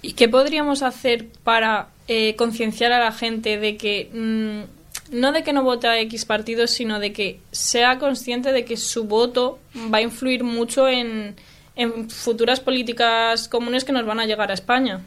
¿Y 0.00 0.14
qué 0.14 0.28
podríamos 0.28 0.82
hacer 0.82 1.28
para 1.44 1.88
eh, 2.08 2.34
concienciar 2.36 2.92
a 2.92 2.98
la 2.98 3.12
gente 3.12 3.58
de 3.58 3.76
que 3.76 4.10
mm, 4.12 5.16
no 5.16 5.32
de 5.32 5.42
que 5.42 5.52
no 5.52 5.62
vote 5.62 5.86
a 5.86 6.00
X 6.00 6.24
partidos, 6.24 6.70
sino 6.70 6.98
de 6.98 7.12
que 7.12 7.38
sea 7.50 7.98
consciente 7.98 8.52
de 8.52 8.64
que 8.64 8.76
su 8.76 9.04
voto 9.04 9.58
va 9.92 9.98
a 9.98 10.02
influir 10.02 10.42
mucho 10.42 10.88
en, 10.88 11.36
en 11.76 12.10
futuras 12.10 12.60
políticas 12.60 13.48
comunes 13.48 13.84
que 13.84 13.92
nos 13.92 14.06
van 14.06 14.20
a 14.20 14.26
llegar 14.26 14.50
a 14.50 14.54
España? 14.54 15.00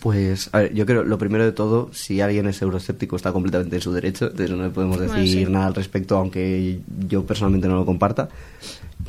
Pues, 0.00 0.48
a 0.52 0.60
ver, 0.60 0.74
yo 0.74 0.86
creo, 0.86 1.04
lo 1.04 1.18
primero 1.18 1.44
de 1.44 1.52
todo, 1.52 1.90
si 1.92 2.22
alguien 2.22 2.46
es 2.46 2.62
euroescéptico 2.62 3.16
está 3.16 3.32
completamente 3.32 3.76
en 3.76 3.82
su 3.82 3.92
derecho, 3.92 4.30
de 4.30 4.46
eso 4.46 4.56
no 4.56 4.64
le 4.64 4.70
podemos 4.70 4.98
decir 4.98 5.50
nada 5.50 5.66
al 5.66 5.74
respecto, 5.74 6.16
aunque 6.16 6.80
yo 7.06 7.26
personalmente 7.26 7.68
no 7.68 7.74
lo 7.74 7.84
comparta. 7.84 8.30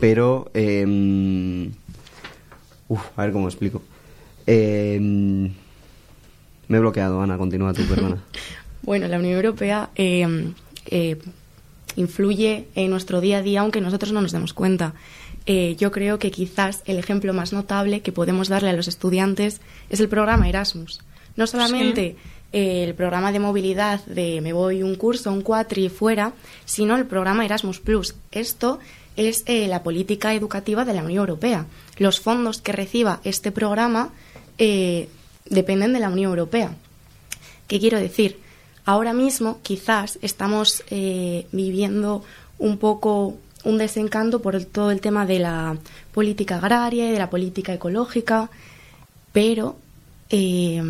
Pero, 0.02 0.52
eh, 0.54 1.70
a 3.16 3.22
ver 3.24 3.32
cómo 3.32 3.48
explico. 3.48 3.82
Em, 4.46 5.44
me 6.68 6.78
he 6.78 6.80
bloqueado, 6.80 7.22
Ana, 7.22 7.38
continúa 7.38 7.74
tu 7.74 7.84
perdona. 7.84 8.18
bueno, 8.82 9.08
la 9.08 9.18
Unión 9.18 9.36
Europea 9.36 9.92
em, 9.96 10.54
eh, 10.88 11.18
influye 11.96 12.68
en 12.76 12.90
nuestro 12.90 13.22
día 13.22 13.38
a 13.38 13.42
día, 13.42 13.62
aunque 13.62 13.80
nosotros 13.80 14.12
no 14.12 14.22
nos 14.22 14.34
demos 14.34 14.54
cuenta. 14.54 14.94
Eh, 15.46 15.76
yo 15.78 15.92
creo 15.92 16.20
que 16.20 16.32
quizás 16.32 16.84
el 16.86 17.00
ejemplo 17.00 17.34
más 17.34 17.52
notable 17.52 18.02
que 18.02 18.12
podemos 18.12 18.48
darle 18.48 18.70
a 18.70 18.74
los 18.74 18.88
estudiantes 18.88 19.62
es 19.90 20.00
el 20.00 20.10
programa 20.10 20.48
Erasmus. 20.48 21.02
No 21.36 21.48
solamente 21.48 22.16
eh, 22.54 22.84
el 22.84 22.94
programa 22.94 23.32
de 23.32 23.40
movilidad 23.40 24.06
de 24.06 24.42
me 24.42 24.54
voy 24.54 24.84
un 24.84 24.96
curso, 24.96 25.32
un 25.32 25.42
cuatri 25.42 25.90
fuera, 25.90 26.34
sino 26.66 26.96
el 26.96 27.08
programa 27.08 27.46
Erasmus 27.46 27.80
Plus. 27.80 28.16
Esto 28.32 28.80
es 29.16 29.44
eh, 29.48 29.68
la 29.68 29.82
política 29.84 30.34
educativa 30.34 30.86
de 30.86 30.94
la 30.94 31.04
Unión 31.04 31.22
Europea. 31.22 31.66
Los 31.98 32.20
fondos 32.20 32.62
que 32.62 32.72
reciba 32.72 33.20
este 33.24 33.52
programa 33.52 34.10
dependen 35.50 35.92
de 35.92 36.00
la 36.00 36.10
Unión 36.10 36.30
Europea. 36.30 36.76
¿Qué 37.68 37.80
quiero 37.80 38.00
decir? 38.00 38.40
Ahora 38.86 39.12
mismo 39.12 39.60
quizás 39.64 40.20
estamos 40.22 40.84
viviendo 41.52 42.24
un 42.60 42.78
poco 42.78 43.40
un 43.64 43.78
desencanto 43.78 44.42
por 44.42 44.64
todo 44.66 44.92
el 44.92 45.02
tema 45.02 45.26
de 45.26 45.40
la 45.40 45.78
política 46.14 46.58
agraria 46.58 47.08
y 47.08 47.12
de 47.12 47.20
la 47.20 47.30
política 47.30 47.74
ecológica, 47.74 48.50
pero 49.34 49.76
eh, 50.30 50.82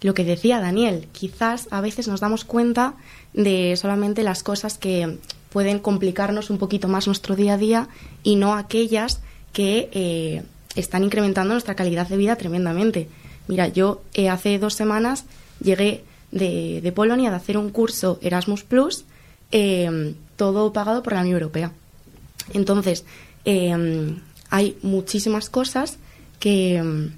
lo 0.00 0.14
que 0.14 0.24
decía 0.24 0.60
Daniel, 0.60 1.08
quizás 1.12 1.68
a 1.70 1.80
veces 1.80 2.08
nos 2.08 2.20
damos 2.20 2.44
cuenta 2.44 2.94
de 3.32 3.76
solamente 3.76 4.22
las 4.22 4.42
cosas 4.42 4.78
que 4.78 5.18
pueden 5.50 5.78
complicarnos 5.78 6.50
un 6.50 6.58
poquito 6.58 6.88
más 6.88 7.06
nuestro 7.06 7.36
día 7.36 7.54
a 7.54 7.58
día 7.58 7.88
y 8.22 8.36
no 8.36 8.54
aquellas 8.54 9.20
que 9.52 9.90
eh, 9.92 10.42
están 10.74 11.04
incrementando 11.04 11.54
nuestra 11.54 11.74
calidad 11.76 12.08
de 12.08 12.16
vida 12.16 12.36
tremendamente. 12.36 13.08
Mira, 13.48 13.68
yo 13.68 14.02
eh, 14.14 14.28
hace 14.28 14.58
dos 14.58 14.74
semanas 14.74 15.24
llegué 15.62 16.04
de, 16.30 16.80
de, 16.82 16.92
Polonia 16.92 17.30
de 17.30 17.36
hacer 17.36 17.58
un 17.58 17.70
curso 17.70 18.18
Erasmus 18.22 18.64
Plus 18.64 19.04
todo 20.42 20.72
pagado 20.72 21.04
por 21.04 21.12
la 21.12 21.20
Unión 21.20 21.34
Europea. 21.34 21.70
Entonces, 22.52 23.04
em, 23.44 24.18
hay 24.50 24.76
muchísimas 24.82 25.48
cosas 25.48 25.98
que, 26.40 26.78
em, 26.78 27.12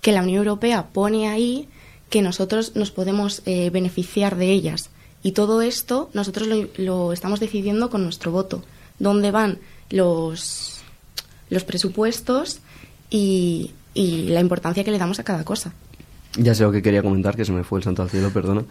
que 0.00 0.12
la 0.12 0.22
Unión 0.22 0.38
Europea 0.38 0.86
pone 0.92 1.28
ahí 1.28 1.68
que 2.08 2.22
nosotros 2.22 2.76
nos 2.76 2.92
podemos 2.92 3.42
eh, 3.46 3.70
beneficiar 3.70 4.36
de 4.36 4.52
ellas. 4.52 4.90
Y 5.24 5.32
todo 5.32 5.60
esto 5.60 6.08
nosotros 6.14 6.46
lo, 6.46 6.68
lo 6.76 7.12
estamos 7.12 7.40
decidiendo 7.40 7.90
con 7.90 8.04
nuestro 8.04 8.30
voto. 8.30 8.62
¿Dónde 9.00 9.32
van 9.32 9.58
los, 9.90 10.82
los 11.50 11.64
presupuestos 11.64 12.60
y, 13.10 13.72
y 13.92 14.28
la 14.28 14.40
importancia 14.40 14.84
que 14.84 14.92
le 14.92 14.98
damos 14.98 15.18
a 15.18 15.24
cada 15.24 15.44
cosa? 15.44 15.72
Ya 16.38 16.54
sé 16.54 16.62
lo 16.62 16.70
que 16.70 16.82
quería 16.82 17.02
comentar, 17.02 17.34
que 17.34 17.44
se 17.44 17.50
me 17.50 17.64
fue 17.64 17.80
el 17.80 17.82
santo 17.82 18.02
al 18.02 18.10
cielo, 18.10 18.30
perdona. 18.30 18.62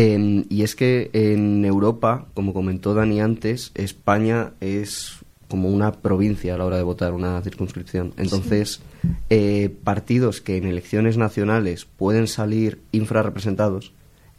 Eh, 0.00 0.44
y 0.48 0.62
es 0.62 0.76
que 0.76 1.10
en 1.12 1.64
Europa, 1.64 2.26
como 2.34 2.54
comentó 2.54 2.94
Dani 2.94 3.20
antes, 3.20 3.72
España 3.74 4.52
es 4.60 5.24
como 5.48 5.70
una 5.70 5.90
provincia 5.90 6.54
a 6.54 6.58
la 6.58 6.66
hora 6.66 6.76
de 6.76 6.84
votar, 6.84 7.14
una 7.14 7.42
circunscripción. 7.42 8.12
Entonces, 8.16 8.80
eh, 9.28 9.74
partidos 9.82 10.40
que 10.40 10.56
en 10.56 10.68
elecciones 10.68 11.16
nacionales 11.16 11.84
pueden 11.84 12.28
salir 12.28 12.80
infrarrepresentados, 12.92 13.92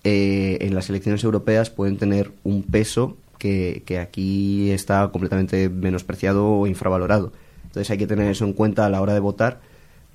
eh, 0.05 0.59
en 0.61 0.75
las 0.75 0.89
elecciones 0.89 1.25
europeas 1.25 1.69
pueden 1.69 1.97
tener 1.97 2.31
un 2.45 2.63
peso 2.63 3.17
que, 3.37 3.83
que 3.85 3.99
aquí 3.99 4.71
está 4.71 5.09
completamente 5.11 5.67
menospreciado 5.67 6.47
o 6.47 6.67
infravalorado. 6.67 7.33
Entonces 7.65 7.91
hay 7.91 7.97
que 7.97 8.07
tener 8.07 8.31
eso 8.31 8.45
en 8.45 8.53
cuenta 8.53 8.85
a 8.85 8.89
la 8.89 9.01
hora 9.01 9.13
de 9.13 9.19
votar. 9.19 9.59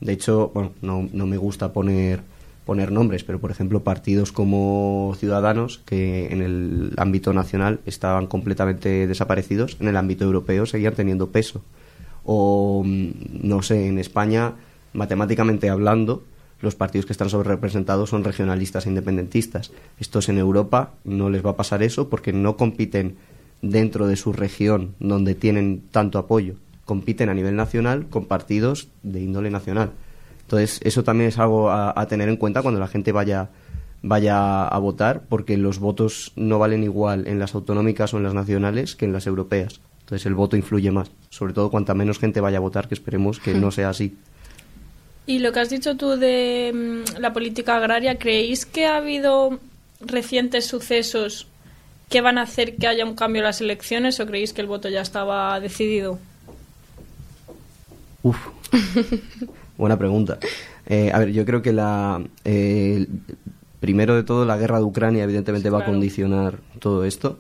De 0.01 0.15
hecho, 0.15 0.53
bueno, 0.55 0.73
no, 0.81 1.07
no 1.13 1.27
me 1.27 1.37
gusta 1.37 1.75
poner 1.75 2.23
poner 2.65 2.91
nombres, 2.93 3.25
pero 3.25 3.41
por 3.41 3.51
ejemplo 3.51 3.85
partidos 3.85 4.33
como 4.33 5.15
Ciudadanos, 5.19 5.79
que 5.85 6.33
en 6.33 6.43
el 6.43 6.93
ámbito 6.97 7.33
nacional 7.33 7.81
estaban 7.87 8.27
completamente 8.27 9.07
desaparecidos, 9.07 9.77
en 9.81 9.89
el 9.89 9.97
ámbito 9.97 10.25
europeo 10.25 10.67
seguían 10.67 10.95
teniendo 10.95 11.31
peso. 11.31 11.63
O, 12.25 12.83
mm, 12.85 13.11
no 13.43 13.63
sé, 13.63 13.89
en 13.89 13.99
España, 13.99 14.55
matemáticamente 14.93 15.69
hablando, 15.69 16.25
los 16.61 16.75
partidos 16.75 17.05
que 17.05 17.13
están 17.13 17.29
sobre 17.29 17.51
representados 17.51 18.11
son 18.11 18.25
regionalistas 18.25 18.87
e 18.87 18.89
independentistas. 18.89 19.71
Estos 20.01 20.29
en 20.29 20.39
Europa 20.39 20.95
no 21.05 21.29
les 21.29 21.45
va 21.45 21.51
a 21.51 21.57
pasar 21.57 21.83
eso 21.83 22.09
porque 22.09 22.33
no 22.33 22.57
compiten 22.57 23.17
dentro 23.61 24.07
de 24.07 24.17
su 24.17 24.33
región 24.33 24.95
donde 24.99 25.35
tienen 25.35 25.83
tanto 25.91 26.19
apoyo. 26.19 26.55
Compiten 26.87 27.29
a 27.29 27.35
nivel 27.35 27.57
nacional 27.57 28.09
con 28.09 28.27
partidos 28.27 28.89
de 29.03 29.21
índole 29.21 29.51
nacional. 29.51 29.93
Entonces, 30.45 30.81
eso 30.85 31.05
también 31.05 31.29
es 31.29 31.39
algo 31.39 31.71
a, 31.71 31.99
a, 31.99 32.07
tener 32.07 32.29
en 32.29 32.37
cuenta 32.37 32.63
cuando 32.63 32.79
la 32.79 32.87
gente 32.87 33.13
vaya, 33.13 33.49
vaya 34.03 34.67
a 34.67 34.79
votar, 34.79 35.23
porque 35.29 35.57
los 35.57 35.79
votos 35.79 36.33
no 36.37 36.59
valen 36.59 36.85
igual 36.85 37.27
en 37.27 37.39
las 37.39 37.55
autonómicas 37.55 38.15
o 38.15 38.19
en 38.19 38.25
las 38.25 38.35
nacionales 38.35 38.95
que 38.95 39.07
en 39.07 39.13
las 39.13 39.27
europeas. 39.27 39.81
Entonces, 40.01 40.27
el 40.27 40.35
voto 40.35 40.57
influye 40.57 40.91
más, 40.91 41.11
sobre 41.31 41.55
todo 41.55 41.71
cuanta 41.71 41.95
menos 41.95 42.19
gente 42.19 42.41
vaya 42.41 42.59
a 42.59 42.61
votar, 42.61 42.89
que 42.89 42.95
esperemos 42.95 43.41
que 43.41 43.55
no 43.55 43.71
sea 43.71 43.89
así. 43.89 44.17
Y 45.27 45.39
lo 45.39 45.53
que 45.53 45.61
has 45.61 45.71
dicho 45.71 45.97
tú 45.97 46.11
de 46.11 46.73
mm, 46.75 47.21
la 47.21 47.33
política 47.33 47.77
agraria, 47.77 48.19
¿creéis 48.19 48.67
que 48.67 48.87
ha 48.87 48.97
habido 48.97 49.59
recientes 50.01 50.67
sucesos 50.67 51.47
que 52.11 52.21
van 52.21 52.37
a 52.37 52.43
hacer 52.43 52.77
que 52.77 52.87
haya 52.87 53.07
un 53.07 53.15
cambio 53.15 53.41
en 53.41 53.47
las 53.47 53.63
elecciones 53.63 54.21
o 54.21 54.27
creéis 54.27 54.53
que 54.53 54.61
el 54.61 54.67
voto 54.67 54.91
ya 54.91 55.01
estaba 55.01 55.59
decidido? 55.61 56.19
Uf. 58.23 58.37
Buena 59.77 59.99
pregunta. 59.99 60.39
Eh, 60.87 61.11
a 61.13 61.19
ver, 61.19 61.33
yo 61.33 61.45
creo 61.45 61.63
que 61.63 61.73
la 61.73 62.23
eh, 62.45 63.07
primero 63.81 64.15
de 64.15 64.23
todo 64.23 64.45
la 64.45 64.57
guerra 64.57 64.79
de 64.79 64.85
Ucrania 64.85 65.25
evidentemente 65.25 65.71
va 65.71 65.81
a 65.81 65.85
condicionar 65.85 66.59
todo 66.79 67.05
esto 67.05 67.39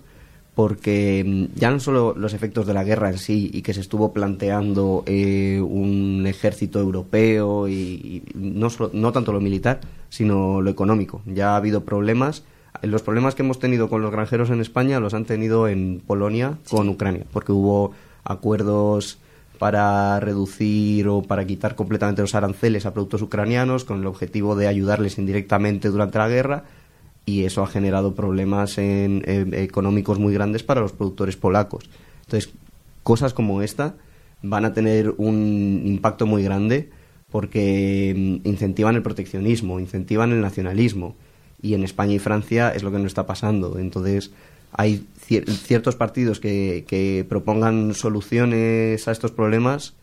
porque 0.55 1.25
mm, 1.27 1.59
ya 1.59 1.71
no 1.71 1.81
solo 1.81 2.15
los 2.17 2.33
efectos 2.35 2.67
de 2.67 2.75
la 2.75 2.85
guerra 2.85 3.11
en 3.11 3.19
sí 3.19 3.51
y 3.53 3.63
que 3.63 3.75
se 3.75 3.81
estuvo 3.81 4.13
planteando 4.13 5.03
eh, 5.07 5.61
un 5.61 6.25
ejército 6.27 6.81
europeo 6.81 7.69
y, 7.69 7.73
y 7.75 8.23
no, 8.35 8.71
solo, 8.71 8.91
no 8.93 9.13
tanto 9.13 9.33
lo 9.33 9.41
militar 9.41 9.81
sino 10.09 10.61
lo 10.61 10.71
económico. 10.71 11.23
Ya 11.27 11.53
ha 11.53 11.57
habido 11.57 11.85
problemas. 11.85 12.45
Los 12.83 13.03
problemas 13.03 13.35
que 13.35 13.43
hemos 13.43 13.59
tenido 13.59 13.89
con 13.89 14.03
los 14.03 14.13
granjeros 14.13 14.51
en 14.51 14.61
España 14.61 15.01
los 15.01 15.15
han 15.15 15.25
tenido 15.25 15.67
en 15.69 16.01
Polonia 16.07 16.59
con 16.69 16.89
Ucrania 16.89 17.25
porque 17.33 17.53
hubo 17.53 17.93
acuerdos 18.23 19.19
para 19.59 20.19
reducir 20.21 21.09
o 21.09 21.23
para 21.23 21.47
quitar 21.47 21.75
completamente 21.75 22.23
los 22.23 22.35
aranceles 22.35 22.87
a 22.87 22.93
productos 22.93 23.23
ucranianos 23.23 23.85
con 23.85 24.01
el 24.01 24.07
objetivo 24.07 24.57
de 24.57 24.69
ayudarles 24.69 25.19
indirectamente 25.19 25.89
durante 25.89 26.19
la 26.19 26.29
guerra 26.29 26.65
y 27.27 27.45
eso 27.45 27.63
ha 27.63 27.67
generado 27.67 28.15
problemas 28.15 28.77
económicos 28.77 30.19
muy 30.19 30.35
grandes 30.35 30.63
para 30.63 30.81
los 30.81 30.93
productores 30.93 31.37
polacos. 31.37 31.89
Entonces, 32.27 32.53
cosas 33.03 33.33
como 33.33 33.63
esta 33.63 33.95
van 34.43 34.65
a 34.65 34.75
tener 34.75 35.15
un 35.17 35.83
impacto 35.87 36.27
muy 36.27 36.43
grande 36.43 36.91
porque 37.31 38.41
mm, 38.45 38.49
incentivan 38.49 38.95
el 38.95 39.03
proteccionismo, 39.03 39.81
incentivan 39.81 40.33
el 40.33 40.41
nacionalismo 40.41 41.17
y 41.63 41.75
en 41.75 41.83
España 41.83 42.15
y 42.15 42.19
Francia 42.19 42.71
es 42.71 42.83
lo 42.83 42.93
que 42.93 42.99
no 42.99 43.07
está 43.07 43.27
pasando. 43.27 43.79
Entonces, 43.79 44.33
hay 44.73 45.07
cier 45.25 45.51
ciertos 45.51 45.97
partidos 45.97 46.41
que, 46.41 46.85
que, 46.87 47.25
propongan 47.29 47.95
soluciones 47.95 49.09
a 49.09 49.13
estos 49.13 49.31
problemas 49.31 49.95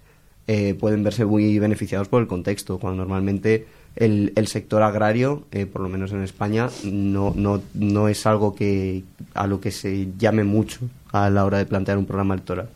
eh, 0.48 0.74
pueden 0.74 1.04
verse 1.04 1.24
muy 1.24 1.60
beneficiados 1.60 2.08
por 2.08 2.22
el 2.22 2.28
contexto, 2.28 2.80
cuando 2.80 2.98
normalmente 2.98 3.68
el, 3.96 4.34
el 4.36 4.48
sector 4.48 4.82
agrario, 4.84 5.46
eh, 5.52 5.66
por 5.66 5.82
lo 5.82 5.90
menos 5.90 6.12
en 6.12 6.24
España, 6.24 6.70
no, 6.84 7.34
no, 7.36 7.62
no 7.74 8.08
es 8.08 8.26
algo 8.26 8.56
que 8.56 9.04
a 9.34 9.48
lo 9.48 9.62
que 9.62 9.72
se 9.72 10.10
llame 10.18 10.44
mucho 10.44 10.80
a 11.12 11.30
la 11.30 11.46
hora 11.46 11.58
de 11.60 11.66
plantear 11.66 11.98
un 11.98 12.06
programa 12.06 12.34
electoral. 12.34 12.70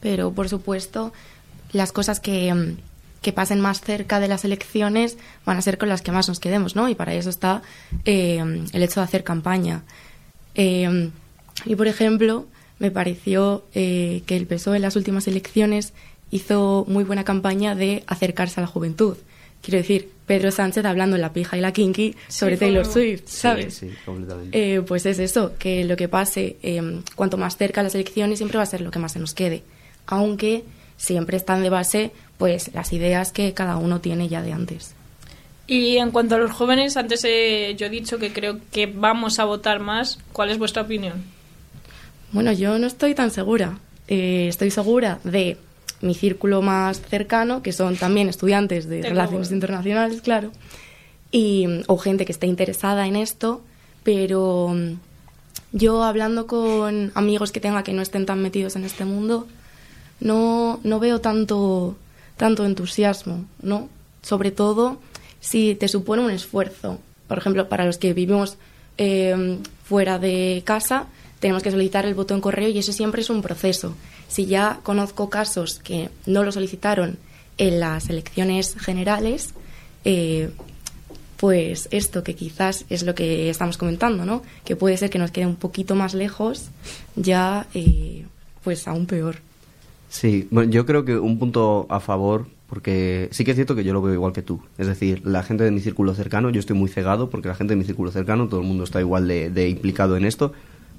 Pero, 0.00 0.32
por 0.32 0.48
supuesto, 0.48 1.12
las 1.72 1.92
cosas 1.92 2.20
que, 2.20 2.76
que 3.20 3.32
pasen 3.32 3.60
más 3.60 3.80
cerca 3.80 4.20
de 4.20 4.28
las 4.28 4.44
elecciones 4.44 5.18
van 5.44 5.56
a 5.56 5.62
ser 5.62 5.78
con 5.78 5.88
las 5.88 6.00
que 6.00 6.12
más 6.12 6.28
nos 6.28 6.40
quedemos, 6.40 6.76
¿no? 6.76 6.88
Y 6.88 6.94
para 6.94 7.14
eso 7.14 7.30
está 7.30 7.62
eh, 8.04 8.66
el 8.72 8.82
hecho 8.82 9.00
de 9.00 9.04
hacer 9.04 9.24
campaña. 9.24 9.82
Eh, 10.54 11.10
y, 11.64 11.74
por 11.76 11.86
ejemplo, 11.86 12.46
me 12.78 12.90
pareció 12.90 13.64
eh, 13.74 14.22
que 14.26 14.36
el 14.36 14.46
PSOE 14.46 14.76
en 14.76 14.82
las 14.82 14.96
últimas 14.96 15.26
elecciones 15.28 15.92
hizo 16.30 16.84
muy 16.88 17.04
buena 17.04 17.24
campaña 17.24 17.74
de 17.74 18.02
acercarse 18.06 18.60
a 18.60 18.62
la 18.62 18.66
juventud. 18.66 19.16
Quiero 19.62 19.78
decir, 19.78 20.10
Pedro 20.26 20.50
Sánchez 20.50 20.84
hablando 20.84 21.16
en 21.16 21.22
la 21.22 21.32
pija 21.32 21.56
y 21.56 21.60
la 21.60 21.72
kinky 21.72 22.14
sobre 22.28 22.56
sí, 22.56 22.60
Taylor 22.60 22.84
Swift, 22.84 23.22
¿sabes? 23.26 23.74
Sí, 23.74 23.88
sí, 23.88 23.96
completamente. 24.04 24.76
Eh, 24.76 24.82
pues 24.82 25.06
es 25.06 25.18
eso, 25.18 25.52
que 25.58 25.84
lo 25.84 25.96
que 25.96 26.08
pase, 26.08 26.56
eh, 26.62 27.00
cuanto 27.14 27.38
más 27.38 27.56
cerca 27.56 27.82
las 27.82 27.94
elecciones, 27.94 28.38
siempre 28.38 28.58
va 28.58 28.64
a 28.64 28.66
ser 28.66 28.82
lo 28.82 28.90
que 28.90 28.98
más 28.98 29.12
se 29.12 29.20
nos 29.20 29.32
quede. 29.32 29.62
Aunque 30.06 30.64
siempre 30.96 31.36
están 31.36 31.62
de 31.62 31.70
base 31.70 32.12
pues 32.36 32.74
las 32.74 32.92
ideas 32.92 33.32
que 33.32 33.54
cada 33.54 33.76
uno 33.76 34.00
tiene 34.00 34.28
ya 34.28 34.42
de 34.42 34.52
antes. 34.52 34.94
Y 35.66 35.96
en 35.96 36.10
cuanto 36.10 36.34
a 36.34 36.38
los 36.38 36.50
jóvenes, 36.50 36.96
antes 36.96 37.24
eh, 37.24 37.74
yo 37.78 37.86
he 37.86 37.90
dicho 37.90 38.18
que 38.18 38.32
creo 38.32 38.58
que 38.70 38.86
vamos 38.86 39.38
a 39.38 39.44
votar 39.44 39.80
más. 39.80 40.18
¿Cuál 40.32 40.50
es 40.50 40.58
vuestra 40.58 40.82
opinión? 40.82 41.33
Bueno, 42.34 42.50
yo 42.50 42.80
no 42.80 42.88
estoy 42.88 43.14
tan 43.14 43.30
segura. 43.30 43.78
Eh, 44.08 44.48
estoy 44.48 44.72
segura 44.72 45.20
de 45.22 45.56
mi 46.00 46.14
círculo 46.14 46.62
más 46.62 47.00
cercano, 47.00 47.62
que 47.62 47.72
son 47.72 47.96
también 47.96 48.28
estudiantes 48.28 48.88
de 48.88 49.02
relaciones 49.02 49.52
internacionales, 49.52 50.20
claro, 50.20 50.50
y, 51.30 51.66
o 51.86 51.96
gente 51.96 52.26
que 52.26 52.32
esté 52.32 52.48
interesada 52.48 53.06
en 53.06 53.14
esto, 53.14 53.62
pero 54.02 54.72
mm, 54.74 54.94
yo 55.72 56.02
hablando 56.02 56.48
con 56.48 57.12
amigos 57.14 57.52
que 57.52 57.60
tenga 57.60 57.84
que 57.84 57.92
no 57.92 58.02
estén 58.02 58.26
tan 58.26 58.42
metidos 58.42 58.74
en 58.74 58.84
este 58.84 59.04
mundo, 59.04 59.46
no, 60.18 60.80
no 60.82 60.98
veo 60.98 61.20
tanto, 61.20 61.96
tanto 62.36 62.66
entusiasmo, 62.66 63.44
¿no? 63.62 63.88
Sobre 64.22 64.50
todo 64.50 64.98
si 65.38 65.76
te 65.76 65.86
supone 65.86 66.24
un 66.24 66.32
esfuerzo. 66.32 66.98
Por 67.28 67.38
ejemplo, 67.38 67.68
para 67.68 67.86
los 67.86 67.96
que 67.96 68.12
vivimos 68.12 68.58
eh, 68.98 69.58
fuera 69.84 70.18
de 70.18 70.62
casa, 70.66 71.06
tenemos 71.44 71.62
que 71.62 71.70
solicitar 71.70 72.06
el 72.06 72.14
voto 72.14 72.32
en 72.32 72.40
correo 72.40 72.70
y 72.70 72.78
eso 72.78 72.90
siempre 72.94 73.20
es 73.20 73.28
un 73.28 73.42
proceso. 73.42 73.94
Si 74.28 74.46
ya 74.46 74.80
conozco 74.82 75.28
casos 75.28 75.78
que 75.78 76.08
no 76.24 76.42
lo 76.42 76.50
solicitaron 76.50 77.18
en 77.58 77.80
las 77.80 78.08
elecciones 78.08 78.74
generales, 78.76 79.52
eh, 80.06 80.48
pues 81.36 81.86
esto 81.90 82.24
que 82.24 82.34
quizás 82.34 82.86
es 82.88 83.02
lo 83.02 83.14
que 83.14 83.50
estamos 83.50 83.76
comentando, 83.76 84.24
¿no? 84.24 84.40
Que 84.64 84.74
puede 84.74 84.96
ser 84.96 85.10
que 85.10 85.18
nos 85.18 85.32
quede 85.32 85.44
un 85.44 85.56
poquito 85.56 85.94
más 85.94 86.14
lejos, 86.14 86.70
ya 87.14 87.66
eh, 87.74 88.24
pues 88.62 88.88
aún 88.88 89.04
peor. 89.04 89.36
Sí, 90.08 90.48
bueno, 90.50 90.72
yo 90.72 90.86
creo 90.86 91.04
que 91.04 91.18
un 91.18 91.38
punto 91.38 91.86
a 91.90 92.00
favor, 92.00 92.46
porque 92.70 93.28
sí 93.32 93.44
que 93.44 93.50
es 93.50 93.56
cierto 93.56 93.74
que 93.74 93.84
yo 93.84 93.92
lo 93.92 94.00
veo 94.00 94.14
igual 94.14 94.32
que 94.32 94.40
tú. 94.40 94.62
Es 94.78 94.86
decir, 94.86 95.20
la 95.26 95.42
gente 95.42 95.62
de 95.62 95.70
mi 95.72 95.80
círculo 95.80 96.14
cercano, 96.14 96.48
yo 96.48 96.60
estoy 96.60 96.74
muy 96.74 96.88
cegado 96.88 97.28
porque 97.28 97.48
la 97.48 97.54
gente 97.54 97.74
de 97.74 97.76
mi 97.76 97.84
círculo 97.84 98.10
cercano, 98.10 98.48
todo 98.48 98.60
el 98.60 98.66
mundo 98.66 98.84
está 98.84 98.98
igual 99.00 99.28
de, 99.28 99.50
de 99.50 99.68
implicado 99.68 100.16
en 100.16 100.24
esto, 100.24 100.54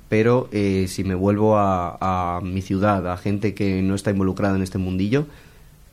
pero 0.10 0.50
eh, 0.52 0.86
si 0.88 1.04
me 1.04 1.16
vuelvo 1.16 1.58
a, 1.58 1.98
a, 2.00 2.42
mi 2.42 2.62
ciudad, 2.62 3.12
a 3.12 3.18
gente 3.18 3.54
que 3.54 3.82
no 3.82 3.96
está 3.96 4.12
involucrada 4.12 4.56
en 4.56 4.62
este 4.62 4.78
mundillo, 4.78 5.26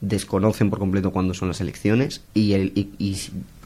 desconocen 0.00 0.68
por 0.68 0.78
completo 0.78 1.12
cuándo 1.12 1.32
son 1.32 1.48
las 1.48 1.60
elecciones 1.60 2.22
y, 2.34 2.52
el, 2.52 2.72
y, 2.74 2.90
y, 2.98 3.16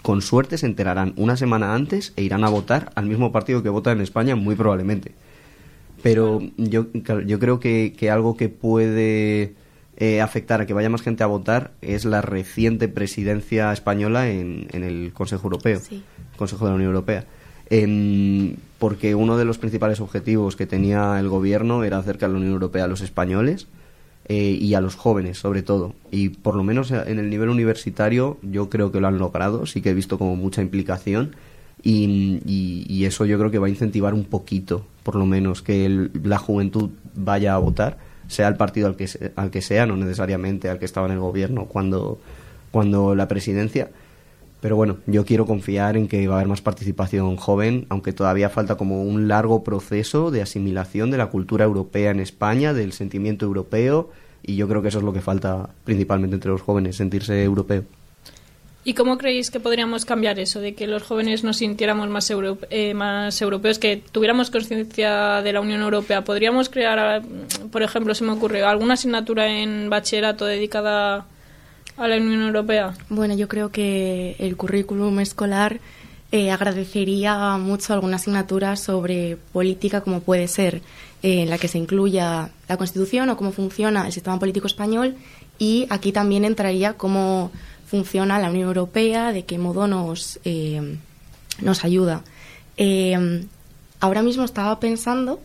con 0.02 0.22
suerte 0.22 0.56
se 0.56 0.66
enterarán 0.66 1.14
una 1.16 1.36
semana 1.36 1.74
antes 1.74 2.12
e 2.14 2.22
irán 2.22 2.44
a 2.44 2.48
votar 2.48 2.92
al 2.94 3.06
mismo 3.06 3.32
partido 3.32 3.62
que 3.64 3.70
vota 3.70 3.90
en 3.90 4.00
España, 4.00 4.36
muy 4.36 4.54
probablemente. 4.54 5.12
Pero 6.02 6.40
yo, 6.56 6.86
yo 6.92 7.38
creo 7.40 7.58
que, 7.58 7.94
que 7.98 8.10
algo 8.10 8.36
que 8.36 8.48
puede 8.48 9.54
eh, 9.96 10.20
afectar 10.20 10.60
a 10.60 10.66
que 10.66 10.74
vaya 10.74 10.90
más 10.90 11.02
gente 11.02 11.24
a 11.24 11.26
votar 11.26 11.72
es 11.80 12.04
la 12.04 12.20
reciente 12.20 12.86
presidencia 12.86 13.72
española 13.72 14.28
en, 14.30 14.68
en 14.72 14.84
el 14.84 15.12
Consejo 15.12 15.48
Europeo, 15.48 15.80
Sí. 15.80 16.04
Consejo 16.36 16.66
de 16.66 16.70
la 16.70 16.76
Unión 16.76 16.90
Europea. 16.90 17.24
Porque 18.78 19.14
uno 19.14 19.36
de 19.36 19.44
los 19.44 19.58
principales 19.58 20.00
objetivos 20.00 20.56
que 20.56 20.66
tenía 20.66 21.18
el 21.18 21.28
gobierno 21.28 21.84
era 21.84 21.98
acercar 21.98 22.28
a 22.28 22.32
la 22.32 22.38
Unión 22.38 22.52
Europea 22.52 22.84
a 22.84 22.88
los 22.88 23.00
españoles 23.00 23.68
eh, 24.28 24.58
y 24.60 24.74
a 24.74 24.80
los 24.80 24.96
jóvenes, 24.96 25.38
sobre 25.38 25.62
todo. 25.62 25.94
Y 26.10 26.30
por 26.30 26.56
lo 26.56 26.64
menos 26.64 26.90
en 26.90 27.18
el 27.18 27.30
nivel 27.30 27.48
universitario 27.48 28.38
yo 28.42 28.68
creo 28.68 28.92
que 28.92 29.00
lo 29.00 29.06
han 29.06 29.18
logrado, 29.18 29.66
sí 29.66 29.80
que 29.80 29.90
he 29.90 29.94
visto 29.94 30.18
como 30.18 30.36
mucha 30.36 30.62
implicación. 30.62 31.36
Y, 31.82 33.04
eso 33.04 33.24
yo 33.24 33.38
creo 33.38 33.52
que 33.52 33.60
va 33.60 33.68
a 33.68 33.70
incentivar 33.70 34.12
un 34.12 34.24
poquito, 34.24 34.84
por 35.04 35.14
lo 35.14 35.26
menos, 35.26 35.62
que 35.62 36.10
la 36.24 36.38
juventud 36.38 36.90
vaya 37.14 37.54
a 37.54 37.58
votar, 37.58 37.98
sea 38.26 38.48
el 38.48 38.56
partido 38.56 38.88
al 38.88 38.96
que, 38.96 39.08
al 39.36 39.50
que 39.52 39.62
sea, 39.62 39.86
no 39.86 39.96
necesariamente 39.96 40.68
al 40.68 40.80
que 40.80 40.84
estaba 40.84 41.06
en 41.06 41.12
el 41.12 41.20
gobierno 41.20 41.66
cuando, 41.66 42.18
cuando 42.72 43.14
la 43.14 43.28
presidencia, 43.28 43.90
pero 44.60 44.76
bueno, 44.76 44.98
yo 45.06 45.24
quiero 45.24 45.46
confiar 45.46 45.96
en 45.96 46.08
que 46.08 46.26
va 46.26 46.34
a 46.34 46.36
haber 46.38 46.48
más 46.48 46.62
participación 46.62 47.36
joven, 47.36 47.86
aunque 47.88 48.12
todavía 48.12 48.48
falta 48.48 48.76
como 48.76 49.02
un 49.02 49.28
largo 49.28 49.62
proceso 49.62 50.30
de 50.30 50.42
asimilación 50.42 51.10
de 51.10 51.18
la 51.18 51.26
cultura 51.26 51.64
europea 51.64 52.10
en 52.10 52.20
España, 52.20 52.72
del 52.72 52.92
sentimiento 52.92 53.44
europeo, 53.44 54.10
y 54.42 54.56
yo 54.56 54.68
creo 54.68 54.82
que 54.82 54.88
eso 54.88 54.98
es 54.98 55.04
lo 55.04 55.12
que 55.12 55.20
falta 55.20 55.70
principalmente 55.84 56.36
entre 56.36 56.50
los 56.50 56.62
jóvenes, 56.62 56.96
sentirse 56.96 57.42
europeo. 57.42 57.84
¿Y 58.86 58.94
cómo 58.94 59.18
creéis 59.18 59.50
que 59.50 59.58
podríamos 59.58 60.04
cambiar 60.04 60.38
eso, 60.38 60.60
de 60.60 60.76
que 60.76 60.86
los 60.86 61.02
jóvenes 61.02 61.42
nos 61.42 61.56
sintiéramos 61.56 62.08
más, 62.08 62.32
eh, 62.70 62.94
más 62.94 63.42
europeos, 63.42 63.80
que 63.80 64.00
tuviéramos 64.12 64.52
conciencia 64.52 65.42
de 65.42 65.52
la 65.52 65.60
Unión 65.60 65.82
Europea? 65.82 66.22
¿Podríamos 66.22 66.68
crear, 66.68 67.20
por 67.72 67.82
ejemplo, 67.82 68.14
se 68.14 68.22
me 68.22 68.30
ocurre, 68.30 68.62
alguna 68.62 68.94
asignatura 68.94 69.48
en 69.48 69.90
bachillerato 69.90 70.44
dedicada 70.44 71.26
a 71.96 72.08
la 72.08 72.16
Unión 72.16 72.42
Europea? 72.42 72.94
Bueno, 73.08 73.34
yo 73.34 73.48
creo 73.48 73.70
que 73.70 74.36
el 74.38 74.56
currículum 74.56 75.20
escolar 75.20 75.80
eh, 76.32 76.50
agradecería 76.50 77.56
mucho 77.56 77.92
alguna 77.92 78.16
asignatura 78.16 78.76
sobre 78.76 79.36
política, 79.52 80.00
como 80.00 80.20
puede 80.20 80.48
ser 80.48 80.82
eh, 81.22 81.42
en 81.42 81.50
la 81.50 81.58
que 81.58 81.68
se 81.68 81.78
incluya 81.78 82.50
la 82.68 82.76
Constitución 82.76 83.30
o 83.30 83.36
cómo 83.36 83.52
funciona 83.52 84.06
el 84.06 84.12
sistema 84.12 84.38
político 84.38 84.66
español. 84.66 85.16
Y 85.58 85.86
aquí 85.88 86.12
también 86.12 86.44
entraría 86.44 86.94
cómo 86.94 87.50
funciona 87.86 88.38
la 88.40 88.50
Unión 88.50 88.68
Europea, 88.68 89.32
de 89.32 89.44
qué 89.44 89.56
modo 89.58 89.86
nos, 89.86 90.40
eh, 90.44 90.98
nos 91.60 91.84
ayuda. 91.84 92.22
ahora 94.00 94.22
mismo 94.22 94.44
estaba 94.44 94.78
pensando 94.80 95.40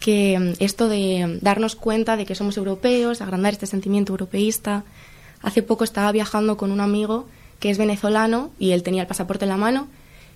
que 0.00 0.54
esto 0.58 0.88
de 0.88 1.38
darnos 1.40 1.76
cuenta 1.76 2.16
de 2.16 2.26
que 2.26 2.34
somos 2.34 2.56
europeos, 2.56 3.22
agrandar 3.22 3.52
este 3.52 3.66
sentimiento 3.66 4.12
europeísta, 4.12 4.84
Hace 5.42 5.62
poco 5.62 5.84
estaba 5.84 6.12
viajando 6.12 6.56
con 6.56 6.70
un 6.70 6.80
amigo 6.80 7.26
que 7.58 7.70
es 7.70 7.78
venezolano 7.78 8.50
y 8.58 8.72
él 8.72 8.82
tenía 8.82 9.02
el 9.02 9.08
pasaporte 9.08 9.44
en 9.44 9.50
la 9.50 9.56
mano 9.56 9.88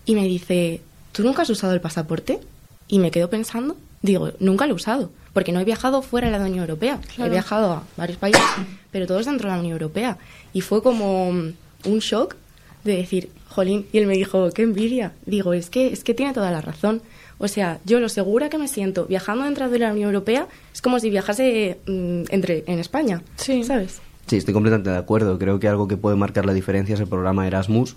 y 0.07 0.15
me 0.15 0.25
dice, 0.25 0.83
¿tú 1.13 1.23
nunca 1.23 1.43
has 1.43 1.51
usado 1.51 1.73
el 1.73 1.81
pasaporte? 1.81 2.41
Y 2.89 2.99
me 2.99 3.11
quedo 3.11 3.31
pensando, 3.31 3.77
digo, 4.03 4.33
nunca 4.41 4.67
lo 4.67 4.73
he 4.73 4.77
usado, 4.77 5.11
porque 5.33 5.53
no 5.53 5.61
he 5.61 5.65
viajado 5.65 6.03
fuera 6.03 6.31
de 6.31 6.39
la 6.39 6.45
Unión 6.45 6.61
Europea. 6.61 7.01
He 7.19 7.29
viajado 7.29 7.73
a 7.73 7.83
varios 7.97 8.19
países, 8.19 8.43
pero 8.91 9.07
todos 9.07 9.27
dentro 9.27 9.49
de 9.49 9.55
la 9.55 9.61
Unión 9.61 9.73
Europea. 9.73 10.19
Y 10.53 10.61
fue 10.61 10.83
como 10.83 11.29
un 11.29 11.99
shock 12.01 12.37
de 12.85 12.97
decir, 12.97 13.31
jolín, 13.49 13.87
y 13.93 13.99
él 13.99 14.07
me 14.07 14.15
dijo, 14.15 14.51
qué 14.51 14.63
envidia. 14.63 15.13
Digo, 15.25 15.55
es 15.55 15.71
que, 15.71 15.93
es 15.93 16.05
que 16.05 16.13
tiene 16.13 16.35
toda 16.35 16.51
la 16.51 16.61
razón. 16.61 17.01
O 17.39 17.49
sea, 17.49 17.81
yo 17.85 17.99
lo 17.99 18.09
segura 18.09 18.51
que 18.51 18.59
me 18.59 18.69
siento 18.69 19.07
viajando 19.07 19.45
dentro 19.45 19.69
de 19.69 19.79
la 19.79 19.93
Unión 19.93 20.09
Europea 20.09 20.47
es 20.73 20.83
como 20.83 21.01
si 21.01 21.11
viajase 21.11 21.79
mm, 21.87 22.25
entre 22.29 22.65
en 22.67 22.79
España, 22.79 23.23
sí. 23.37 23.65
¿sabes? 23.65 24.01
Sí, 24.27 24.37
estoy 24.37 24.55
completamente 24.55 24.91
de 24.91 24.97
acuerdo. 24.97 25.39
Creo 25.39 25.61
que 25.61 25.69
algo 25.69 25.87
que 25.87 25.97
puede 25.97 26.17
marcar 26.17 26.47
la 26.47 26.55
diferencia 26.55 26.95
es 26.95 27.01
el 27.01 27.07
programa 27.07 27.47
Erasmus, 27.47 27.97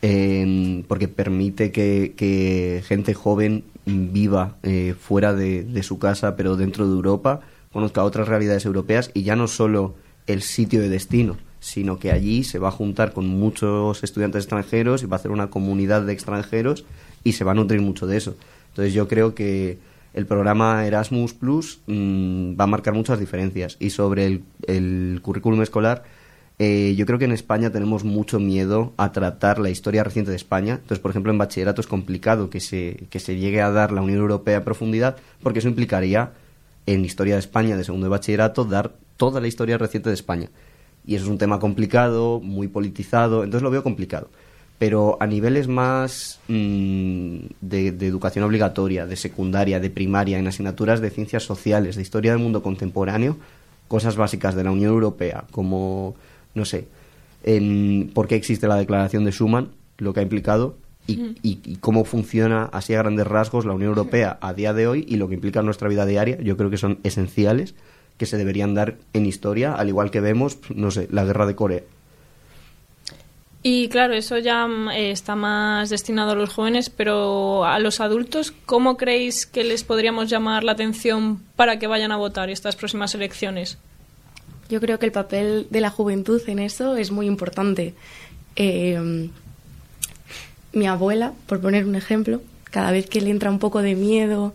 porque 0.00 1.08
permite 1.08 1.70
que, 1.72 2.82
gente 2.86 3.14
joven 3.14 3.64
viva 3.84 4.56
eh, 4.62 4.94
fuera 4.98 5.34
de, 5.34 5.82
su 5.82 5.98
casa, 5.98 6.36
pero 6.36 6.56
dentro 6.56 6.86
de 6.86 6.92
Europa, 6.92 7.40
conozca 7.72 8.04
otras 8.04 8.28
realidades 8.28 8.64
europeas 8.64 9.10
y 9.14 9.22
ya 9.22 9.36
no 9.36 9.46
solo 9.46 9.94
el 10.26 10.42
sitio 10.42 10.80
de 10.80 10.88
destino, 10.88 11.36
sino 11.60 11.98
que 11.98 12.12
allí 12.12 12.44
se 12.44 12.58
va 12.58 12.68
a 12.68 12.72
juntar 12.72 13.12
con 13.12 13.26
muchos 13.28 14.02
estudiantes 14.02 14.44
extranjeros 14.44 15.02
y 15.02 15.06
va 15.06 15.16
a 15.16 15.20
hacer 15.20 15.30
una 15.30 15.48
comunidad 15.48 16.02
de 16.02 16.12
extranjeros 16.12 16.84
y 17.24 17.32
se 17.32 17.44
va 17.44 17.52
a 17.52 17.54
nutrir 17.54 17.80
mucho 17.80 18.06
de 18.06 18.16
eso. 18.16 18.36
Entonces 18.70 18.94
yo 18.94 19.08
creo 19.08 19.34
que 19.34 19.78
el 20.14 20.26
programa 20.26 20.86
Erasmus 20.86 21.34
Plus 21.34 21.80
mm, 21.86 22.58
va 22.58 22.64
a 22.64 22.66
marcar 22.66 22.94
muchas 22.94 23.18
diferencias. 23.18 23.76
Y 23.78 23.90
sobre 23.90 24.42
el, 24.66 25.20
currículum 25.22 25.62
escolar, 25.62 26.04
eh, 26.58 26.94
yo 26.96 27.06
creo 27.06 27.18
que 27.18 27.26
en 27.26 27.32
España 27.32 27.70
tenemos 27.70 28.04
mucho 28.04 28.40
miedo 28.40 28.92
a 28.96 29.12
tratar 29.12 29.58
la 29.58 29.70
historia 29.70 30.04
reciente 30.04 30.30
de 30.30 30.36
España. 30.36 30.74
Entonces, 30.74 30.98
por 30.98 31.10
ejemplo, 31.10 31.32
en 31.32 31.38
bachillerato 31.38 31.80
es 31.80 31.86
complicado 31.86 32.50
que 32.50 32.60
se, 32.60 33.06
que 33.10 33.20
se 33.20 33.36
llegue 33.36 33.60
a 33.60 33.70
dar 33.70 33.92
la 33.92 34.02
Unión 34.02 34.18
Europea 34.18 34.58
a 34.58 34.64
profundidad, 34.64 35.16
porque 35.42 35.60
eso 35.60 35.68
implicaría 35.68 36.32
en 36.86 37.04
historia 37.04 37.34
de 37.34 37.40
España 37.40 37.76
de 37.76 37.84
segundo 37.84 38.06
de 38.06 38.10
bachillerato 38.10 38.64
dar 38.64 38.94
toda 39.16 39.40
la 39.40 39.48
historia 39.48 39.78
reciente 39.78 40.08
de 40.08 40.14
España. 40.14 40.48
Y 41.06 41.14
eso 41.14 41.24
es 41.24 41.30
un 41.30 41.38
tema 41.38 41.58
complicado, 41.58 42.40
muy 42.40 42.68
politizado, 42.68 43.44
entonces 43.44 43.62
lo 43.62 43.70
veo 43.70 43.82
complicado 43.82 44.28
pero 44.78 45.16
a 45.20 45.26
niveles 45.26 45.66
más 45.66 46.38
mm, 46.48 47.36
de, 47.60 47.88
educación 47.88 48.44
obligatoria, 48.44 49.06
de 49.06 49.16
secundaria, 49.16 49.80
de 49.80 49.90
primaria, 49.90 50.38
en 50.38 50.46
asignaturas 50.46 51.00
de 51.00 51.10
ciencias 51.10 51.42
sociales, 51.42 51.96
de 51.96 52.02
historia 52.02 52.30
del 52.32 52.40
mundo 52.40 52.62
contemporáneo, 52.62 53.36
cosas 53.88 54.16
básicas 54.16 54.54
de 54.54 54.64
la 54.64 54.70
Unión 54.70 54.92
Europea, 54.92 55.44
como, 55.50 56.14
no 56.54 56.64
sé, 56.64 56.86
en 57.42 58.10
por 58.14 58.28
qué 58.28 58.36
existe 58.36 58.68
la 58.68 58.76
Declaración 58.76 59.24
de 59.24 59.32
Schuman, 59.32 59.70
lo 59.98 60.14
que 60.14 60.20
ha 60.20 60.22
implicado, 60.22 60.76
y, 61.08 61.34
y, 61.42 61.76
cómo 61.76 62.04
funciona 62.04 62.64
así 62.64 62.92
a 62.92 62.98
grandes 62.98 63.26
rasgos 63.26 63.64
la 63.64 63.72
Unión 63.72 63.88
Europea 63.88 64.36
a 64.42 64.52
día 64.52 64.74
de 64.74 64.86
hoy 64.86 65.06
y 65.08 65.16
lo 65.16 65.26
que 65.26 65.34
implica 65.34 65.60
en 65.60 65.64
nuestra 65.64 65.88
vida 65.88 66.04
diaria, 66.04 66.38
yo 66.42 66.58
creo 66.58 66.68
que 66.68 66.76
son 66.76 66.98
esenciales 67.02 67.74
que 68.18 68.26
se 68.26 68.36
deberían 68.36 68.74
dar 68.74 68.98
en 69.14 69.24
historia, 69.24 69.74
al 69.74 69.88
igual 69.88 70.10
que 70.10 70.20
vemos, 70.20 70.58
no 70.74 70.90
sé, 70.90 71.08
la 71.10 71.24
guerra 71.24 71.46
de 71.46 71.54
Corea. 71.54 71.82
Y 73.62 73.88
claro, 73.88 74.14
eso 74.14 74.38
ya 74.38 74.66
mm, 74.66 74.90
eh, 74.90 75.10
está 75.10 75.34
más 75.34 75.90
destinado 75.90 76.32
a 76.32 76.34
los 76.34 76.50
jóvenes, 76.50 76.90
pero 76.90 77.64
a 77.64 77.78
los 77.78 78.00
adultos, 78.00 78.52
¿cómo 78.66 78.96
creéis 78.96 79.46
que 79.46 79.64
les 79.64 79.84
podríamos 79.84 80.30
llamar 80.30 80.64
la 80.64 80.72
atención 80.72 81.42
para 81.56 81.78
que 81.78 81.86
vayan 81.86 82.12
a 82.12 82.16
votar 82.16 82.50
estas 82.50 82.76
próximas 82.76 83.14
elecciones? 83.14 83.78
Yo 84.68 84.80
creo 84.80 84.98
que 84.98 85.06
el 85.06 85.12
papel 85.12 85.66
de 85.70 85.80
la 85.80 85.90
juventud 85.90 86.40
en 86.46 86.58
eso 86.58 86.96
es 86.96 87.10
muy 87.10 87.26
importante. 87.26 87.94
Eh, 88.54 89.28
mi 90.72 90.86
abuela, 90.86 91.32
por 91.46 91.60
poner 91.60 91.86
un 91.86 91.96
ejemplo, 91.96 92.42
cada 92.64 92.92
vez 92.92 93.08
que 93.08 93.20
le 93.20 93.30
entra 93.30 93.50
un 93.50 93.58
poco 93.58 93.82
de 93.82 93.94
miedo 93.94 94.54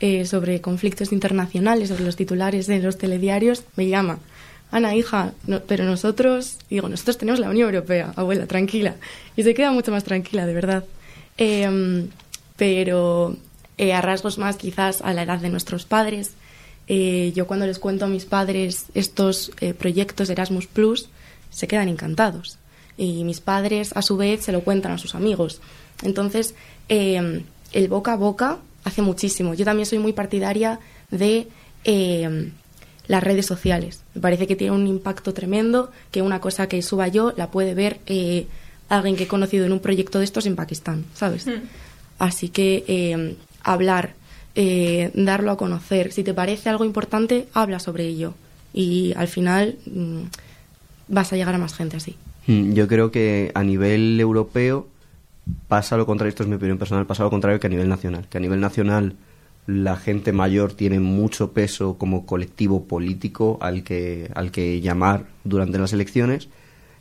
eh, 0.00 0.26
sobre 0.26 0.60
conflictos 0.60 1.12
internacionales, 1.12 1.88
sobre 1.88 2.04
los 2.04 2.16
titulares 2.16 2.66
de 2.66 2.80
los 2.80 2.98
telediarios, 2.98 3.64
me 3.76 3.88
llama 3.88 4.18
Ana, 4.70 4.96
hija, 4.96 5.32
pero 5.68 5.84
nosotros, 5.84 6.58
digo, 6.68 6.88
nosotros 6.88 7.18
tenemos 7.18 7.38
la 7.40 7.48
Unión 7.48 7.68
Europea, 7.68 8.12
abuela, 8.16 8.46
tranquila. 8.46 8.96
Y 9.36 9.44
se 9.44 9.54
queda 9.54 9.70
mucho 9.70 9.92
más 9.92 10.04
tranquila, 10.04 10.46
de 10.46 10.54
verdad. 10.54 10.84
Em, 11.36 12.08
pero 12.56 13.36
eh, 13.78 13.92
a 13.92 14.00
rasgos 14.00 14.38
más 14.38 14.56
quizás 14.56 15.00
a 15.02 15.12
la 15.12 15.22
edad 15.22 15.38
de 15.38 15.50
nuestros 15.50 15.84
padres, 15.84 16.32
eh, 16.86 17.32
yo 17.34 17.46
cuando 17.46 17.66
les 17.66 17.78
cuento 17.78 18.04
a 18.04 18.08
mis 18.08 18.24
padres 18.24 18.86
estos 18.94 19.52
eh, 19.60 19.74
proyectos 19.74 20.28
de 20.28 20.34
Erasmus 20.34 20.66
Plus, 20.66 21.08
se 21.50 21.66
quedan 21.66 21.88
encantados. 21.88 22.58
Y 22.96 23.24
mis 23.24 23.40
padres, 23.40 23.92
a 23.96 24.02
su 24.02 24.16
vez, 24.16 24.44
se 24.44 24.52
lo 24.52 24.62
cuentan 24.62 24.92
a 24.92 24.98
sus 24.98 25.14
amigos. 25.14 25.60
Entonces, 26.02 26.54
em, 26.88 27.42
el 27.72 27.88
boca 27.88 28.12
a 28.12 28.16
boca 28.16 28.58
hace 28.84 29.02
muchísimo. 29.02 29.54
Yo 29.54 29.64
también 29.64 29.86
soy 29.86 29.98
muy 29.98 30.12
partidaria 30.12 30.78
de 31.10 31.48
em, 31.84 32.52
las 33.06 33.22
redes 33.22 33.46
sociales. 33.46 34.02
Me 34.14 34.20
parece 34.20 34.46
que 34.46 34.56
tiene 34.56 34.74
un 34.74 34.86
impacto 34.86 35.34
tremendo, 35.34 35.90
que 36.10 36.22
una 36.22 36.40
cosa 36.40 36.68
que 36.68 36.82
suba 36.82 37.08
yo 37.08 37.32
la 37.36 37.50
puede 37.50 37.74
ver 37.74 38.00
eh, 38.06 38.46
alguien 38.88 39.16
que 39.16 39.24
he 39.24 39.28
conocido 39.28 39.66
en 39.66 39.72
un 39.72 39.80
proyecto 39.80 40.18
de 40.18 40.24
estos 40.24 40.46
en 40.46 40.56
Pakistán, 40.56 41.04
¿sabes? 41.14 41.46
Hmm. 41.46 41.62
Así 42.18 42.48
que 42.48 42.84
eh, 42.86 43.36
hablar, 43.62 44.14
eh, 44.54 45.10
darlo 45.14 45.50
a 45.50 45.56
conocer, 45.56 46.12
si 46.12 46.22
te 46.22 46.34
parece 46.34 46.68
algo 46.68 46.84
importante, 46.84 47.48
habla 47.52 47.78
sobre 47.78 48.06
ello 48.06 48.34
y 48.72 49.12
al 49.16 49.28
final 49.28 49.76
mm, 49.86 50.22
vas 51.08 51.32
a 51.32 51.36
llegar 51.36 51.54
a 51.54 51.58
más 51.58 51.74
gente 51.74 51.96
así. 51.96 52.16
Hmm, 52.46 52.72
yo 52.72 52.88
creo 52.88 53.10
que 53.10 53.52
a 53.54 53.62
nivel 53.62 54.18
europeo 54.20 54.88
pasa 55.68 55.96
lo 55.96 56.06
contrario, 56.06 56.30
esto 56.30 56.42
es 56.42 56.48
mi 56.48 56.56
opinión 56.56 56.78
personal, 56.78 57.06
pasa 57.06 57.22
lo 57.22 57.30
contrario 57.30 57.60
que 57.60 57.66
a 57.66 57.70
nivel 57.70 57.88
nacional, 57.88 58.26
que 58.28 58.38
a 58.38 58.40
nivel 58.40 58.60
nacional 58.60 59.14
la 59.66 59.96
gente 59.96 60.32
mayor 60.32 60.74
tiene 60.74 61.00
mucho 61.00 61.52
peso 61.52 61.96
como 61.96 62.26
colectivo 62.26 62.84
político 62.84 63.58
al 63.60 63.82
que, 63.82 64.30
al 64.34 64.50
que 64.50 64.80
llamar 64.80 65.26
durante 65.44 65.78
las 65.78 65.92
elecciones 65.92 66.48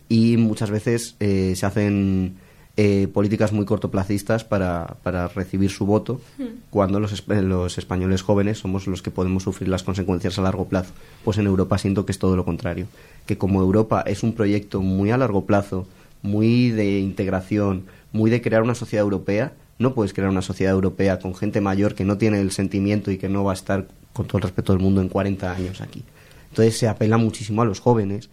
y 0.08 0.38
muchas 0.38 0.72
veces 0.72 1.16
eh, 1.20 1.54
se 1.56 1.66
hacen 1.66 2.36
eh, 2.76 3.08
políticas 3.14 3.52
muy 3.52 3.66
cortoplacistas 3.66 4.44
para, 4.44 4.98
para 5.04 5.28
recibir 5.28 5.70
su 5.70 5.86
voto 5.86 6.22
hmm. 6.38 6.44
cuando 6.70 7.00
los, 7.00 7.28
los 7.28 7.78
españoles 7.78 8.22
jóvenes 8.22 8.60
somos 8.60 8.88
los 8.88 9.02
que 9.02 9.12
podemos 9.12 9.44
sufrir 9.44 9.70
las 9.70 9.84
consecuencias 9.84 10.40
a 10.40 10.42
largo 10.42 10.68
plazo. 10.68 10.94
Pues 11.24 11.38
en 11.38 11.46
Europa 11.46 11.78
siento 11.78 12.06
que 12.06 12.14
es 12.14 12.20
todo 12.20 12.36
lo 12.36 12.46
contrario, 12.46 12.88
que 13.26 13.38
como 13.38 13.62
Europa 13.62 14.04
es 14.08 14.24
un 14.24 14.34
proyecto 14.34 14.82
muy 14.82 15.12
a 15.12 15.18
largo 15.18 15.46
plazo, 15.46 15.86
muy 16.22 16.72
de 16.72 17.00
integración, 17.00 17.84
muy 18.12 18.32
de 18.32 18.42
crear 18.42 18.64
una 18.64 18.76
sociedad 18.76 19.04
europea, 19.04 19.54
no 19.80 19.94
puedes 19.94 20.14
crear 20.14 20.30
una 20.30 20.42
sociedad 20.42 20.74
europea 20.74 21.20
con 21.20 21.36
gente 21.36 21.62
mayor 21.62 21.96
que 21.96 22.06
no 22.06 22.18
tiene 22.18 22.40
el 22.40 22.52
sentimiento 22.52 23.12
y 23.12 23.18
que 23.18 23.30
no 23.30 23.44
va 23.44 23.52
a 23.52 23.56
estar, 23.56 23.88
con 24.14 24.28
todo 24.28 24.38
el 24.38 24.44
respeto 24.44 24.74
del 24.74 24.82
mundo, 24.82 25.02
en 25.02 25.10
40 25.10 25.52
años 25.52 25.82
aquí. 25.82 26.04
Entonces 26.50 26.78
se 26.78 26.88
apela 26.88 27.18
muchísimo 27.18 27.62
a 27.62 27.66
los 27.66 27.80
jóvenes, 27.80 28.30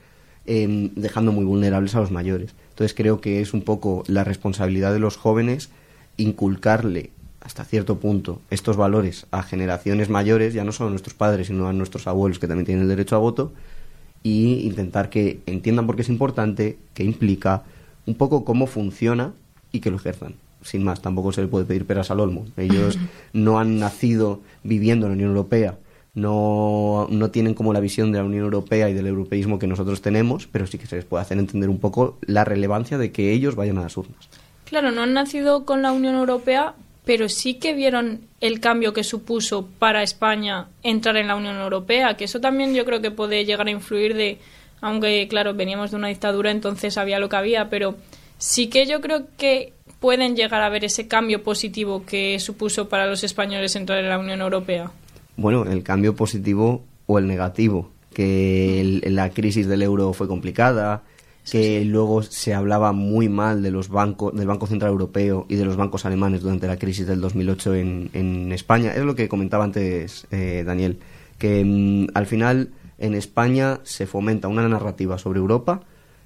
em, 0.47 0.91
dejando 0.95 1.33
muy 1.33 1.45
vulnerables 1.45 1.95
a 1.95 2.01
los 2.01 2.11
mayores. 2.11 2.55
Entonces 2.71 2.95
creo 2.95 3.21
que 3.21 3.41
es 3.41 3.55
un 3.55 3.63
poco 3.63 4.05
la 4.07 4.25
responsabilidad 4.25 4.93
de 4.93 4.99
los 4.99 5.17
jóvenes 5.17 5.71
inculcarle 6.17 7.11
hasta 7.41 7.65
cierto 7.65 7.99
punto 7.99 8.41
estos 8.51 8.77
valores 8.77 9.27
a 9.31 9.43
generaciones 9.43 10.11
mayores, 10.11 10.53
ya 10.53 10.65
no 10.65 10.73
solo 10.73 10.89
a 10.89 10.91
nuestros 10.91 11.15
padres, 11.15 11.47
sino 11.47 11.67
a 11.67 11.73
nuestros 11.73 12.07
abuelos 12.07 12.39
que 12.39 12.47
también 12.47 12.67
tienen 12.67 12.83
el 12.83 12.89
derecho 12.89 13.17
a 13.17 13.19
voto, 13.19 13.53
y 14.23 14.67
intentar 14.67 15.09
que 15.09 15.41
entiendan 15.47 15.87
por 15.87 15.97
qué 15.97 16.03
es 16.03 16.09
importante, 16.11 16.79
qué 16.93 17.05
implica, 17.05 17.63
un 18.07 18.15
poco 18.15 18.45
cómo 18.45 18.67
funciona 18.67 19.33
y 19.73 19.81
que 19.81 19.91
lo 19.91 19.97
ejerzan. 19.97 20.35
Sin 20.63 20.85
más, 20.85 21.01
tampoco 21.01 21.33
se 21.33 21.43
le 21.43 21.49
puede 21.49 21.65
pedir 21.65 21.87
peras 21.87 22.11
al 22.11 22.21
olmo. 22.21 22.47
Ellos 22.57 22.99
no 23.33 23.59
han 23.59 23.79
nacido 23.79 24.41
viviendo 24.63 25.07
en 25.07 25.13
la 25.13 25.17
Unión 25.17 25.31
Europea, 25.31 25.79
no, 26.15 27.07
no 27.11 27.31
tienen 27.31 27.55
como 27.55 27.73
la 27.73 27.81
visión 27.81 28.11
de 28.13 28.19
la 28.19 28.25
Unión 28.25 28.45
Europea 28.45 28.89
y 28.89 28.95
del 28.95 29.07
europeísmo 29.07 29.59
que 29.59 29.67
nosotros 29.67 30.03
tenemos, 30.03 30.47
pero 30.47 30.67
sí 30.67 30.79
que 30.79 30.87
se 30.87 30.97
les 30.97 31.05
puede 31.05 31.23
hacer 31.23 31.39
entender 31.39 31.71
un 31.71 31.79
poco 31.79 32.19
la 32.23 32.45
relevancia 32.45 32.99
de 32.99 33.13
que 33.13 33.33
ellos 33.33 33.55
vayan 33.55 33.79
a 33.79 33.83
las 33.83 33.97
urnas. 33.97 34.29
Claro, 34.65 34.91
no 34.91 35.03
han 35.03 35.15
nacido 35.15 35.65
con 35.65 35.83
la 35.83 35.93
Unión 35.93 36.17
Europea, 36.17 36.75
pero 37.05 37.29
sí 37.29 37.55
que 37.55 37.75
vieron 37.75 38.23
el 38.41 38.61
cambio 38.61 38.93
que 38.93 39.05
supuso 39.05 39.69
para 39.79 40.03
España 40.03 40.69
entrar 40.83 41.17
en 41.17 41.29
la 41.29 41.37
Unión 41.37 41.57
Europea, 41.57 42.17
que 42.17 42.25
eso 42.25 42.41
también 42.41 42.75
yo 42.75 42.85
creo 42.85 43.01
que 43.01 43.11
puede 43.11 43.45
llegar 43.45 43.67
a 43.67 43.73
influir 43.73 44.15
de, 44.15 44.39
aunque 44.81 45.27
claro, 45.29 45.55
veníamos 45.55 45.91
de 45.91 45.97
una 45.97 46.09
dictadura, 46.09 46.51
entonces 46.51 46.99
había 46.99 47.19
lo 47.19 47.29
que 47.29 47.37
había, 47.37 47.69
pero 47.69 47.97
sí 48.39 48.69
que 48.69 48.87
yo 48.87 49.01
creo 49.01 49.27
que 49.37 49.73
pueden 50.01 50.35
llegar 50.35 50.63
a 50.63 50.69
ver 50.69 50.85
ese 50.85 51.07
cambio 51.07 51.43
positivo 51.43 52.05
que 52.05 52.39
supuso 52.41 52.89
para 52.89 53.07
los 53.07 53.23
españoles 53.23 53.77
entrar 53.77 53.99
en 53.99 54.09
la 54.09 54.19
Unión 54.19 54.41
Europea. 54.41 54.91
Bueno, 55.37 55.65
el 55.65 55.83
cambio 55.83 56.17
positivo 56.17 56.83
o 57.07 57.19
el 57.19 57.27
negativo, 57.27 57.91
que 58.13 59.01
la 59.05 59.31
crisis 59.31 59.67
del 59.69 59.83
euro 59.83 60.13
fue 60.13 60.27
complicada, 60.27 61.03
que 61.51 61.85
luego 61.85 62.23
se 62.23 62.55
hablaba 62.55 62.93
muy 62.93 63.29
mal 63.29 63.63
de 63.63 63.71
los 63.71 63.89
bancos, 63.89 64.35
del 64.35 64.47
Banco 64.47 64.67
Central 64.67 64.93
Europeo 64.93 65.47
y 65.49 65.57
de 65.57 65.65
los 65.65 65.77
bancos 65.77 66.05
alemanes 66.05 66.43
durante 66.43 66.67
la 66.67 66.79
crisis 66.79 67.07
del 67.07 67.21
2008 67.21 67.75
en, 67.75 68.11
en 68.13 68.53
España. 68.53 68.93
Es 68.95 69.03
lo 69.05 69.15
que 69.15 69.29
comentaba 69.29 69.65
antes 69.65 70.27
eh, 70.31 70.63
Daniel, 70.65 70.99
que 71.39 71.65
mm, 71.65 72.09
al 72.15 72.27
final 72.27 72.71
en 72.99 73.15
España 73.15 73.81
se 73.83 74.07
fomenta 74.07 74.49
una 74.49 74.69
narrativa 74.69 75.19
sobre 75.19 75.41
Europa 75.41 75.81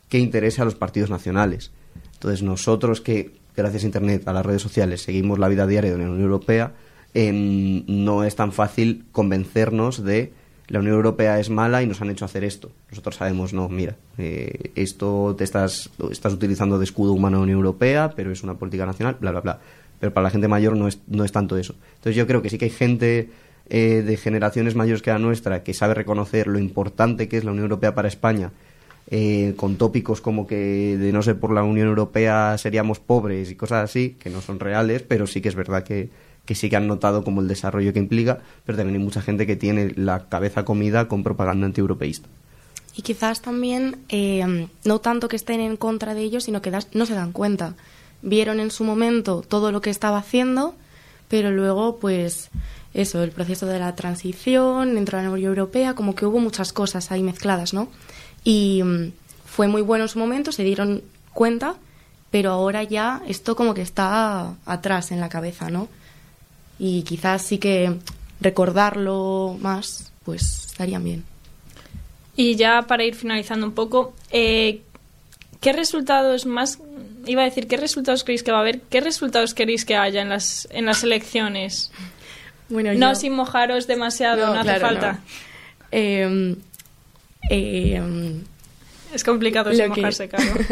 que 0.08 0.18
interese 0.18 0.62
a 0.62 0.64
los 0.64 0.74
partidos 0.74 1.10
nacionales. 1.10 1.72
Entonces 2.14 2.42
nosotros 2.42 3.00
que, 3.00 3.32
gracias 3.56 3.82
a 3.82 3.86
Internet, 3.86 4.26
a 4.26 4.32
las 4.32 4.44
redes 4.44 4.62
sociales, 4.62 5.02
seguimos 5.02 5.38
la 5.38 5.48
vida 5.48 5.66
diaria 5.66 5.92
de 5.92 5.98
la 5.98 6.04
Unión 6.04 6.20
Europea, 6.20 6.72
em, 7.14 7.84
no 7.86 8.24
es 8.24 8.34
tan 8.36 8.52
fácil 8.52 9.04
convencernos 9.12 10.04
de 10.04 10.32
la 10.68 10.80
Unión 10.80 10.96
Europea 10.96 11.38
es 11.38 11.50
mala 11.50 11.82
y 11.82 11.86
nos 11.86 12.00
han 12.00 12.10
hecho 12.10 12.24
hacer 12.24 12.42
esto. 12.42 12.70
Nosotros 12.90 13.16
sabemos, 13.16 13.52
no, 13.52 13.68
mira, 13.68 13.96
eh, 14.16 14.72
esto 14.74 15.34
te 15.36 15.44
estás, 15.44 15.90
estás 16.10 16.32
utilizando 16.32 16.78
de 16.78 16.84
escudo 16.84 17.12
humano 17.12 17.36
a 17.36 17.40
la 17.40 17.44
Unión 17.44 17.58
Europea, 17.58 18.12
pero 18.16 18.32
es 18.32 18.42
una 18.42 18.54
política 18.54 18.86
nacional, 18.86 19.18
bla, 19.20 19.30
bla, 19.30 19.40
bla. 19.40 19.60
Pero 20.00 20.14
para 20.14 20.24
la 20.24 20.30
gente 20.30 20.48
mayor 20.48 20.76
no 20.76 20.88
es, 20.88 21.00
no 21.06 21.24
es 21.24 21.32
tanto 21.32 21.58
eso. 21.58 21.74
Entonces 21.96 22.16
yo 22.16 22.26
creo 22.26 22.40
que 22.40 22.48
sí 22.48 22.56
que 22.56 22.64
hay 22.66 22.70
gente 22.70 23.28
eh, 23.68 24.02
de 24.04 24.16
generaciones 24.16 24.74
mayores 24.74 25.02
que 25.02 25.10
la 25.10 25.18
nuestra 25.18 25.62
que 25.62 25.74
sabe 25.74 25.94
reconocer 25.94 26.46
lo 26.46 26.58
importante 26.58 27.28
que 27.28 27.36
es 27.36 27.44
la 27.44 27.50
Unión 27.50 27.64
Europea 27.64 27.94
para 27.94 28.08
España, 28.08 28.52
eh, 29.08 29.54
con 29.56 29.76
tópicos 29.76 30.20
como 30.20 30.46
que 30.46 30.96
de 30.98 31.12
no 31.12 31.22
ser 31.22 31.38
por 31.38 31.52
la 31.52 31.62
Unión 31.62 31.88
Europea 31.88 32.56
seríamos 32.58 33.00
pobres 33.00 33.50
y 33.50 33.54
cosas 33.54 33.84
así, 33.84 34.16
que 34.18 34.30
no 34.30 34.40
son 34.40 34.60
reales, 34.60 35.02
pero 35.02 35.26
sí 35.26 35.40
que 35.40 35.48
es 35.48 35.54
verdad 35.54 35.84
que 35.84 36.10
que 36.44 36.54
sí 36.54 36.68
que 36.68 36.76
han 36.76 36.86
notado 36.86 37.24
como 37.24 37.40
el 37.40 37.48
desarrollo 37.48 37.92
que 37.92 37.98
implica, 37.98 38.40
pero 38.64 38.76
también 38.76 38.98
hay 38.98 39.04
mucha 39.04 39.22
gente 39.22 39.46
que 39.46 39.56
tiene 39.56 39.92
la 39.96 40.28
cabeza 40.28 40.64
comida 40.64 41.08
con 41.08 41.22
propaganda 41.22 41.66
antieuropeísta. 41.66 42.28
Y 42.96 43.02
quizás 43.02 43.40
también, 43.40 43.96
eh, 44.08 44.68
no 44.84 45.00
tanto 45.00 45.28
que 45.28 45.36
estén 45.36 45.60
en 45.60 45.76
contra 45.76 46.14
de 46.14 46.20
ellos, 46.20 46.44
sino 46.44 46.62
que 46.62 46.70
no 46.92 47.06
se 47.06 47.14
dan 47.14 47.32
cuenta. 47.32 47.74
Vieron 48.22 48.60
en 48.60 48.70
su 48.70 48.84
momento 48.84 49.42
todo 49.46 49.72
lo 49.72 49.80
que 49.80 49.90
estaba 49.90 50.18
haciendo, 50.18 50.74
pero 51.28 51.50
luego, 51.50 51.96
pues, 51.98 52.50
eso, 52.92 53.22
el 53.22 53.32
proceso 53.32 53.66
de 53.66 53.80
la 53.80 53.96
transición 53.96 54.94
dentro 54.94 55.18
de 55.18 55.24
la 55.24 55.30
Unión 55.30 55.48
Europea, 55.48 55.94
como 55.94 56.14
que 56.14 56.26
hubo 56.26 56.38
muchas 56.38 56.72
cosas 56.72 57.10
ahí 57.10 57.22
mezcladas, 57.22 57.74
¿no? 57.74 57.88
Y 58.44 58.82
mm, 58.82 59.12
fue 59.46 59.66
muy 59.66 59.82
bueno 59.82 60.04
en 60.04 60.08
su 60.08 60.18
momento, 60.18 60.52
se 60.52 60.62
dieron 60.62 61.02
cuenta, 61.32 61.74
pero 62.30 62.50
ahora 62.50 62.82
ya 62.84 63.22
esto 63.26 63.56
como 63.56 63.74
que 63.74 63.82
está 63.82 64.54
atrás 64.66 65.10
en 65.10 65.20
la 65.20 65.28
cabeza, 65.28 65.70
¿no? 65.70 65.88
y 66.78 67.02
quizás 67.02 67.42
sí 67.42 67.58
que 67.58 67.94
recordarlo 68.40 69.56
más, 69.60 70.12
pues 70.24 70.66
estarían 70.66 71.04
bien. 71.04 71.24
Y 72.36 72.56
ya 72.56 72.82
para 72.82 73.04
ir 73.04 73.14
finalizando 73.14 73.66
un 73.66 73.72
poco, 73.72 74.14
eh, 74.30 74.80
¿qué 75.60 75.72
resultados 75.72 76.46
más, 76.46 76.78
iba 77.26 77.42
a 77.42 77.44
decir, 77.44 77.68
qué 77.68 77.76
resultados 77.76 78.24
creéis 78.24 78.42
que 78.42 78.50
va 78.50 78.58
a 78.58 78.60
haber? 78.62 78.80
¿Qué 78.80 79.00
resultados 79.00 79.54
queréis 79.54 79.84
que 79.84 79.96
haya 79.96 80.20
en 80.22 80.28
las, 80.28 80.66
en 80.72 80.86
las 80.86 81.04
elecciones? 81.04 81.92
Bueno, 82.68 82.92
no 82.94 83.14
sin 83.14 83.34
mojaros 83.34 83.86
demasiado, 83.86 84.52
no, 84.52 84.60
hace 84.60 84.80
falta. 84.80 85.20
Em, 85.90 86.56
em, 87.50 88.42
es 89.14 89.24
complicado 89.24 89.72
sin 89.72 89.88
mojarse, 89.88 90.28
claro. 90.30 90.64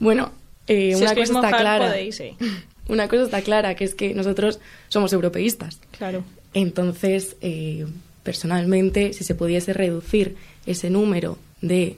Bueno, 0.00 0.32
eh, 0.66 0.94
una 0.96 1.14
cosa 1.14 1.22
está 1.22 1.50
clara. 1.50 1.94
una 2.88 3.08
cosa 3.08 3.22
está 3.24 3.42
clara, 3.42 3.74
que 3.74 3.84
es 3.84 3.94
que 3.94 4.14
nosotros 4.14 4.60
somos 4.88 5.12
europeístas. 5.12 5.78
Claro. 5.96 6.24
Entonces, 6.54 7.36
eh, 7.40 7.86
personalmente, 8.22 9.12
si 9.12 9.24
se 9.24 9.34
pudiese 9.34 9.72
reducir 9.72 10.36
ese 10.66 10.90
número 10.90 11.38
de 11.60 11.96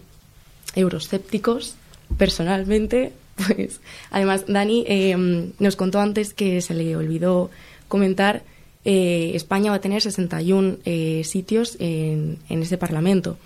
euroscépticos, 0.74 1.76
personalmente, 2.18 3.12
pues 3.46 3.80
además 4.10 4.44
Dani 4.46 4.84
eh, 4.86 5.16
nos 5.58 5.76
contó 5.76 6.00
antes 6.00 6.34
que 6.34 6.60
se 6.60 6.74
le 6.74 6.96
olvidó 6.96 7.50
comentar, 7.88 8.42
eh, 8.84 9.32
España 9.34 9.70
va 9.70 9.76
a 9.76 9.80
tener 9.80 10.00
61 10.00 10.78
sitios 11.22 11.76
en, 11.80 12.38
en 12.48 12.62
ese 12.62 12.78
Parlamento. 12.78 13.36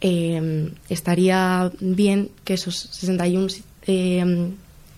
Estaría 0.00 1.70
bien 1.80 2.30
que 2.44 2.54
esos 2.54 2.76
61 2.76 3.48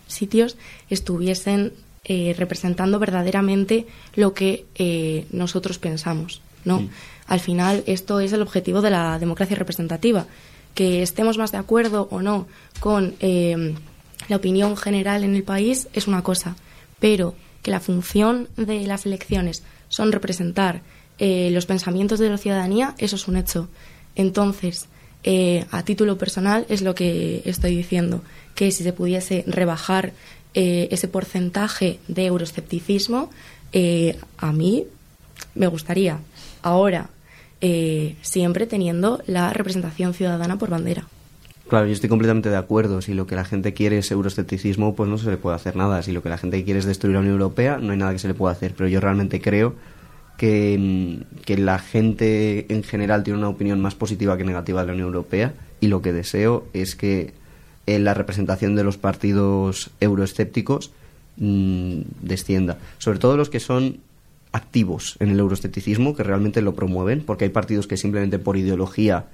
sitios 0.06 0.56
estuviesen 0.90 1.72
eh, 2.04 2.34
representando 2.36 2.98
verdaderamente 2.98 3.86
lo 4.14 4.34
que 4.34 4.66
eh, 4.74 5.26
nosotros 5.30 5.78
pensamos, 5.78 6.42
¿no? 6.64 6.88
Al 7.28 7.38
final, 7.38 7.84
esto 7.86 8.18
es 8.18 8.32
el 8.32 8.42
objetivo 8.42 8.82
de 8.82 8.90
la 8.90 9.20
democracia 9.20 9.56
representativa. 9.56 10.26
Que 10.74 11.02
estemos 11.02 11.38
más 11.38 11.52
de 11.52 11.58
acuerdo 11.58 12.08
o 12.10 12.20
no 12.20 12.48
con 12.80 13.14
eh, 13.20 13.74
la 14.28 14.36
opinión 14.36 14.76
general 14.76 15.22
en 15.22 15.36
el 15.36 15.44
país 15.44 15.86
es 15.92 16.08
una 16.08 16.22
cosa, 16.22 16.56
pero 16.98 17.36
que 17.62 17.70
la 17.70 17.78
función 17.78 18.48
de 18.56 18.84
las 18.86 19.06
elecciones 19.06 19.62
son 19.88 20.12
representar 20.12 20.82
los 21.20 21.66
pensamientos 21.66 22.18
de 22.18 22.30
la 22.30 22.36
ciudadanía, 22.36 22.96
eso 22.98 23.14
es 23.14 23.28
un 23.28 23.36
hecho. 23.36 23.68
Entonces, 24.16 24.88
a 25.24 25.82
título 25.84 26.18
personal 26.18 26.66
es 26.68 26.82
lo 26.82 26.94
que 26.94 27.42
estoy 27.44 27.76
diciendo 27.76 28.22
que 28.54 28.70
si 28.70 28.82
se 28.82 28.92
pudiese 28.92 29.44
rebajar 29.46 30.12
eh, 30.54 30.88
ese 30.90 31.08
porcentaje 31.08 31.98
de 32.08 32.26
euroscepticismo, 32.26 33.30
eh, 33.72 34.18
a 34.36 34.52
mí 34.52 34.84
me 35.54 35.66
gustaría. 35.66 36.18
Ahora, 36.60 37.08
eh, 37.62 38.16
siempre 38.20 38.66
teniendo 38.66 39.22
la 39.26 39.52
representación 39.52 40.12
ciudadana 40.12 40.58
por 40.58 40.68
bandera. 40.68 41.06
Claro, 41.68 41.86
yo 41.86 41.92
estoy 41.92 42.10
completamente 42.10 42.50
de 42.50 42.56
acuerdo. 42.56 43.00
Si 43.00 43.14
lo 43.14 43.26
que 43.26 43.34
la 43.34 43.46
gente 43.46 43.72
quiere 43.72 43.98
es 43.98 44.10
euroscepticismo, 44.10 44.94
pues 44.94 45.08
no 45.08 45.16
se 45.16 45.30
le 45.30 45.38
puede 45.38 45.56
hacer 45.56 45.74
nada. 45.74 46.02
Si 46.02 46.12
lo 46.12 46.22
que 46.22 46.28
la 46.28 46.36
gente 46.36 46.62
quiere 46.64 46.80
es 46.80 46.84
destruir 46.84 47.14
la 47.14 47.20
Unión 47.20 47.34
Europea, 47.34 47.78
no 47.78 47.92
hay 47.92 47.98
nada 47.98 48.12
que 48.12 48.18
se 48.18 48.28
le 48.28 48.34
pueda 48.34 48.52
hacer. 48.52 48.74
Pero 48.76 48.88
yo 48.88 49.00
realmente 49.00 49.40
creo 49.40 49.74
que, 50.36 50.76
mm, 50.78 51.42
que 51.44 51.58
la 51.58 51.78
gente 51.78 52.72
en 52.72 52.82
general 52.82 53.22
tiene 53.22 53.38
una 53.38 53.48
opinión 53.48 53.80
más 53.80 53.94
positiva 53.94 54.36
que 54.36 54.44
negativa 54.44 54.80
de 54.80 54.86
la 54.88 54.92
Unión 54.94 55.08
Europea 55.08 55.54
y 55.80 55.88
lo 55.88 56.02
que 56.02 56.12
deseo 56.12 56.66
es 56.72 56.94
que 56.96 57.32
en 57.86 58.04
la 58.04 58.14
representación 58.14 58.76
de 58.76 58.84
los 58.84 58.96
partidos 58.96 59.90
euroescépticos 60.00 60.92
mm, 61.36 62.00
descienda. 62.22 62.78
Sobre 62.98 63.18
todo 63.18 63.36
los 63.36 63.50
que 63.50 63.60
son 63.60 63.98
activos 64.52 65.16
en 65.18 65.30
el 65.30 65.40
euroescepticismo, 65.40 66.14
que 66.14 66.22
realmente 66.22 66.62
lo 66.62 66.74
promueven, 66.74 67.22
porque 67.22 67.44
hay 67.44 67.50
partidos 67.50 67.86
que 67.86 67.96
simplemente 67.96 68.38
por 68.38 68.56
ideología 68.56 69.26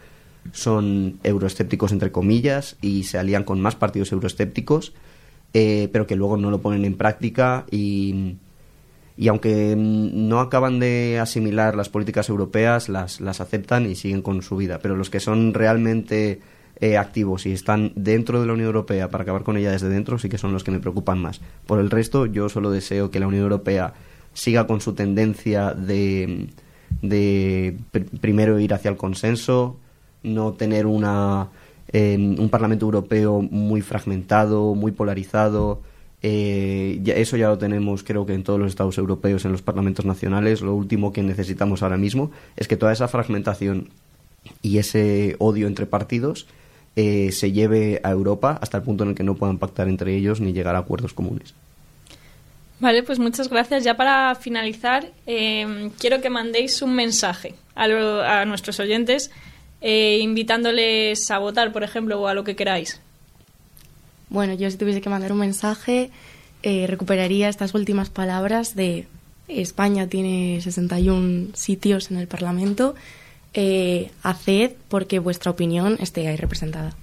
son 0.52 1.18
euroescépticos 1.24 1.92
entre 1.92 2.12
comillas 2.12 2.76
y 2.80 3.04
se 3.04 3.18
alían 3.18 3.44
con 3.44 3.60
más 3.60 3.74
partidos 3.74 4.12
euroescépticos, 4.12 4.92
eh, 5.52 5.88
pero 5.92 6.06
que 6.06 6.16
luego 6.16 6.36
no 6.36 6.50
lo 6.50 6.60
ponen 6.60 6.84
en 6.84 6.96
práctica 6.96 7.66
y, 7.70 8.36
y 9.18 9.26
aunque 9.26 9.74
no 9.76 10.38
acaban 10.38 10.78
de 10.78 11.18
asimilar 11.20 11.74
las 11.74 11.88
políticas 11.88 12.28
europeas, 12.28 12.88
las, 12.88 13.20
las 13.20 13.40
aceptan 13.40 13.90
y 13.90 13.96
siguen 13.96 14.22
con 14.22 14.42
su 14.42 14.56
vida. 14.56 14.78
Pero 14.78 14.94
los 14.94 15.10
que 15.10 15.18
son 15.18 15.54
realmente 15.54 16.40
eh, 16.76 16.96
activos 16.96 17.44
y 17.44 17.50
están 17.50 17.90
dentro 17.96 18.40
de 18.40 18.46
la 18.46 18.52
Unión 18.52 18.68
Europea 18.68 19.10
para 19.10 19.22
acabar 19.22 19.42
con 19.42 19.56
ella 19.56 19.72
desde 19.72 19.88
dentro, 19.88 20.20
sí 20.20 20.28
que 20.28 20.38
son 20.38 20.52
los 20.52 20.62
que 20.62 20.70
me 20.70 20.78
preocupan 20.78 21.18
más. 21.18 21.40
Por 21.66 21.80
el 21.80 21.90
resto, 21.90 22.26
yo 22.26 22.48
solo 22.48 22.70
deseo 22.70 23.10
que 23.10 23.18
la 23.18 23.26
Unión 23.26 23.42
Europea 23.42 23.92
siga 24.34 24.68
con 24.68 24.80
su 24.80 24.92
tendencia 24.92 25.74
de, 25.74 26.46
de 27.02 27.76
primero 28.20 28.60
ir 28.60 28.72
hacia 28.72 28.92
el 28.92 28.96
consenso, 28.96 29.78
no 30.22 30.52
tener 30.52 30.86
una, 30.86 31.48
un 31.92 32.48
Parlamento 32.52 32.84
Europeo 32.84 33.42
muy 33.42 33.80
fragmentado, 33.80 34.76
muy 34.76 34.92
polarizado. 34.92 35.80
Eh, 36.22 37.00
eso 37.06 37.36
ya 37.36 37.48
lo 37.48 37.58
tenemos, 37.58 38.02
creo 38.02 38.26
que 38.26 38.34
en 38.34 38.42
todos 38.42 38.58
los 38.58 38.68
Estados 38.68 38.98
europeos, 38.98 39.44
en 39.44 39.52
los 39.52 39.62
parlamentos 39.62 40.04
nacionales. 40.04 40.60
Lo 40.60 40.74
último 40.74 41.12
que 41.12 41.22
necesitamos 41.22 41.82
ahora 41.82 41.96
mismo 41.96 42.30
es 42.56 42.68
que 42.68 42.76
toda 42.76 42.92
esa 42.92 43.08
fragmentación 43.08 43.88
y 44.62 44.78
ese 44.78 45.36
odio 45.38 45.66
entre 45.66 45.86
partidos 45.86 46.46
eh, 46.96 47.30
se 47.32 47.52
lleve 47.52 48.00
a 48.02 48.10
Europa 48.10 48.58
hasta 48.60 48.78
el 48.78 48.82
punto 48.82 49.04
en 49.04 49.10
el 49.10 49.14
que 49.14 49.22
no 49.22 49.34
puedan 49.34 49.58
pactar 49.58 49.88
entre 49.88 50.16
ellos 50.16 50.40
ni 50.40 50.52
llegar 50.52 50.74
a 50.74 50.80
acuerdos 50.80 51.14
comunes. 51.14 51.54
Vale, 52.80 53.02
pues 53.02 53.18
muchas 53.18 53.48
gracias. 53.48 53.84
Ya 53.84 53.96
para 53.96 54.34
finalizar, 54.34 55.10
eh, 55.26 55.90
quiero 55.98 56.20
que 56.20 56.30
mandéis 56.30 56.80
un 56.82 56.94
mensaje 56.94 57.54
a, 57.74 58.44
nuestros 58.44 58.78
oyentes 58.80 59.30
eh, 59.80 60.18
invitándoles 60.20 61.30
a 61.30 61.38
votar, 61.38 61.72
por 61.72 61.82
ejemplo, 61.82 62.20
o 62.20 62.26
a 62.26 62.34
lo 62.34 62.44
que 62.44 62.56
queráis. 62.56 63.00
Bueno, 64.30 64.54
yo 64.54 64.70
si 64.70 64.76
tuviese 64.76 65.00
que 65.00 65.08
mandar 65.08 65.32
un 65.32 65.38
mensaje, 65.38 66.10
recuperaría 66.62 67.48
estas 67.48 67.74
últimas 67.74 68.10
palabras 68.10 68.74
de 68.74 69.06
España 69.48 70.06
tiene 70.06 70.60
61 70.60 71.48
sitios 71.54 72.10
en 72.10 72.18
el 72.18 72.28
Parlamento 72.28 72.94
eh, 73.54 74.10
haced 74.22 74.72
porque 74.88 75.18
vuestra 75.18 75.50
opinión 75.50 75.96
esté 76.00 76.28
ahí 76.28 76.36
representada. 76.36 76.94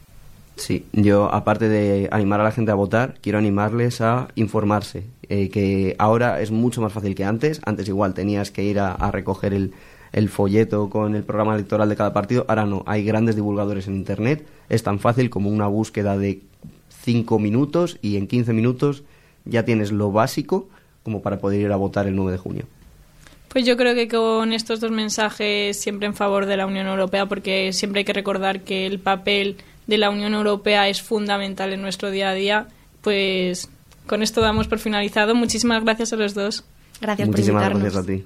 Sí, 0.56 0.86
yo 0.94 1.34
aparte 1.34 1.68
de 1.68 2.08
animar 2.12 2.40
a 2.40 2.46
la 2.46 2.52
gente 2.52 2.72
a 2.72 2.76
votar, 2.76 3.16
quiero 3.22 3.40
animarles 3.40 4.00
a 4.00 4.30
informarse, 4.36 5.04
eh, 5.28 5.50
que 5.50 5.96
ahora 6.00 6.40
es 6.40 6.52
mucho 6.52 6.82
más 6.82 6.94
fácil 6.94 7.14
que 7.14 7.26
antes. 7.26 7.60
Antes 7.66 7.90
igual 7.90 8.14
tenías 8.14 8.52
que 8.52 8.64
ir 8.64 8.80
a, 8.80 9.12
recoger 9.12 9.54
el, 9.54 10.30
folleto 10.30 10.90
con 10.90 11.14
el 11.16 11.24
programa 11.24 11.56
electoral 11.56 11.90
de 11.90 11.98
cada 11.98 12.14
partido, 12.14 12.46
ahora 12.48 12.66
no, 12.66 12.84
hay 12.86 13.04
grandes 13.04 13.36
divulgadores 13.36 13.88
en 13.88 13.96
Internet, 13.96 14.48
es 14.70 14.82
tan 14.82 15.00
fácil 15.00 15.30
como 15.30 15.50
una 15.50 15.68
búsqueda 15.68 16.18
de 16.18 16.42
5 17.06 17.40
minutos 17.40 17.98
y 18.02 18.18
en 18.18 18.28
15 18.28 18.52
minutos 18.54 19.04
ya 19.46 19.64
tienes 19.64 19.92
lo 19.92 20.12
básico 20.12 20.68
como 21.04 21.22
para 21.22 21.38
poder 21.38 21.62
ir 21.62 21.72
a 21.72 21.76
votar 21.76 22.08
el 22.08 22.16
9 22.16 22.32
de 22.32 22.38
junio. 22.40 22.66
Pues 23.50 23.66
yo 23.66 23.78
creo 23.78 23.94
que 23.94 24.08
con 24.08 24.52
estos 24.52 24.80
dos 24.82 24.92
mensajes 24.92 25.80
siempre 25.80 26.08
en 26.08 26.16
favor 26.16 26.48
de 26.48 26.58
la 26.58 26.66
Unión 26.66 26.88
Europea, 26.88 27.28
porque 27.28 27.72
siempre 27.74 28.00
hay 28.00 28.06
que 28.06 28.12
recordar 28.12 28.62
que 28.62 28.88
el 28.88 29.00
papel 29.00 29.58
de 29.88 29.98
la 29.98 30.10
Unión 30.10 30.34
Europea 30.34 30.90
es 30.90 31.02
fundamental 31.02 31.72
en 31.72 31.82
nuestro 31.82 32.10
día 32.10 32.32
a 32.32 32.34
día, 32.34 32.68
pues 33.02 33.70
con 34.08 34.24
esto 34.24 34.42
damos 34.42 34.68
por 34.68 34.80
finalizado. 34.80 35.36
Muchísimas 35.36 35.84
gracias 35.84 36.12
a 36.12 36.16
los 36.16 36.34
dos. 36.34 36.66
Gracias 37.00 37.28
Muchísimas 37.30 37.64
por 37.64 37.78
invitarnos. 37.78 38.06
gracias 38.06 38.26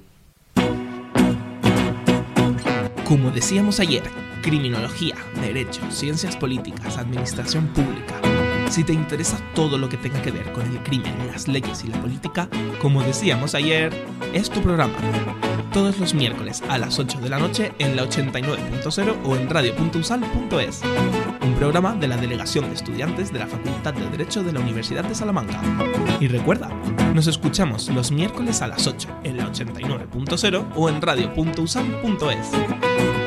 Como 3.04 3.30
decíamos 3.30 3.78
ayer, 3.78 4.04
criminología, 4.42 5.16
derecho, 5.40 5.82
ciencias 5.90 6.36
políticas, 6.36 6.96
administración 6.96 7.68
pública 7.68 8.29
si 8.70 8.84
te 8.84 8.92
interesa 8.92 9.38
todo 9.54 9.78
lo 9.78 9.88
que 9.88 9.96
tenga 9.96 10.22
que 10.22 10.30
ver 10.30 10.52
con 10.52 10.64
el 10.64 10.82
crimen, 10.82 11.26
las 11.26 11.48
leyes 11.48 11.84
y 11.84 11.88
la 11.88 12.00
política, 12.00 12.48
como 12.80 13.02
decíamos 13.02 13.54
ayer, 13.54 13.92
es 14.32 14.48
tu 14.48 14.62
programa. 14.62 14.94
Todos 15.72 15.98
los 15.98 16.14
miércoles 16.14 16.62
a 16.68 16.78
las 16.78 16.98
8 16.98 17.20
de 17.20 17.28
la 17.28 17.38
noche 17.38 17.72
en 17.78 17.96
la 17.96 18.04
89.0 18.04 19.16
o 19.24 19.36
en 19.36 19.50
radio.usal.es. 19.50 20.82
Un 21.42 21.54
programa 21.54 21.94
de 21.94 22.08
la 22.08 22.16
Delegación 22.16 22.68
de 22.68 22.74
Estudiantes 22.74 23.32
de 23.32 23.40
la 23.40 23.46
Facultad 23.46 23.94
de 23.94 24.08
Derecho 24.08 24.42
de 24.42 24.52
la 24.52 24.60
Universidad 24.60 25.04
de 25.04 25.14
Salamanca. 25.14 25.60
Y 26.20 26.28
recuerda, 26.28 26.68
nos 27.14 27.26
escuchamos 27.26 27.88
los 27.88 28.12
miércoles 28.12 28.62
a 28.62 28.68
las 28.68 28.86
8 28.86 29.08
en 29.24 29.36
la 29.36 29.50
89.0 29.50 30.66
o 30.76 30.88
en 30.88 31.02
radio.usal.es. 31.02 33.19